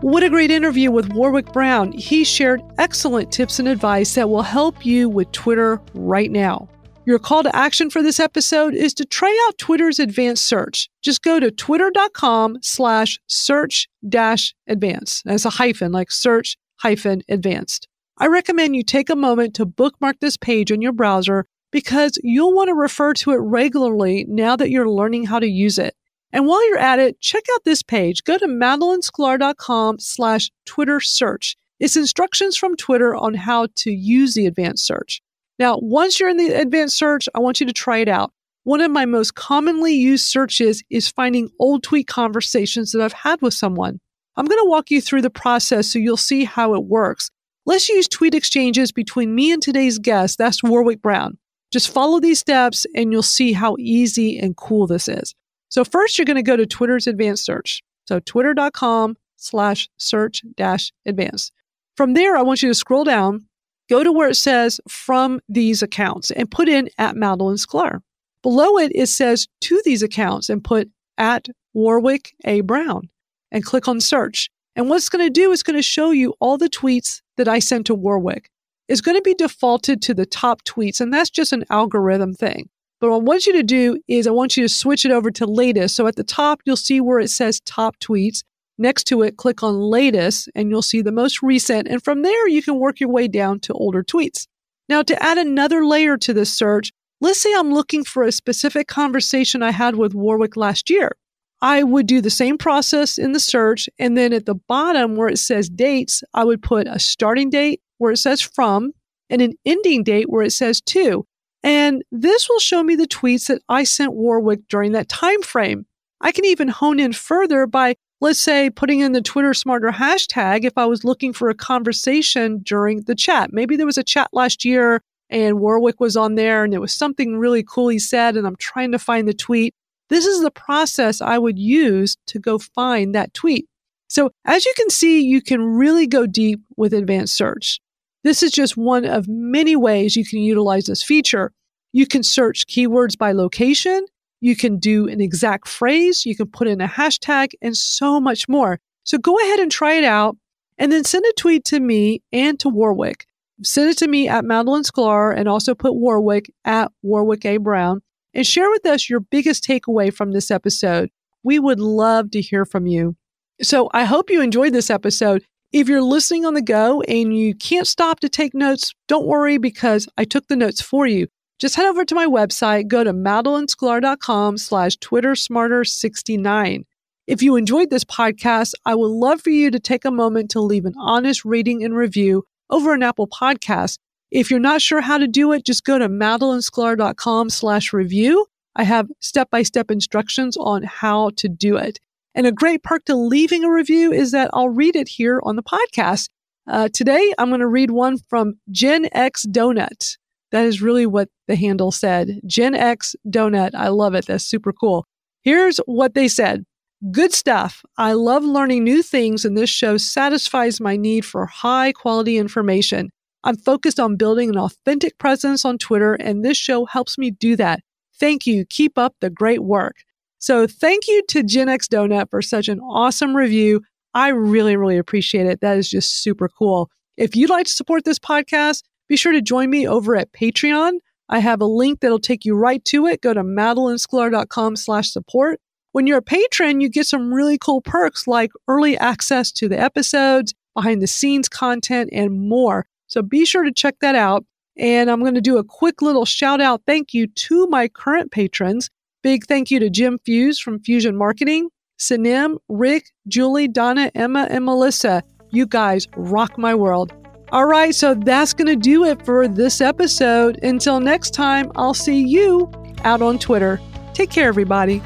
What 0.00 0.22
a 0.22 0.28
great 0.28 0.50
interview 0.50 0.90
with 0.90 1.10
Warwick 1.14 1.52
Brown. 1.52 1.92
He 1.92 2.24
shared 2.24 2.60
excellent 2.78 3.32
tips 3.32 3.58
and 3.58 3.68
advice 3.68 4.14
that 4.16 4.28
will 4.28 4.42
help 4.42 4.84
you 4.84 5.08
with 5.08 5.32
Twitter 5.32 5.80
right 5.94 6.30
now. 6.30 6.68
Your 7.06 7.18
call 7.18 7.42
to 7.42 7.54
action 7.54 7.90
for 7.90 8.02
this 8.02 8.18
episode 8.18 8.72
is 8.72 8.94
to 8.94 9.04
try 9.04 9.46
out 9.46 9.58
Twitter's 9.58 9.98
advanced 9.98 10.46
search. 10.46 10.88
Just 11.02 11.20
go 11.20 11.38
to 11.38 11.50
twitter.com 11.50 12.58
slash 12.62 13.20
search 13.26 13.88
dash 14.08 14.54
advanced. 14.66 15.22
That's 15.26 15.44
a 15.44 15.50
hyphen, 15.50 15.92
like 15.92 16.10
search 16.10 16.56
hyphen 16.76 17.22
advanced. 17.28 17.88
I 18.16 18.28
recommend 18.28 18.74
you 18.74 18.82
take 18.82 19.10
a 19.10 19.16
moment 19.16 19.54
to 19.56 19.66
bookmark 19.66 20.20
this 20.20 20.38
page 20.38 20.70
in 20.70 20.80
your 20.80 20.92
browser 20.92 21.44
because 21.70 22.18
you'll 22.22 22.54
want 22.54 22.68
to 22.68 22.74
refer 22.74 23.12
to 23.14 23.32
it 23.32 23.40
regularly 23.40 24.24
now 24.26 24.56
that 24.56 24.70
you're 24.70 24.88
learning 24.88 25.24
how 25.26 25.40
to 25.40 25.46
use 25.46 25.76
it. 25.76 25.94
And 26.32 26.46
while 26.46 26.66
you're 26.70 26.78
at 26.78 27.00
it, 27.00 27.20
check 27.20 27.42
out 27.52 27.64
this 27.64 27.82
page. 27.82 28.24
Go 28.24 28.38
to 28.38 28.46
madalynsklar.com 28.46 29.98
slash 29.98 30.50
Twitter 30.64 31.00
search. 31.00 31.54
It's 31.78 31.96
instructions 31.96 32.56
from 32.56 32.76
Twitter 32.76 33.14
on 33.14 33.34
how 33.34 33.68
to 33.76 33.90
use 33.90 34.32
the 34.32 34.46
advanced 34.46 34.86
search. 34.86 35.20
Now, 35.58 35.78
once 35.80 36.18
you're 36.18 36.28
in 36.28 36.36
the 36.36 36.52
advanced 36.52 36.96
search, 36.96 37.28
I 37.34 37.38
want 37.38 37.60
you 37.60 37.66
to 37.66 37.72
try 37.72 37.98
it 37.98 38.08
out. 38.08 38.32
One 38.64 38.80
of 38.80 38.90
my 38.90 39.04
most 39.04 39.34
commonly 39.34 39.94
used 39.94 40.26
searches 40.26 40.82
is 40.90 41.08
finding 41.08 41.50
old 41.58 41.82
tweet 41.82 42.06
conversations 42.06 42.92
that 42.92 43.02
I've 43.02 43.12
had 43.12 43.42
with 43.42 43.54
someone. 43.54 44.00
I'm 44.36 44.46
going 44.46 44.62
to 44.62 44.68
walk 44.68 44.90
you 44.90 45.00
through 45.00 45.22
the 45.22 45.30
process 45.30 45.92
so 45.92 45.98
you'll 45.98 46.16
see 46.16 46.44
how 46.44 46.74
it 46.74 46.84
works. 46.84 47.30
Let's 47.66 47.88
use 47.88 48.08
tweet 48.08 48.34
exchanges 48.34 48.90
between 48.90 49.34
me 49.34 49.52
and 49.52 49.62
today's 49.62 49.98
guest. 49.98 50.38
That's 50.38 50.62
Warwick 50.62 51.02
Brown. 51.02 51.38
Just 51.72 51.90
follow 51.90 52.20
these 52.20 52.38
steps 52.38 52.86
and 52.94 53.12
you'll 53.12 53.22
see 53.22 53.52
how 53.52 53.76
easy 53.78 54.38
and 54.38 54.56
cool 54.56 54.86
this 54.86 55.08
is. 55.08 55.34
So 55.68 55.84
first 55.84 56.18
you're 56.18 56.26
going 56.26 56.36
to 56.36 56.42
go 56.42 56.56
to 56.56 56.66
Twitter's 56.66 57.06
advanced 57.06 57.44
search. 57.44 57.82
So 58.06 58.20
twitter.com 58.20 59.16
slash 59.36 59.88
search 59.96 60.42
dash 60.56 60.92
advanced. 61.06 61.52
From 61.96 62.14
there, 62.14 62.36
I 62.36 62.42
want 62.42 62.62
you 62.62 62.68
to 62.68 62.74
scroll 62.74 63.04
down 63.04 63.46
go 63.88 64.02
to 64.02 64.12
where 64.12 64.28
it 64.28 64.36
says 64.36 64.80
from 64.88 65.40
these 65.48 65.82
accounts 65.82 66.30
and 66.30 66.50
put 66.50 66.68
in 66.68 66.88
at 66.98 67.16
Madalyn 67.16 67.58
Sklar. 67.58 68.00
Below 68.42 68.78
it, 68.78 68.92
it 68.94 69.06
says 69.06 69.46
to 69.62 69.80
these 69.84 70.02
accounts 70.02 70.48
and 70.48 70.62
put 70.62 70.90
at 71.18 71.48
Warwick 71.72 72.34
A. 72.44 72.60
Brown 72.60 73.08
and 73.50 73.64
click 73.64 73.88
on 73.88 74.00
search. 74.00 74.50
And 74.76 74.88
what 74.88 74.96
it's 74.96 75.08
going 75.08 75.24
to 75.24 75.30
do 75.30 75.52
is 75.52 75.62
going 75.62 75.76
to 75.76 75.82
show 75.82 76.10
you 76.10 76.34
all 76.40 76.58
the 76.58 76.68
tweets 76.68 77.22
that 77.36 77.48
I 77.48 77.58
sent 77.58 77.86
to 77.86 77.94
Warwick. 77.94 78.50
It's 78.88 79.00
going 79.00 79.16
to 79.16 79.22
be 79.22 79.34
defaulted 79.34 80.02
to 80.02 80.14
the 80.14 80.26
top 80.26 80.62
tweets, 80.64 81.00
and 81.00 81.12
that's 81.12 81.30
just 81.30 81.52
an 81.52 81.64
algorithm 81.70 82.34
thing. 82.34 82.68
But 83.00 83.10
what 83.10 83.16
I 83.16 83.20
want 83.20 83.46
you 83.46 83.52
to 83.54 83.62
do 83.62 84.00
is 84.08 84.26
I 84.26 84.30
want 84.30 84.56
you 84.56 84.64
to 84.64 84.68
switch 84.68 85.04
it 85.04 85.12
over 85.12 85.30
to 85.30 85.46
latest. 85.46 85.96
So 85.96 86.06
at 86.06 86.16
the 86.16 86.24
top, 86.24 86.60
you'll 86.64 86.76
see 86.76 87.00
where 87.00 87.18
it 87.18 87.30
says 87.30 87.60
top 87.60 87.98
tweets. 87.98 88.42
Next 88.76 89.04
to 89.04 89.22
it, 89.22 89.36
click 89.36 89.62
on 89.62 89.78
latest 89.78 90.48
and 90.54 90.70
you'll 90.70 90.82
see 90.82 91.02
the 91.02 91.12
most 91.12 91.42
recent. 91.42 91.88
And 91.88 92.02
from 92.02 92.22
there, 92.22 92.48
you 92.48 92.62
can 92.62 92.78
work 92.78 93.00
your 93.00 93.10
way 93.10 93.28
down 93.28 93.60
to 93.60 93.72
older 93.74 94.02
tweets. 94.02 94.46
Now, 94.88 95.02
to 95.02 95.22
add 95.22 95.38
another 95.38 95.84
layer 95.84 96.16
to 96.18 96.34
this 96.34 96.52
search, 96.52 96.90
let's 97.20 97.40
say 97.40 97.54
I'm 97.54 97.72
looking 97.72 98.04
for 98.04 98.24
a 98.24 98.32
specific 98.32 98.88
conversation 98.88 99.62
I 99.62 99.70
had 99.70 99.96
with 99.96 100.14
Warwick 100.14 100.56
last 100.56 100.90
year. 100.90 101.16
I 101.62 101.82
would 101.82 102.06
do 102.06 102.20
the 102.20 102.30
same 102.30 102.58
process 102.58 103.16
in 103.16 103.32
the 103.32 103.40
search. 103.40 103.88
And 103.98 104.18
then 104.18 104.32
at 104.32 104.44
the 104.44 104.54
bottom 104.54 105.16
where 105.16 105.28
it 105.28 105.38
says 105.38 105.70
dates, 105.70 106.22
I 106.34 106.44
would 106.44 106.62
put 106.62 106.86
a 106.86 106.98
starting 106.98 107.48
date 107.48 107.80
where 107.98 108.12
it 108.12 108.18
says 108.18 108.42
from 108.42 108.92
and 109.30 109.40
an 109.40 109.54
ending 109.64 110.02
date 110.02 110.28
where 110.28 110.42
it 110.42 110.52
says 110.52 110.80
to. 110.82 111.26
And 111.62 112.02
this 112.12 112.48
will 112.48 112.58
show 112.58 112.82
me 112.82 112.94
the 112.94 113.06
tweets 113.06 113.46
that 113.46 113.62
I 113.70 113.84
sent 113.84 114.12
Warwick 114.12 114.68
during 114.68 114.92
that 114.92 115.08
time 115.08 115.40
frame. 115.40 115.86
I 116.20 116.30
can 116.32 116.44
even 116.44 116.68
hone 116.68 117.00
in 117.00 117.14
further 117.14 117.66
by 117.66 117.94
let's 118.20 118.40
say 118.40 118.70
putting 118.70 119.00
in 119.00 119.12
the 119.12 119.20
Twitter 119.20 119.54
Smarter 119.54 119.90
hashtag 119.90 120.64
if 120.64 120.76
I 120.76 120.86
was 120.86 121.04
looking 121.04 121.32
for 121.32 121.48
a 121.48 121.54
conversation 121.54 122.60
during 122.62 123.02
the 123.02 123.14
chat. 123.14 123.52
Maybe 123.52 123.76
there 123.76 123.86
was 123.86 123.98
a 123.98 124.04
chat 124.04 124.28
last 124.32 124.64
year 124.64 125.00
and 125.30 125.60
Warwick 125.60 126.00
was 126.00 126.16
on 126.16 126.34
there 126.34 126.64
and 126.64 126.72
there 126.72 126.80
was 126.80 126.92
something 126.92 127.38
really 127.38 127.62
cool 127.62 127.88
he 127.88 127.98
said, 127.98 128.36
and 128.36 128.46
I'm 128.46 128.56
trying 128.56 128.92
to 128.92 128.98
find 128.98 129.26
the 129.26 129.34
tweet. 129.34 129.74
This 130.10 130.26
is 130.26 130.42
the 130.42 130.50
process 130.50 131.20
I 131.20 131.38
would 131.38 131.58
use 131.58 132.16
to 132.26 132.38
go 132.38 132.58
find 132.58 133.14
that 133.14 133.34
tweet. 133.34 133.66
So 134.08 134.30
as 134.44 134.64
you 134.64 134.72
can 134.76 134.90
see, 134.90 135.22
you 135.22 135.42
can 135.42 135.62
really 135.62 136.06
go 136.06 136.26
deep 136.26 136.60
with 136.76 136.92
advanced 136.92 137.34
search. 137.34 137.80
This 138.22 138.42
is 138.42 138.52
just 138.52 138.76
one 138.76 139.04
of 139.04 139.28
many 139.28 139.76
ways 139.76 140.16
you 140.16 140.24
can 140.24 140.38
utilize 140.38 140.84
this 140.86 141.02
feature. 141.02 141.52
You 141.92 142.06
can 142.06 142.22
search 142.22 142.66
keywords 142.66 143.18
by 143.18 143.32
location. 143.32 144.06
You 144.44 144.54
can 144.54 144.76
do 144.76 145.08
an 145.08 145.22
exact 145.22 145.66
phrase, 145.66 146.26
you 146.26 146.36
can 146.36 146.48
put 146.48 146.68
in 146.68 146.82
a 146.82 146.86
hashtag, 146.86 147.52
and 147.62 147.74
so 147.74 148.20
much 148.20 148.46
more. 148.46 148.78
So 149.02 149.16
go 149.16 149.38
ahead 149.40 149.58
and 149.58 149.72
try 149.72 149.94
it 149.94 150.04
out 150.04 150.36
and 150.76 150.92
then 150.92 151.02
send 151.02 151.24
a 151.24 151.32
tweet 151.38 151.64
to 151.64 151.80
me 151.80 152.20
and 152.30 152.60
to 152.60 152.68
Warwick. 152.68 153.24
Send 153.62 153.88
it 153.88 153.96
to 154.00 154.06
me 154.06 154.28
at 154.28 154.44
Madalyn 154.44 154.84
Sklar 154.84 155.34
and 155.34 155.48
also 155.48 155.74
put 155.74 155.94
Warwick 155.94 156.52
at 156.66 156.92
Warwick 157.00 157.46
A. 157.46 157.56
Brown 157.56 158.02
and 158.34 158.46
share 158.46 158.68
with 158.68 158.84
us 158.84 159.08
your 159.08 159.20
biggest 159.20 159.64
takeaway 159.64 160.12
from 160.12 160.32
this 160.32 160.50
episode. 160.50 161.08
We 161.42 161.58
would 161.58 161.80
love 161.80 162.30
to 162.32 162.42
hear 162.42 162.66
from 162.66 162.86
you. 162.86 163.16
So 163.62 163.88
I 163.94 164.04
hope 164.04 164.28
you 164.28 164.42
enjoyed 164.42 164.74
this 164.74 164.90
episode. 164.90 165.42
If 165.72 165.88
you're 165.88 166.02
listening 166.02 166.44
on 166.44 166.52
the 166.52 166.60
go 166.60 167.00
and 167.00 167.34
you 167.34 167.54
can't 167.54 167.86
stop 167.86 168.20
to 168.20 168.28
take 168.28 168.52
notes, 168.52 168.92
don't 169.08 169.26
worry 169.26 169.56
because 169.56 170.06
I 170.18 170.24
took 170.24 170.48
the 170.48 170.56
notes 170.56 170.82
for 170.82 171.06
you 171.06 171.28
just 171.64 171.76
head 171.76 171.86
over 171.86 172.04
to 172.04 172.14
my 172.14 172.26
website, 172.26 172.88
go 172.88 173.02
to 173.02 173.14
madalynsklar.com 173.14 174.58
slash 174.58 174.98
twittersmarter69. 174.98 176.84
If 177.26 177.40
you 177.40 177.56
enjoyed 177.56 177.88
this 177.88 178.04
podcast, 178.04 178.74
I 178.84 178.94
would 178.94 179.10
love 179.10 179.40
for 179.40 179.48
you 179.48 179.70
to 179.70 179.80
take 179.80 180.04
a 180.04 180.10
moment 180.10 180.50
to 180.50 180.60
leave 180.60 180.84
an 180.84 180.92
honest 180.98 181.42
rating 181.42 181.82
and 181.82 181.96
review 181.96 182.44
over 182.68 182.92
an 182.92 183.02
Apple 183.02 183.26
podcast. 183.26 183.96
If 184.30 184.50
you're 184.50 184.60
not 184.60 184.82
sure 184.82 185.00
how 185.00 185.16
to 185.16 185.26
do 185.26 185.52
it, 185.52 185.64
just 185.64 185.84
go 185.84 185.98
to 185.98 186.06
madalynsklar.com 186.06 187.48
slash 187.48 187.94
review. 187.94 188.44
I 188.76 188.82
have 188.82 189.08
step-by-step 189.20 189.90
instructions 189.90 190.58
on 190.58 190.82
how 190.82 191.30
to 191.36 191.48
do 191.48 191.78
it. 191.78 191.98
And 192.34 192.46
a 192.46 192.52
great 192.52 192.82
perk 192.82 193.06
to 193.06 193.16
leaving 193.16 193.64
a 193.64 193.72
review 193.72 194.12
is 194.12 194.32
that 194.32 194.50
I'll 194.52 194.68
read 194.68 194.96
it 194.96 195.08
here 195.08 195.40
on 195.44 195.56
the 195.56 195.62
podcast. 195.62 196.28
Uh, 196.66 196.90
today, 196.92 197.32
I'm 197.38 197.48
going 197.48 197.60
to 197.60 197.66
read 197.66 197.90
one 197.90 198.18
from 198.18 198.58
Gen 198.70 199.08
X 199.12 199.46
Donut. 199.46 200.18
That 200.54 200.66
is 200.66 200.80
really 200.80 201.04
what 201.04 201.30
the 201.48 201.56
handle 201.56 201.90
said. 201.90 202.40
Gen 202.46 202.76
X 202.76 203.16
Donut. 203.28 203.74
I 203.74 203.88
love 203.88 204.14
it. 204.14 204.26
That's 204.26 204.44
super 204.44 204.72
cool. 204.72 205.04
Here's 205.42 205.78
what 205.86 206.14
they 206.14 206.28
said. 206.28 206.62
Good 207.10 207.32
stuff. 207.32 207.84
I 207.98 208.12
love 208.12 208.44
learning 208.44 208.84
new 208.84 209.02
things, 209.02 209.44
and 209.44 209.58
this 209.58 209.68
show 209.68 209.96
satisfies 209.96 210.80
my 210.80 210.94
need 210.94 211.24
for 211.24 211.46
high 211.46 211.90
quality 211.90 212.38
information. 212.38 213.10
I'm 213.42 213.56
focused 213.56 213.98
on 213.98 214.14
building 214.14 214.48
an 214.48 214.56
authentic 214.56 215.18
presence 215.18 215.64
on 215.64 215.76
Twitter, 215.76 216.14
and 216.14 216.44
this 216.44 216.56
show 216.56 216.84
helps 216.84 217.18
me 217.18 217.32
do 217.32 217.56
that. 217.56 217.80
Thank 218.20 218.46
you. 218.46 218.64
Keep 218.64 218.96
up 218.96 219.16
the 219.20 219.30
great 219.30 219.64
work. 219.64 219.96
So, 220.38 220.68
thank 220.68 221.08
you 221.08 221.24
to 221.30 221.42
Gen 221.42 221.68
X 221.68 221.88
Donut 221.88 222.30
for 222.30 222.42
such 222.42 222.68
an 222.68 222.78
awesome 222.78 223.34
review. 223.34 223.80
I 224.14 224.28
really, 224.28 224.76
really 224.76 224.98
appreciate 224.98 225.46
it. 225.46 225.62
That 225.62 225.78
is 225.78 225.90
just 225.90 226.22
super 226.22 226.48
cool. 226.48 226.90
If 227.16 227.34
you'd 227.34 227.50
like 227.50 227.66
to 227.66 227.72
support 227.72 228.04
this 228.04 228.20
podcast, 228.20 228.82
be 229.08 229.16
sure 229.16 229.32
to 229.32 229.42
join 229.42 229.70
me 229.70 229.86
over 229.86 230.16
at 230.16 230.32
Patreon. 230.32 230.98
I 231.28 231.38
have 231.38 231.60
a 231.60 231.66
link 231.66 232.00
that'll 232.00 232.18
take 232.18 232.44
you 232.44 232.54
right 232.54 232.84
to 232.86 233.06
it. 233.06 233.22
Go 233.22 233.32
to 233.32 233.42
madalynsklar.com 233.42 234.76
slash 234.76 235.10
support. 235.10 235.60
When 235.92 236.06
you're 236.06 236.18
a 236.18 236.22
patron, 236.22 236.80
you 236.80 236.88
get 236.88 237.06
some 237.06 237.32
really 237.32 237.56
cool 237.56 237.80
perks 237.80 238.26
like 238.26 238.50
early 238.66 238.98
access 238.98 239.52
to 239.52 239.68
the 239.68 239.78
episodes, 239.78 240.52
behind 240.74 241.00
the 241.00 241.06
scenes 241.06 241.48
content, 241.48 242.10
and 242.12 242.48
more. 242.48 242.86
So 243.06 243.22
be 243.22 243.44
sure 243.44 243.62
to 243.62 243.72
check 243.72 243.96
that 244.00 244.14
out. 244.14 244.44
And 244.76 245.08
I'm 245.08 245.20
going 245.20 245.36
to 245.36 245.40
do 245.40 245.56
a 245.56 245.64
quick 245.64 246.02
little 246.02 246.24
shout 246.24 246.60
out 246.60 246.82
thank 246.84 247.14
you 247.14 247.28
to 247.28 247.68
my 247.68 247.86
current 247.86 248.32
patrons. 248.32 248.90
Big 249.22 249.46
thank 249.46 249.70
you 249.70 249.78
to 249.78 249.88
Jim 249.88 250.18
Fuse 250.24 250.58
from 250.58 250.80
Fusion 250.80 251.16
Marketing, 251.16 251.68
Sanim, 251.98 252.58
Rick, 252.68 253.06
Julie, 253.28 253.68
Donna, 253.68 254.10
Emma, 254.14 254.48
and 254.50 254.64
Melissa. 254.64 255.22
You 255.50 255.66
guys 255.66 256.08
rock 256.16 256.58
my 256.58 256.74
world. 256.74 257.12
All 257.54 257.66
right, 257.66 257.94
so 257.94 258.14
that's 258.14 258.52
going 258.52 258.66
to 258.66 258.74
do 258.74 259.04
it 259.04 259.24
for 259.24 259.46
this 259.46 259.80
episode. 259.80 260.58
Until 260.64 260.98
next 260.98 261.30
time, 261.34 261.70
I'll 261.76 261.94
see 261.94 262.20
you 262.20 262.68
out 263.04 263.22
on 263.22 263.38
Twitter. 263.38 263.80
Take 264.12 264.30
care, 264.30 264.48
everybody. 264.48 265.00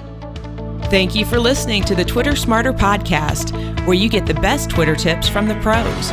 Thank 0.84 1.14
you 1.14 1.26
for 1.26 1.38
listening 1.38 1.82
to 1.84 1.94
the 1.94 2.06
Twitter 2.06 2.34
Smarter 2.34 2.72
podcast, 2.72 3.54
where 3.86 3.98
you 3.98 4.08
get 4.08 4.24
the 4.24 4.32
best 4.32 4.70
Twitter 4.70 4.96
tips 4.96 5.28
from 5.28 5.46
the 5.46 5.56
pros. 5.56 6.06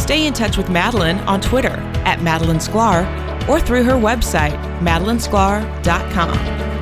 Stay 0.00 0.26
in 0.26 0.32
touch 0.32 0.56
with 0.56 0.68
Madalyn 0.68 1.22
on 1.26 1.42
Twitter 1.42 1.76
at 2.06 2.20
Madalyn 2.20 2.56
Sklar 2.56 3.06
or 3.46 3.60
through 3.60 3.84
her 3.84 3.96
website, 3.96 4.58
madalynsklar.com. 4.80 6.75